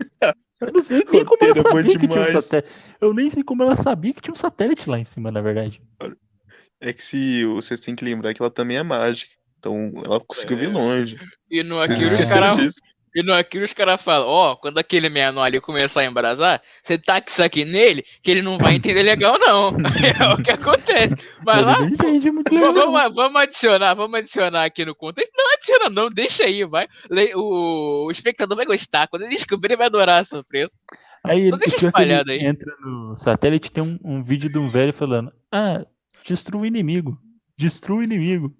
[0.59, 2.33] Eu não sei nem como Roteiro é ela bom sabia que tinha um demais.
[2.45, 2.69] satélite.
[2.99, 5.81] Eu nem sei como ela sabia que tinha um satélite lá em cima, na verdade.
[6.81, 9.31] É que se vocês têm que lembrar que ela também é mágica.
[9.57, 10.73] Então ela conseguiu vir É.
[10.73, 11.17] longe.
[11.51, 12.77] E no Akira esqueceram caras disso.
[13.15, 16.97] E no Akira os caras falam, ó, quando aquele menor ali começar a embrasar, você
[16.97, 19.69] taca isso aqui nele, que ele não vai entender legal, não.
[20.19, 21.15] é o que acontece.
[21.45, 22.73] Mas lá, não entende muito legal.
[22.73, 25.31] vamos, vamos adicionar, vamos adicionar aqui no contexto.
[25.35, 26.87] Não adiciona, não, deixa aí, vai.
[27.35, 29.07] O, o espectador vai gostar.
[29.07, 30.71] Quando ele descobrir, ele vai adorar a surpresa.
[31.23, 32.45] Aí ele, Não ele aí.
[32.45, 35.85] entra no satélite tem um, um vídeo de um velho falando: Ah,
[36.25, 37.17] destrua o inimigo.
[37.57, 38.55] Destrua o inimigo.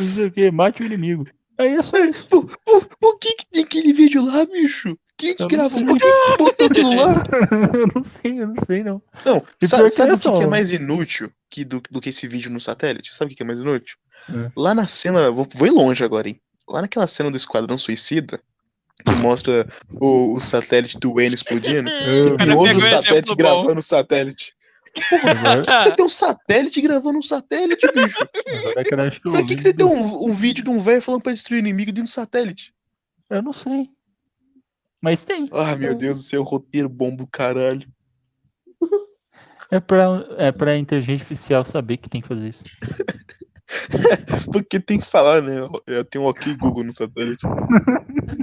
[0.00, 1.26] Não sei o que, mate o inimigo.
[1.58, 2.26] Aí é só isso.
[2.28, 4.96] Por, por, por que, que tem aquele vídeo lá, bicho?
[5.16, 5.84] Quem que gravou?
[5.84, 7.24] Por que, que botou aquilo lá?
[7.72, 9.02] eu não sei, eu não sei não.
[9.24, 12.10] Não, E sa- sabe é o que, que é mais inútil que do, do que
[12.10, 13.14] esse vídeo no satélite?
[13.14, 13.96] Sabe o que que é mais inútil?
[14.28, 14.50] É.
[14.54, 16.38] Lá na cena, vou, vou ir longe agora, hein?
[16.68, 18.40] Lá naquela cena do Esquadrão Suicida,
[19.04, 19.66] que mostra
[20.00, 21.88] o, o satélite do Wayne explodindo,
[22.44, 24.55] e outro satélite gravando o satélite.
[25.22, 28.18] Agora, Você tem um satélite gravando um satélite, bicho.
[28.46, 31.32] eu acho que Pra que, você tem um, um vídeo de um velho falando pra
[31.32, 32.74] destruir o inimigo de um satélite?
[33.30, 33.90] Eu não sei.
[35.00, 35.48] Mas tem.
[35.52, 37.86] Ah, meu Deus do céu, roteiro bom do caralho.
[39.70, 42.64] É pra, é pra inteligência artificial saber que tem que fazer isso.
[44.52, 45.54] Porque tem que falar, né?
[45.86, 47.44] Eu tenho um ok Google no satélite.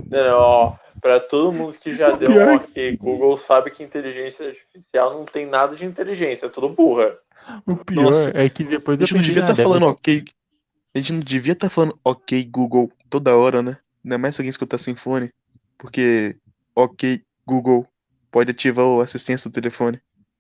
[0.10, 4.48] Não, ó, pra todo mundo que já O deu um ok, Google sabe que inteligência
[4.48, 7.18] artificial não tem nada de inteligência, é tudo burra.
[7.68, 9.64] O pior Nossa, é que depois A gente não devia estar nada.
[9.64, 10.24] falando ok.
[10.96, 13.78] A gente não devia estar falando ok Google toda hora, né?
[14.04, 15.30] Ainda mais se alguém escutar sem fone.
[15.78, 16.38] Porque
[16.74, 17.86] ok Google
[18.32, 20.00] pode ativar a assistência do telefone.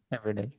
[0.10, 0.53] É verdade.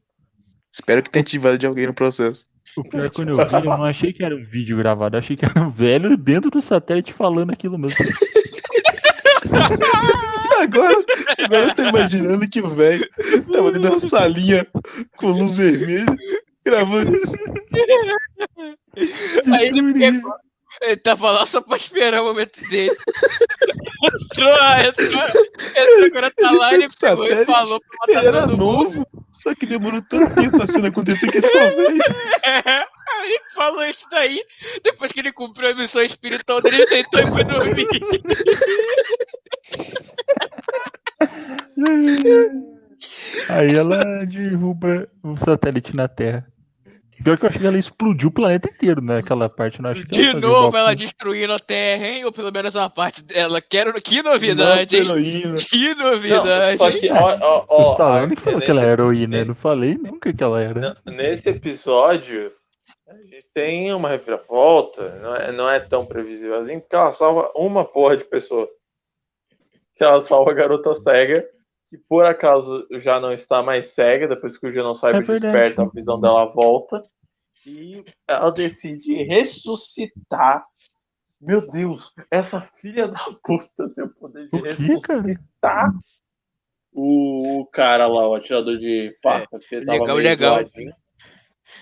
[0.71, 2.47] Espero que tenha ativado de alguém no processo.
[2.77, 5.17] O pior é que quando eu vi, eu não achei que era um vídeo gravado,
[5.17, 7.97] eu achei que era um velho dentro do satélite falando aquilo mesmo.
[10.61, 10.97] Agora,
[11.39, 13.09] agora eu tô imaginando que o velho
[13.53, 14.67] tava dentro da salinha
[15.17, 16.07] com luz vermelha,
[16.65, 17.35] gravando isso.
[19.53, 20.33] Aí ele pegou.
[20.83, 22.95] Ele tava lá só pra esperar o momento dele.
[24.05, 24.53] entrou,
[24.87, 25.23] entrou,
[25.77, 28.65] entrou, agora tá lá, ele pegou e falou pra matar Ele era todo mundo.
[28.65, 31.99] novo, só que demorou tanto tempo pra cena acontecer que ele ficou velho.
[33.25, 34.43] ele falou isso daí,
[34.83, 37.87] depois que ele cumpriu a missão espiritual dele, ele deitou e foi dormir.
[43.49, 46.47] Aí ela derruba o satélite na Terra.
[47.23, 50.09] Pior que eu acho que ela explodiu o planeta inteiro naquela parte, não acho que
[50.11, 52.25] De só novo ela destruindo a Terra, hein?
[52.25, 53.63] Ou pelo menos uma parte dela.
[53.63, 53.93] Quero...
[54.03, 55.23] Que novidade, Nossa, hein?
[55.47, 55.61] heroína.
[55.71, 57.01] Que Não, novidade, só hein?
[57.01, 59.49] que, ó, ó, O ó, Stallone que falou que ela é nesse- heroína, eu nesse-
[59.49, 60.97] não falei nunca que ela era.
[61.07, 62.51] Nesse episódio,
[63.15, 67.51] a gente tem uma reviravolta, não é, não é tão previsível assim, porque ela salva
[67.55, 68.69] uma porra de pessoa.
[69.95, 71.49] Que ela salva a garota cega,
[71.89, 75.89] que por acaso já não está mais cega, depois que o Genocyber É desperta, a
[75.89, 77.03] visão dela volta.
[77.67, 80.67] E ela decide ressuscitar.
[81.41, 85.21] Meu Deus, essa filha da puta tem o poder de O que, cara?
[85.21, 85.93] ressuscitar
[86.93, 90.55] o cara lá, o atirador de facas, que ele tava legal, meio legal.
[90.55, 90.95] zoadinho.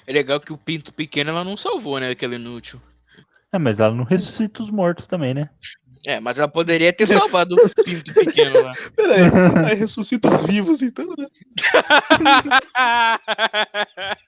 [0.07, 2.11] É legal que o pinto pequeno ela não salvou, né?
[2.11, 2.81] Aquele inútil.
[3.53, 5.51] É, mas ela não ressuscita os mortos também, né?
[6.05, 8.75] É, mas ela poderia ter salvado o pinto pequeno lá.
[8.97, 9.23] Pera aí,
[9.71, 11.27] aí ressuscita os vivos então, né?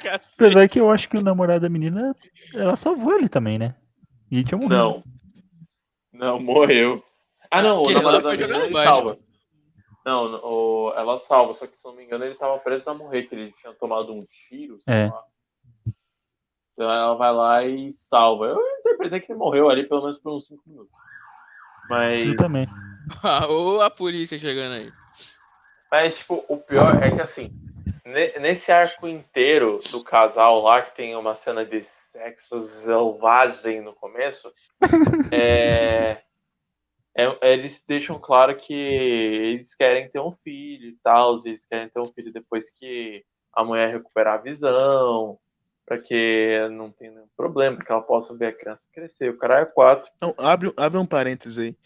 [0.00, 0.34] Cacete.
[0.34, 2.14] Apesar que eu acho que o namorado da menina,
[2.54, 3.74] ela salvou ele também, né?
[4.30, 4.74] E ele tinha morrido.
[4.74, 5.04] Não.
[6.12, 7.02] Não, morreu.
[7.50, 9.18] Ah, não, o namorado da foi menina ele salva.
[10.06, 13.24] Não, o, ela salva, só que se não me engano ele tava prestes a morrer,
[13.24, 15.08] que ele tinha tomado um tiro, sei É.
[15.08, 15.24] lá.
[16.72, 18.46] Então ela vai lá e salva.
[18.46, 20.92] Eu interpretei que ele morreu ali pelo menos por uns 5 minutos.
[21.88, 22.24] Mas.
[22.24, 22.64] Eu também.
[23.50, 24.92] Ou a polícia chegando aí.
[25.90, 27.50] Mas, tipo, o pior é que, assim,
[28.04, 33.92] ne- nesse arco inteiro do casal lá, que tem uma cena de sexo selvagem no
[33.92, 34.52] começo,
[35.32, 36.22] é,
[37.16, 42.00] é- eles deixam claro que eles querem ter um filho e tal, eles querem ter
[42.00, 45.38] um filho depois que a mulher recuperar a visão,
[45.86, 49.30] para que não tenha nenhum problema, que ela possa ver a criança crescer.
[49.30, 50.10] O cara é quatro.
[50.20, 51.76] Não, abre, abre um parênteses aí.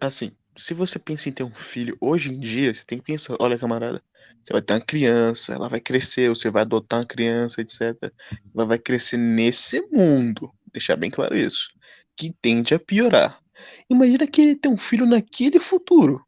[0.00, 3.36] Assim, se você pensa em ter um filho hoje em dia, você tem que pensar,
[3.38, 4.02] olha, camarada,
[4.44, 8.12] você vai ter uma criança, ela vai crescer, você vai adotar uma criança, etc.
[8.54, 11.70] Ela vai crescer nesse mundo, deixar bem claro isso,
[12.16, 13.41] que tende a piorar.
[13.88, 16.24] Imagina que ele tem um filho naquele futuro.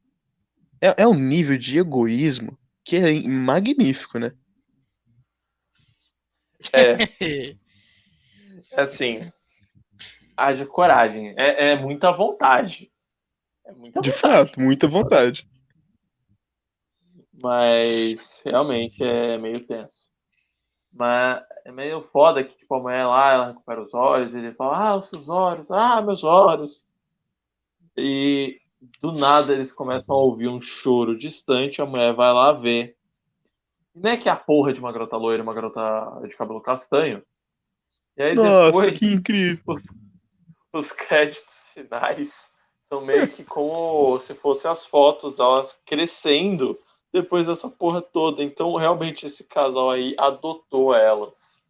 [0.80, 4.32] É, é um nível de egoísmo que é magnífico, né?
[6.72, 7.56] É,
[8.76, 9.32] assim,
[10.36, 11.34] haja coragem.
[11.36, 12.92] É, é muita vontade.
[13.64, 14.20] É muita De vontade.
[14.20, 15.48] fato, muita vontade.
[17.42, 20.04] Mas realmente é meio tenso.
[20.92, 24.54] Mas é meio foda que, tipo, a mulher lá, ela recupera os olhos, e ele
[24.54, 26.83] fala, ah, os seus olhos, ah, meus olhos.
[27.96, 28.60] E
[29.00, 32.96] do nada eles começam a ouvir um choro distante, a mulher vai lá ver.
[33.94, 36.36] E não é que é a porra de uma garota loira e uma garota de
[36.36, 37.22] cabelo castanho.
[38.16, 39.62] E aí Nossa, depois que incrível.
[39.66, 39.82] os,
[40.72, 42.48] os créditos finais
[42.82, 46.78] são meio que como se fossem as fotos delas crescendo
[47.12, 48.42] depois dessa porra toda.
[48.42, 51.62] Então, realmente, esse casal aí adotou elas.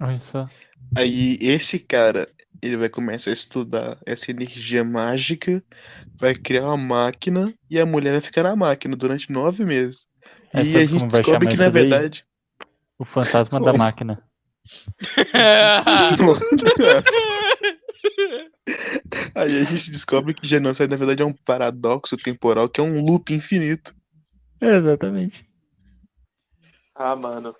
[0.00, 0.48] Olha só.
[0.96, 2.32] Aí esse cara,
[2.62, 5.62] ele vai começar a estudar essa energia mágica,
[6.18, 10.06] vai criar uma máquina e a mulher vai ficar na máquina durante nove meses.
[10.54, 11.82] É, e a gente descobre que na daí?
[11.82, 12.24] verdade.
[12.98, 14.22] O fantasma da máquina.
[19.34, 23.02] Aí a gente descobre que genocide na verdade é um paradoxo temporal, que é um
[23.02, 23.94] loop infinito.
[24.60, 25.48] É, exatamente.
[26.94, 27.56] Ah, mano.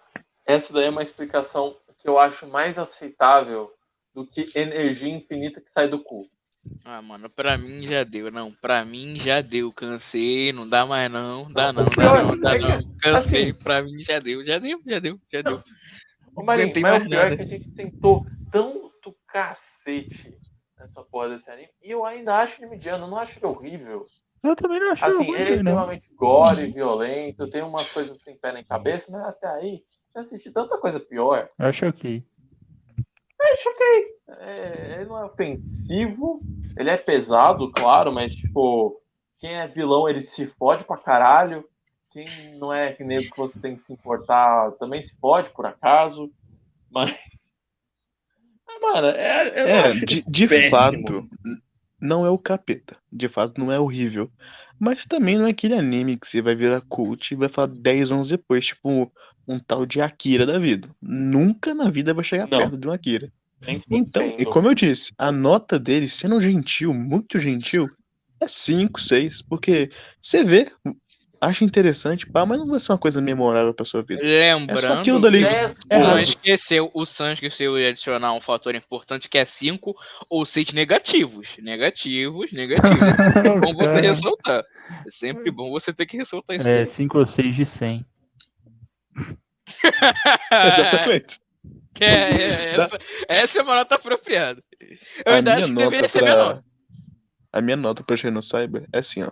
[0.46, 3.72] Essa daí é uma explicação que eu acho mais aceitável
[4.14, 6.28] do que energia infinita que sai do cu.
[6.84, 8.50] Ah, mano, pra mim já deu, não.
[8.52, 9.72] Pra mim já deu.
[9.72, 11.50] Cansei, não dá mais não.
[11.52, 12.96] Dá não, dá não, dá é não.
[12.98, 15.62] Cansei, assim- pra mim já deu, já deu, já deu, já deu.
[16.34, 17.36] Ô, Marinho, mas mais o pior é nada.
[17.36, 20.34] que a gente tentou tanto cacete
[20.78, 21.68] nessa porra desse anime.
[21.82, 24.06] E eu ainda acho ele mediano, não acho ele horrível.
[24.42, 25.54] Eu também não achei Assim, ele é não.
[25.54, 29.84] extremamente gore, violento, tem umas coisas sem pé nem cabeça, mas até aí
[30.14, 31.50] já assisti tanta coisa pior.
[31.58, 32.24] Eu achei ok.
[33.40, 33.86] Acho ok.
[34.38, 36.40] É, ele não é ofensivo,
[36.76, 39.00] ele é pesado, claro, mas tipo,
[39.38, 41.64] quem é vilão ele se fode pra caralho.
[42.10, 42.26] Quem
[42.58, 46.30] não é que nem que você tem que se importar também se fode, por acaso.
[46.90, 47.16] Mas.
[48.66, 51.28] Mas, mano, é, eu É, de, de fato,
[52.00, 52.96] não é o capeta.
[53.10, 54.30] De fato, não é horrível.
[54.80, 58.10] Mas também não é aquele anime que você vai virar cult e vai falar 10
[58.10, 59.12] anos depois, tipo
[59.46, 60.88] um tal de Akira da vida.
[61.02, 62.60] Nunca na vida vai chegar Não.
[62.60, 63.30] perto de um Akira.
[63.66, 67.90] Nem Então, e como eu disse, a nota dele, sendo gentil, muito gentil,
[68.40, 69.42] é 5, 6.
[69.42, 69.90] Porque
[70.20, 70.72] você vê,
[71.40, 74.20] acha interessante, pá, mas não vai ser uma coisa memorável pra sua vida.
[74.22, 75.00] Lembrando.
[75.00, 75.42] aquilo dali.
[75.44, 76.24] É Não raso.
[76.24, 79.94] esqueceu, o Sans esqueceu de adicionar um fator importante que é 5
[80.28, 81.56] ou 6 negativos.
[81.58, 83.00] Negativos, negativos.
[83.00, 84.62] É bom você ressaltar.
[85.06, 86.68] É sempre bom você ter que ressaltar isso.
[86.68, 86.86] É aí.
[86.86, 88.04] 5 ou 6 de 100.
[90.52, 91.40] Exatamente.
[92.00, 92.98] É, é, essa,
[93.28, 94.62] essa é uma nota apropriada.
[95.24, 96.62] Eu A ainda minha acho que deveria nota ser menor.
[97.52, 99.30] A minha nota pra Cyber é assim, ó.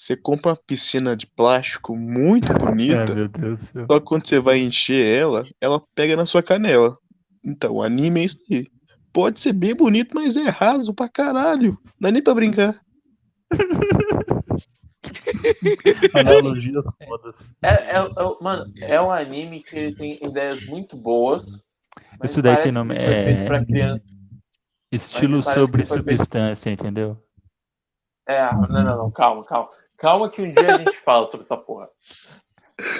[0.00, 3.86] Você compra uma piscina de plástico muito bonita, meu Deus do céu.
[3.90, 6.96] só que quando você vai encher ela, ela pega na sua canela.
[7.44, 8.66] Então, o anime é isso aí.
[9.12, 11.76] Pode ser bem bonito, mas é raso pra caralho.
[11.84, 12.80] Não dá nem pra brincar.
[16.14, 17.50] Analogias fodas.
[17.62, 21.64] É, é, é- mano, é um anime que ele tem ideias muito boas.
[22.22, 24.04] Isso daí tem nome- é- pra criança.
[24.92, 27.16] Estilo sobre substância, entendeu?
[28.28, 29.68] É, não, não, não, calma, calma.
[29.98, 31.88] Calma que um dia a gente fala sobre essa porra.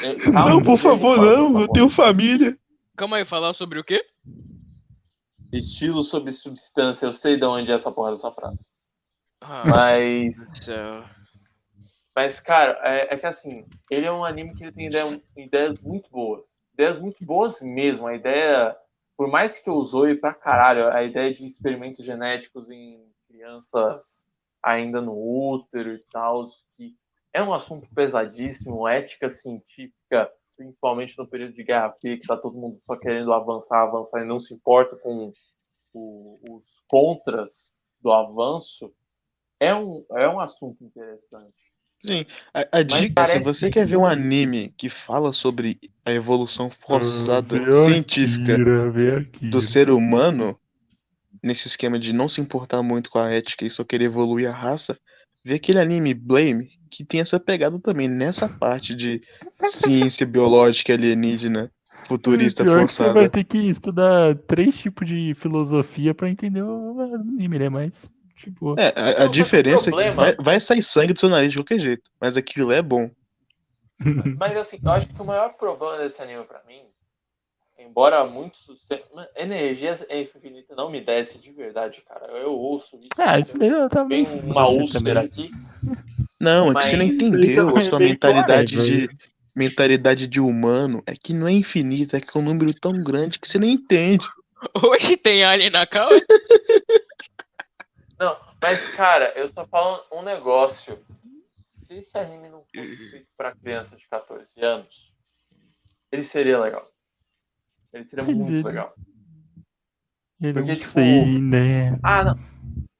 [0.03, 1.47] É, não, por favor, não.
[1.47, 1.73] Eu porra.
[1.73, 2.59] tenho família.
[2.97, 4.05] Calma aí, falar sobre o quê?
[5.53, 8.66] Estilo sobre substância, eu sei de onde é essa porra dessa frase.
[9.41, 10.35] Ah, Mas,
[12.15, 15.79] mas cara, é, é que assim, ele é um anime que ele tem ideia- ideias
[15.81, 16.43] muito boas.
[16.75, 18.07] Ideias muito boas mesmo.
[18.09, 18.77] A ideia,
[19.16, 24.27] por mais que eu zoe pra caralho, a ideia de experimentos genéticos em crianças
[24.62, 26.44] ainda no útero e tal,
[26.74, 26.94] que
[27.32, 32.59] é um assunto pesadíssimo, ética científica, principalmente no período de Guerra Fria, que tá todo
[32.59, 35.32] mundo só querendo avançar, avançar e não se importa com
[35.94, 37.70] o- os contras
[38.01, 38.93] do avanço,
[39.60, 41.55] é um, é um assunto interessante.
[42.01, 42.24] Sim,
[42.55, 46.70] a, a dica se você que- quer ver um anime que fala sobre a evolução
[46.70, 48.55] forçada científica
[49.18, 49.47] aqui.
[49.48, 50.59] do ser humano,
[51.43, 54.52] nesse esquema de não se importar muito com a ética e só querer evoluir a
[54.52, 54.98] raça,
[55.44, 59.20] vê aquele anime Blame, que tem essa pegada também, nessa parte de
[59.66, 61.70] ciência biológica alienígena,
[62.06, 63.31] futurista Pior que você vai forçada.
[63.31, 67.69] ter que estudar três tipos de filosofia pra entender o anime, né?
[67.69, 71.52] Mas, tipo, É, a, a diferença é que vai, vai sair sangue do seu nariz
[71.52, 73.10] de qualquer jeito, mas aquilo é bom.
[74.39, 76.82] Mas assim, eu acho que o maior problema desse anime pra mim,
[77.79, 78.59] embora muito
[79.37, 82.27] Energia infinita não me desce de verdade, cara.
[82.33, 83.09] Eu ouço isso.
[83.17, 85.25] ah, isso daí eu tava Vem bem uma úlcera também.
[85.25, 85.51] aqui.
[86.41, 89.09] Não, é que você não entendeu também a sua é mentalidade de
[89.57, 93.41] mentalidade de humano é que não é infinita, é que é um número tão grande
[93.41, 94.27] que você não entende.
[94.75, 96.25] Hoje tem alien na calça.
[98.19, 100.99] Não, mas cara, eu só falo um negócio.
[101.65, 105.13] Se esse anime não fosse feito pra crianças de 14 anos,
[106.13, 106.89] ele seria legal.
[107.93, 108.94] Ele seria Mas muito ele- legal.
[110.40, 111.98] Eu Porque, não tipo, sei, né?
[112.02, 112.39] Ah, não.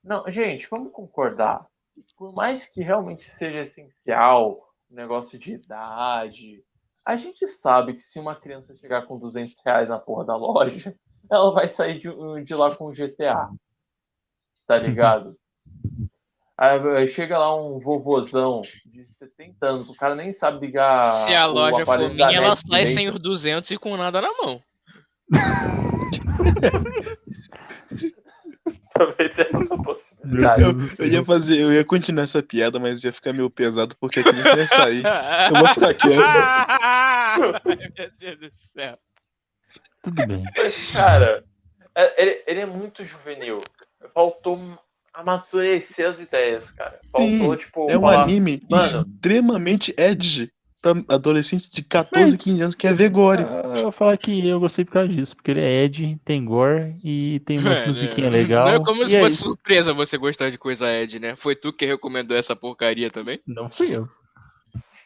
[0.02, 1.66] Não, gente, vamos concordar.
[2.16, 4.59] Por mais que realmente seja essencial
[4.90, 6.65] o negócio de idade,
[7.05, 10.94] a gente sabe que se uma criança chegar com 200 reais na porra da loja,
[11.31, 12.09] ela vai sair de,
[12.44, 13.51] de lá com GTA.
[14.66, 15.36] Tá ligado?
[16.56, 21.27] Aí aí chega lá um vovozão de 70 anos, o cara nem sabe ligar.
[21.27, 22.97] Se a loja for minha, ela sai direito.
[22.97, 24.60] sem os 200 e com nada na mão.
[28.95, 30.63] Também tem essa Meu possibilidade.
[30.63, 34.21] Eu, eu ia fazer, eu ia continuar essa piada, mas ia ficar meio pesado porque
[34.21, 35.05] aqui a gente vai sair.
[35.51, 36.23] Eu vou ficar quieto.
[36.25, 37.39] Ai,
[37.97, 38.99] meu Deus do céu.
[40.03, 40.43] Tudo bem.
[40.57, 41.45] Mas, cara,
[41.95, 43.59] é- ele, ele é muito juvenil.
[44.15, 44.59] Faltou
[45.13, 47.01] amadurecer as ideias, cara.
[47.13, 49.07] Faltou, Sim, tipo, É um falar, anime Mano.
[49.17, 50.51] extremamente edgy
[50.81, 53.43] pra adolescente de 14, 15 anos que é ver gore.
[53.43, 56.95] Eu vou falar que eu gostei por causa disso, porque ele é Ed, tem gore
[57.03, 57.87] e tem umas É, né?
[57.89, 58.65] musiquinhas legais.
[58.71, 59.45] Não é como se é fosse isso.
[59.45, 61.37] surpresa você gostar de coisa Ed, né?
[61.37, 63.41] Foi tu que recomendou essa porcaria também?
[63.47, 64.09] Não fui eu.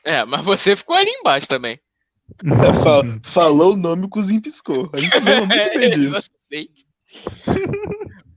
[0.04, 1.78] É, mas você ficou ali embaixo também.
[2.44, 4.90] É, fa- falou o nome, o cozinho piscou.
[4.92, 6.30] A gente lembra muito bem disso.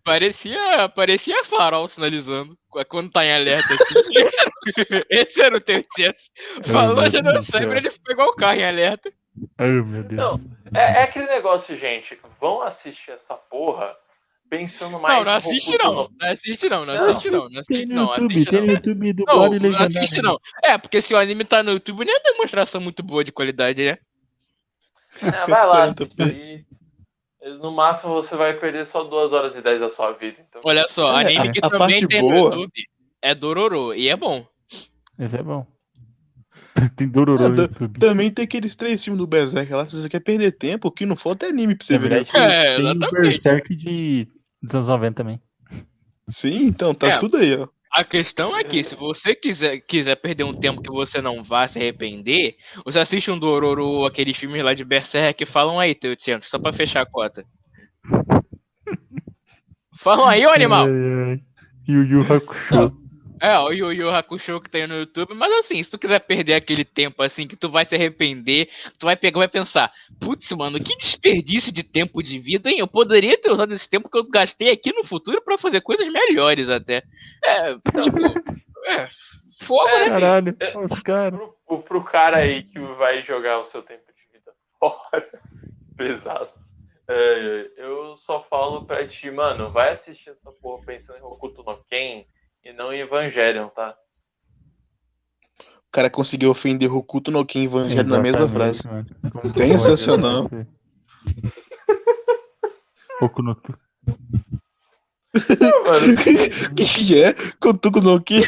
[0.06, 2.56] Parecia, parecia farol sinalizando.
[2.88, 3.96] Quando tá em alerta assim.
[4.14, 6.30] Esse era, esse era o teu excesso.
[6.72, 7.74] Falou, já não do sabe, céu.
[7.76, 9.12] ele pegou o carro em alerta.
[9.58, 10.12] Ai, meu Deus.
[10.22, 10.40] Não,
[10.76, 12.20] É, é aquele negócio, gente.
[12.40, 13.98] Vão assistir essa porra
[14.48, 16.10] pensando mais Não, não assiste não.
[16.22, 17.10] Não assiste não, não Não.
[17.10, 17.50] assiste não.
[17.50, 18.68] Não Tem assiste no não, YouTube, tem não.
[18.68, 19.84] no YouTube Não, e não legendado.
[19.98, 20.40] assiste não.
[20.64, 23.84] É, porque se o anime tá no YouTube, nem é demonstração muito boa de qualidade,
[23.84, 23.98] né?
[25.24, 26.24] É, vai lá 140p.
[26.24, 26.66] assistir.
[27.62, 30.38] No máximo você vai perder só 2 horas e 10 da sua vida.
[30.50, 32.84] Então, Olha só, É, anime que a também parte tem boa- no YouTube
[33.22, 34.46] é Dororo, e é bom.
[35.20, 35.66] Esse é bom.
[36.98, 38.00] tem Dororo Ah, YouTube.
[38.00, 41.06] Também tem aqueles três filmes do Berserk lá, se você quer perder tempo, o que
[41.06, 42.10] não falta é anime pra você Na ver.
[42.10, 42.38] verdade.
[42.38, 43.22] É, tem exatamente.
[43.22, 44.28] Berserk de
[44.62, 45.42] dos anos 90 também.
[46.28, 47.18] Sim, então tá É.
[47.20, 47.68] tudo aí, ó.
[47.96, 51.66] A questão é que, se você quiser, quiser perder um tempo que você não vá
[51.66, 56.14] se arrepender, você assiste um Dororo, aqueles filmes lá de Berserk que falam aí, teu
[56.14, 57.46] Tiento, só pra fechar a cota.
[59.98, 60.88] Falam aí, ô animal!
[61.88, 63.05] Yu Yu Hakusho.
[63.46, 66.56] É, o Yu Yu Hakusho que tem no YouTube, mas assim, se tu quiser perder
[66.56, 68.68] aquele tempo assim, que tu vai se arrepender,
[68.98, 72.80] tu vai pegar e vai pensar, putz, mano, que desperdício de tempo de vida, hein?
[72.80, 76.08] Eu poderia ter usado esse tempo que eu gastei aqui no futuro pra fazer coisas
[76.08, 77.04] melhores até.
[77.44, 78.18] É, tipo,
[78.90, 79.08] é,
[79.62, 80.06] fogo, né?
[80.06, 80.10] filho?
[80.10, 80.58] Caralho,
[80.90, 81.40] os caras.
[81.68, 85.40] pro, pro cara aí que vai jogar o seu tempo de vida fora,
[85.96, 86.50] pesado.
[87.08, 91.78] É, eu só falo pra ti, mano, vai assistir essa porra pensando em Hokuto no
[91.88, 92.26] Ken
[92.66, 93.96] e não em Evangelion, tá?
[95.62, 98.82] O cara conseguiu ofender Hokuto no Ken Evangelho na mesma frase.
[99.54, 100.48] que Sensacional.
[100.48, 100.68] acontecer?
[103.20, 103.74] Pouco no tu.
[105.86, 106.16] Mano,
[106.76, 107.34] que é?
[107.60, 108.42] Kutuku no Ken?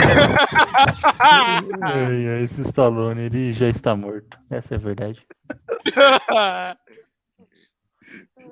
[1.79, 4.37] Ai, ai, esse Stallone, ele já está morto.
[4.49, 5.25] Essa é a verdade.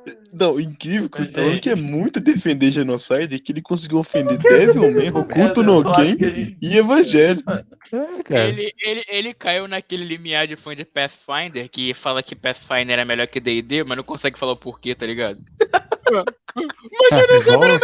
[0.34, 5.10] Não, incrível que o Stallone quer muito defender Genocide e que ele conseguiu ofender Devilman,
[5.14, 7.42] Hokuto no Ken que gente- e Evangelho.
[7.48, 8.48] É, cara.
[8.50, 13.06] Ele, ele, ele caiu naquele limiar de fã de Pathfinder que fala que Pathfinder é
[13.06, 15.40] melhor que D&D, mas não consegue falar o porquê, tá ligado?
[16.56, 17.80] mas eu não sei igual, melhor,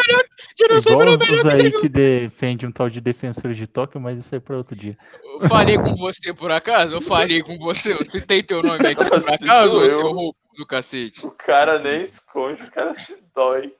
[0.58, 4.36] sei igual melhor, os aí que defende um tal de defensor de Tóquio, mas isso
[4.36, 4.98] é pra outro dia.
[5.24, 6.94] Eu falei com você por acaso?
[6.96, 10.66] Eu falei com você, eu citei teu nome aqui por acaso, eu- seu roubo do
[10.66, 11.26] cacete.
[11.26, 13.74] O cara nem esconde, o cara se dói.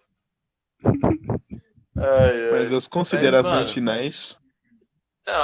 [1.98, 2.52] Ai, ai.
[2.54, 4.40] Mas as considerações mano, finais.
[5.28, 5.36] Não,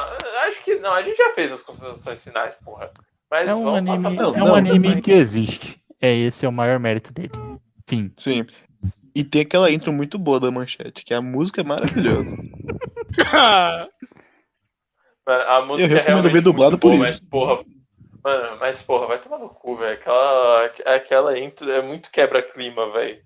[0.48, 2.90] acho que não, a gente já fez as considerações finais, porra.
[3.30, 5.80] Mas É um vamos anime, passar Não, é um não, anime mas- que existe.
[6.02, 7.32] É esse é o maior mérito dele.
[7.88, 8.12] Fim.
[8.18, 8.46] Sim.
[9.14, 12.36] E tem aquela intro muito boa da manchete, que a música é maravilhosa.
[15.28, 17.20] A música é recomendo realmente ver dublado muito por boa, isso.
[17.22, 17.66] Mas, porra,
[18.28, 19.94] mano, mas porra, vai tomar no cu, velho.
[19.94, 23.22] Aquela, aquela intro é muito quebra-clima, velho.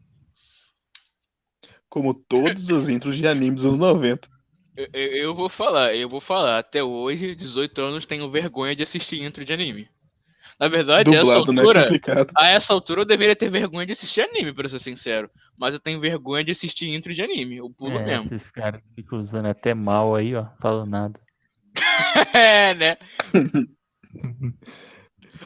[1.89, 4.29] Como todas as intros de anime dos anos 90.
[4.77, 6.59] Eu, eu- eu vou falar, eu vou falar.
[6.59, 9.89] Até hoje, 18 anos, tenho vergonha de assistir intro de anime.
[10.59, 11.87] Na verdade, a essa é altura,
[12.37, 15.29] a essa altura eu deveria ter vergonha de assistir anime, pra ser sincero.
[15.57, 17.57] Mas eu tenho vergonha de assistir intro de anime.
[17.57, 18.33] Eu pulo É, mesmo.
[18.33, 20.45] esses caras ficam usando até mal aí, ó.
[20.61, 21.19] Falam nada.
[22.35, 22.97] é, né?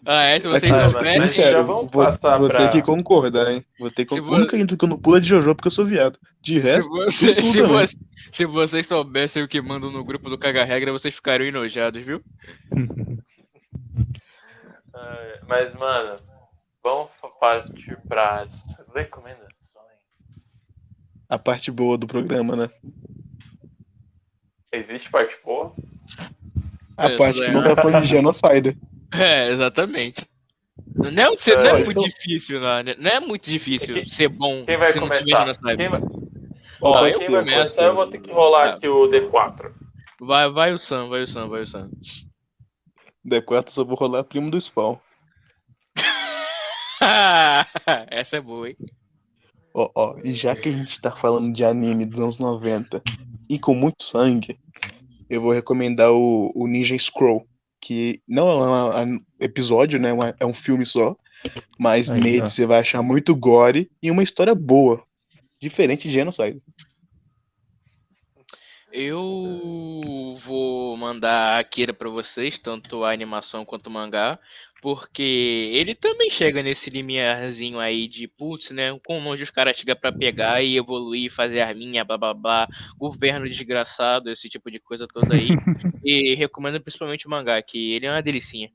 [0.05, 1.19] ah, é, se Tá vocês aqui, mas- soubessem.
[1.19, 3.63] mas- já vamos vou, passar vou pra- ter que concordar, hein?
[3.80, 5.55] Vou ter que Se con- vo- A única que eu não pulo é de Jojo
[5.55, 6.19] porque eu sou viado.
[6.41, 7.97] De Se, resto, você- tudo se, você-
[8.31, 12.22] se vocês soubessem o que mandam no grupo do Caga Regra, vocês ficariam enojados, viu?
[14.93, 16.19] É, mas, mano,
[16.84, 17.09] vamos
[17.39, 18.63] partir pras
[18.93, 19.55] recomendações.
[21.30, 22.69] a parte boa do programa, né?
[24.72, 25.73] Existe parte boa?
[26.97, 27.53] A É, parte isso que é.
[27.53, 28.77] não tá falando de genocide.
[29.19, 30.25] É, exatamente.
[30.95, 32.95] Não é, um- não é É, muito então- difícil, não, né?
[32.97, 35.75] Não é muito difícil Quem- ser bom Quem vai se não começar?
[35.77, 36.01] Quem vai...
[36.81, 39.71] Ó, Ó, eu quem vai começar, eu vou ter que rolar aqui o D4.
[40.19, 41.89] Vai, vai o Sam, vai o Sam, vai o Sam.
[43.25, 44.97] D4 só vou rolar primo do spawn.
[48.09, 48.77] Essa é boa, hein?
[49.73, 53.01] Ó, ó, e já que a gente tá falando de anime dos anos 90
[53.49, 54.57] e com muito sangue,
[55.29, 57.45] eu vou recomendar o, o Ninja Scroll,
[57.85, 60.09] que não é um episódio, né?
[60.39, 61.15] É um filme só,
[61.77, 62.49] mas Aí, nele ó.
[62.49, 65.03] você vai achar muito gore e uma história boa,
[65.61, 66.59] diferente de Genocide.
[68.91, 74.39] Eu vou mandar a Akira pra vocês, tanto a animação quanto o mangá,
[74.85, 78.95] porque ele também chega nesse limiarzinho aí de putz, né?
[79.03, 83.49] Com onde os caras chegam pra pegar e evoluir, fazer arminha, blá blá blá, governo
[83.49, 85.47] desgraçado, esse tipo de coisa toda aí.
[86.05, 88.69] e recomendo principalmente o mangá, que ele é uma delicinha.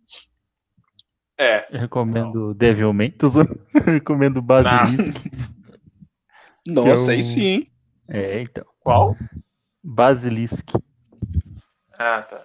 [1.39, 3.15] É, Eu recomendo Devilman.
[3.87, 5.15] Recomendo Basilisk.
[6.67, 7.73] Nossa, é aí o- sim, hein?
[8.09, 8.65] É, então.
[8.81, 9.17] qual?
[9.81, 10.71] Basilisk.
[11.93, 12.45] Ah, tá.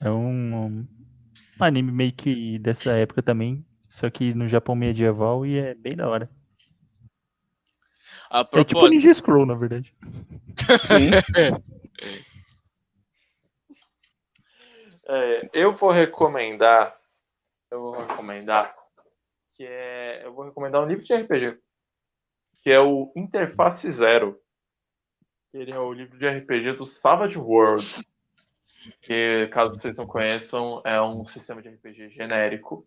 [0.00, 0.97] É um, um
[1.64, 3.64] anime meio que dessa época também.
[3.88, 6.30] Só que no Japão medieval e é bem da hora.
[8.30, 9.94] A É tipo propósito, Ninja Scroll, na verdade.
[10.82, 11.10] Sim.
[15.10, 16.94] É, eu vou recomendar.
[17.70, 18.76] Eu vou recomendar.
[19.56, 20.22] Que é.
[20.22, 21.58] Eu vou recomendar um livro de RPG.
[22.60, 24.38] Que é o Interface Zero.
[25.50, 27.86] Que ele é o livro de RPG do Savage World.
[29.02, 32.86] Que, caso vocês não conheçam, é um sistema de RPG genérico.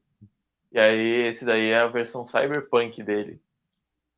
[0.72, 3.42] E aí, esse daí é a versão cyberpunk dele.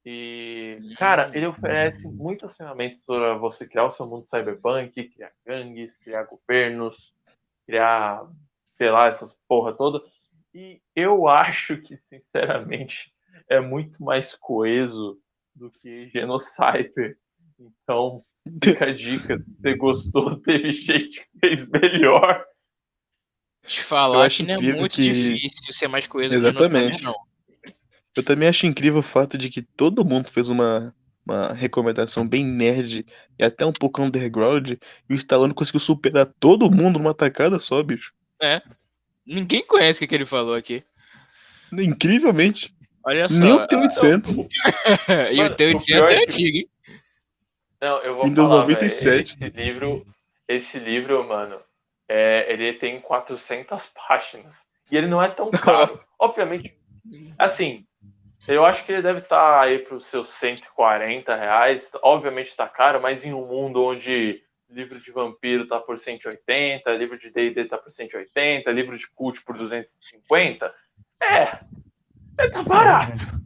[0.06, 5.98] E, cara, ele oferece muitas ferramentas para você criar o seu mundo cyberpunk, criar gangues,
[5.98, 7.14] criar governos,
[7.66, 8.30] criar,
[8.74, 10.04] sei lá, essas porra toda.
[10.54, 13.14] E eu acho que, sinceramente,
[13.48, 15.20] é muito mais coeso
[15.56, 17.18] do que Genocyber.
[17.60, 18.24] Então,
[18.62, 19.38] fica a dica.
[19.38, 22.44] Se você gostou, teve gente que fez melhor.
[23.66, 25.04] te Eu falar acho que não é muito que-
[25.38, 27.00] difícil ser mais coisa que Exatamente.
[27.00, 27.16] Genocide, não.
[28.16, 30.94] Eu também acho incrível o fato de que todo mundo fez uma,
[31.26, 33.06] uma recomendação bem nerd
[33.40, 34.72] e até um pouco underground,
[35.10, 38.14] e o Stallone conseguiu superar todo mundo numa tacada só, bicho.
[39.26, 40.84] Ninguém conhece o que, que ele falou aqui.
[41.72, 42.72] Incrivelmente.
[43.04, 43.34] Olha só.
[43.34, 44.48] Nem o T800.
[45.34, 46.70] e o Mano, teu o 800 pior é é que- antigo, hein?
[47.84, 49.36] Não, eu vou Windows falar, 97.
[49.38, 50.08] velho, esse livro,
[50.48, 51.60] esse livro, mano,
[52.08, 54.56] é, ele tem 400 páginas.
[54.90, 56.00] E ele não é tão caro.
[56.18, 56.74] Obviamente,
[57.38, 57.86] assim,
[58.48, 61.92] eu acho que ele deve estar aí para os seus 140 reais.
[62.02, 67.20] Obviamente está caro, mas em um mundo onde livro de vampiro tá por 180, livro
[67.20, 70.74] de D&D tá por 180, livro de cult por 250,
[71.22, 71.60] é,
[72.38, 73.44] é tá barato.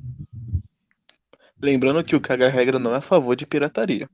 [1.59, 4.07] Lembrando que o Caga Regra não é a favor de pirataria.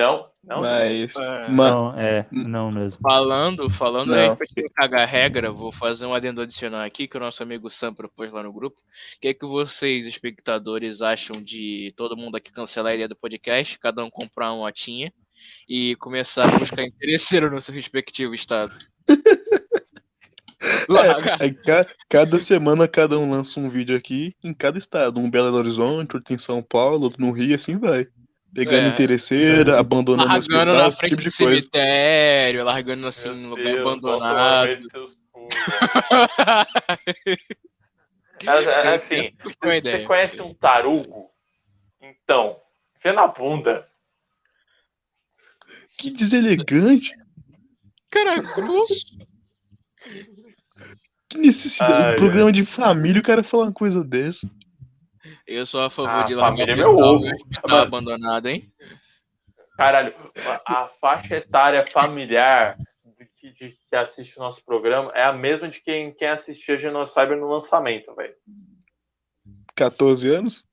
[0.00, 0.60] Não, não.
[0.62, 1.14] Mas.
[1.16, 1.48] É.
[1.48, 2.98] ma- Não, é, não mesmo.
[3.02, 4.30] Falando, falando Não.
[4.30, 7.92] respeito do cagar regra, vou fazer um adendo adicional aqui que o nosso amigo Sam
[7.92, 8.78] propôs lá no grupo.
[8.80, 13.16] O que é que vocês, espectadores, acham de todo mundo aqui cancelar a ideia do
[13.16, 15.12] podcast, cada um comprar uma motinha
[15.68, 18.72] e começar a buscar interesseiro no seu respectivo estado?
[20.88, 25.20] Larga- Aí, ca- cada semana cada um lança um vídeo aqui em cada estado.
[25.20, 28.06] Um em Belo Horizonte, outro em São Paulo, outro no Rio, assim vai.
[28.52, 28.88] Pegando É.
[28.88, 31.60] interesseira, abandonando o Largando hospital, na frente tipo do de coisa.
[31.60, 34.68] cemitério, largando assim Meu lugar Deus, abandonado.
[38.42, 40.06] É, é, assim, Boa você ideia.
[40.06, 41.28] conhece um tarugo?
[42.00, 42.56] Então,
[43.04, 43.86] vê na bunda.
[45.98, 47.14] Que deselegante.
[48.10, 49.18] Cara, grosso.
[51.28, 52.06] Que necessidade.
[52.06, 54.50] Ai, Um programa de família, o cara fala uma coisa dessa.
[55.50, 57.26] Eu sou a favor Ah, de largar família é o meu pessoal ovo.
[57.26, 57.82] hospital Mano.
[57.82, 58.62] abandonado, hein?
[59.76, 60.14] Caralho,
[60.64, 62.76] a, a faixa etária familiar
[63.18, 66.76] de que, de que assiste o nosso programa é a mesma de quem, quem assistia
[66.76, 68.34] Genocyber no lançamento, velho.
[69.74, 70.64] 14 anos?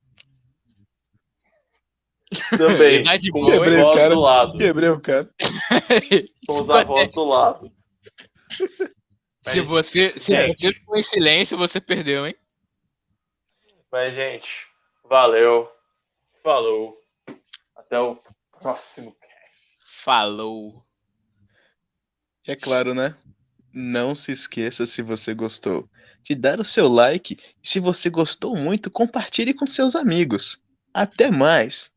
[2.56, 3.00] Também.
[3.00, 3.80] Idade com boa, hein?
[3.80, 4.14] avós Cara.
[4.14, 4.58] do lado.
[4.58, 5.28] Quebrei o cara.
[6.46, 7.72] Com os avós do lado.
[9.48, 10.58] Se você, se gente.
[10.60, 12.34] você ficou em silêncio, você perdeu, hein?
[13.90, 14.67] Mas, gente,
[15.08, 15.70] valeu.
[16.42, 16.98] Falou.
[17.74, 18.20] Até o
[18.60, 20.04] próximo cast.
[20.04, 20.84] Falou.
[22.46, 23.16] E é claro, né?
[23.72, 25.88] Não se esqueça, se você gostou,
[26.22, 27.38] de dar o seu like.
[27.62, 30.62] E se você gostou muito, compartilhe com seus amigos.
[30.92, 31.92] Até mais!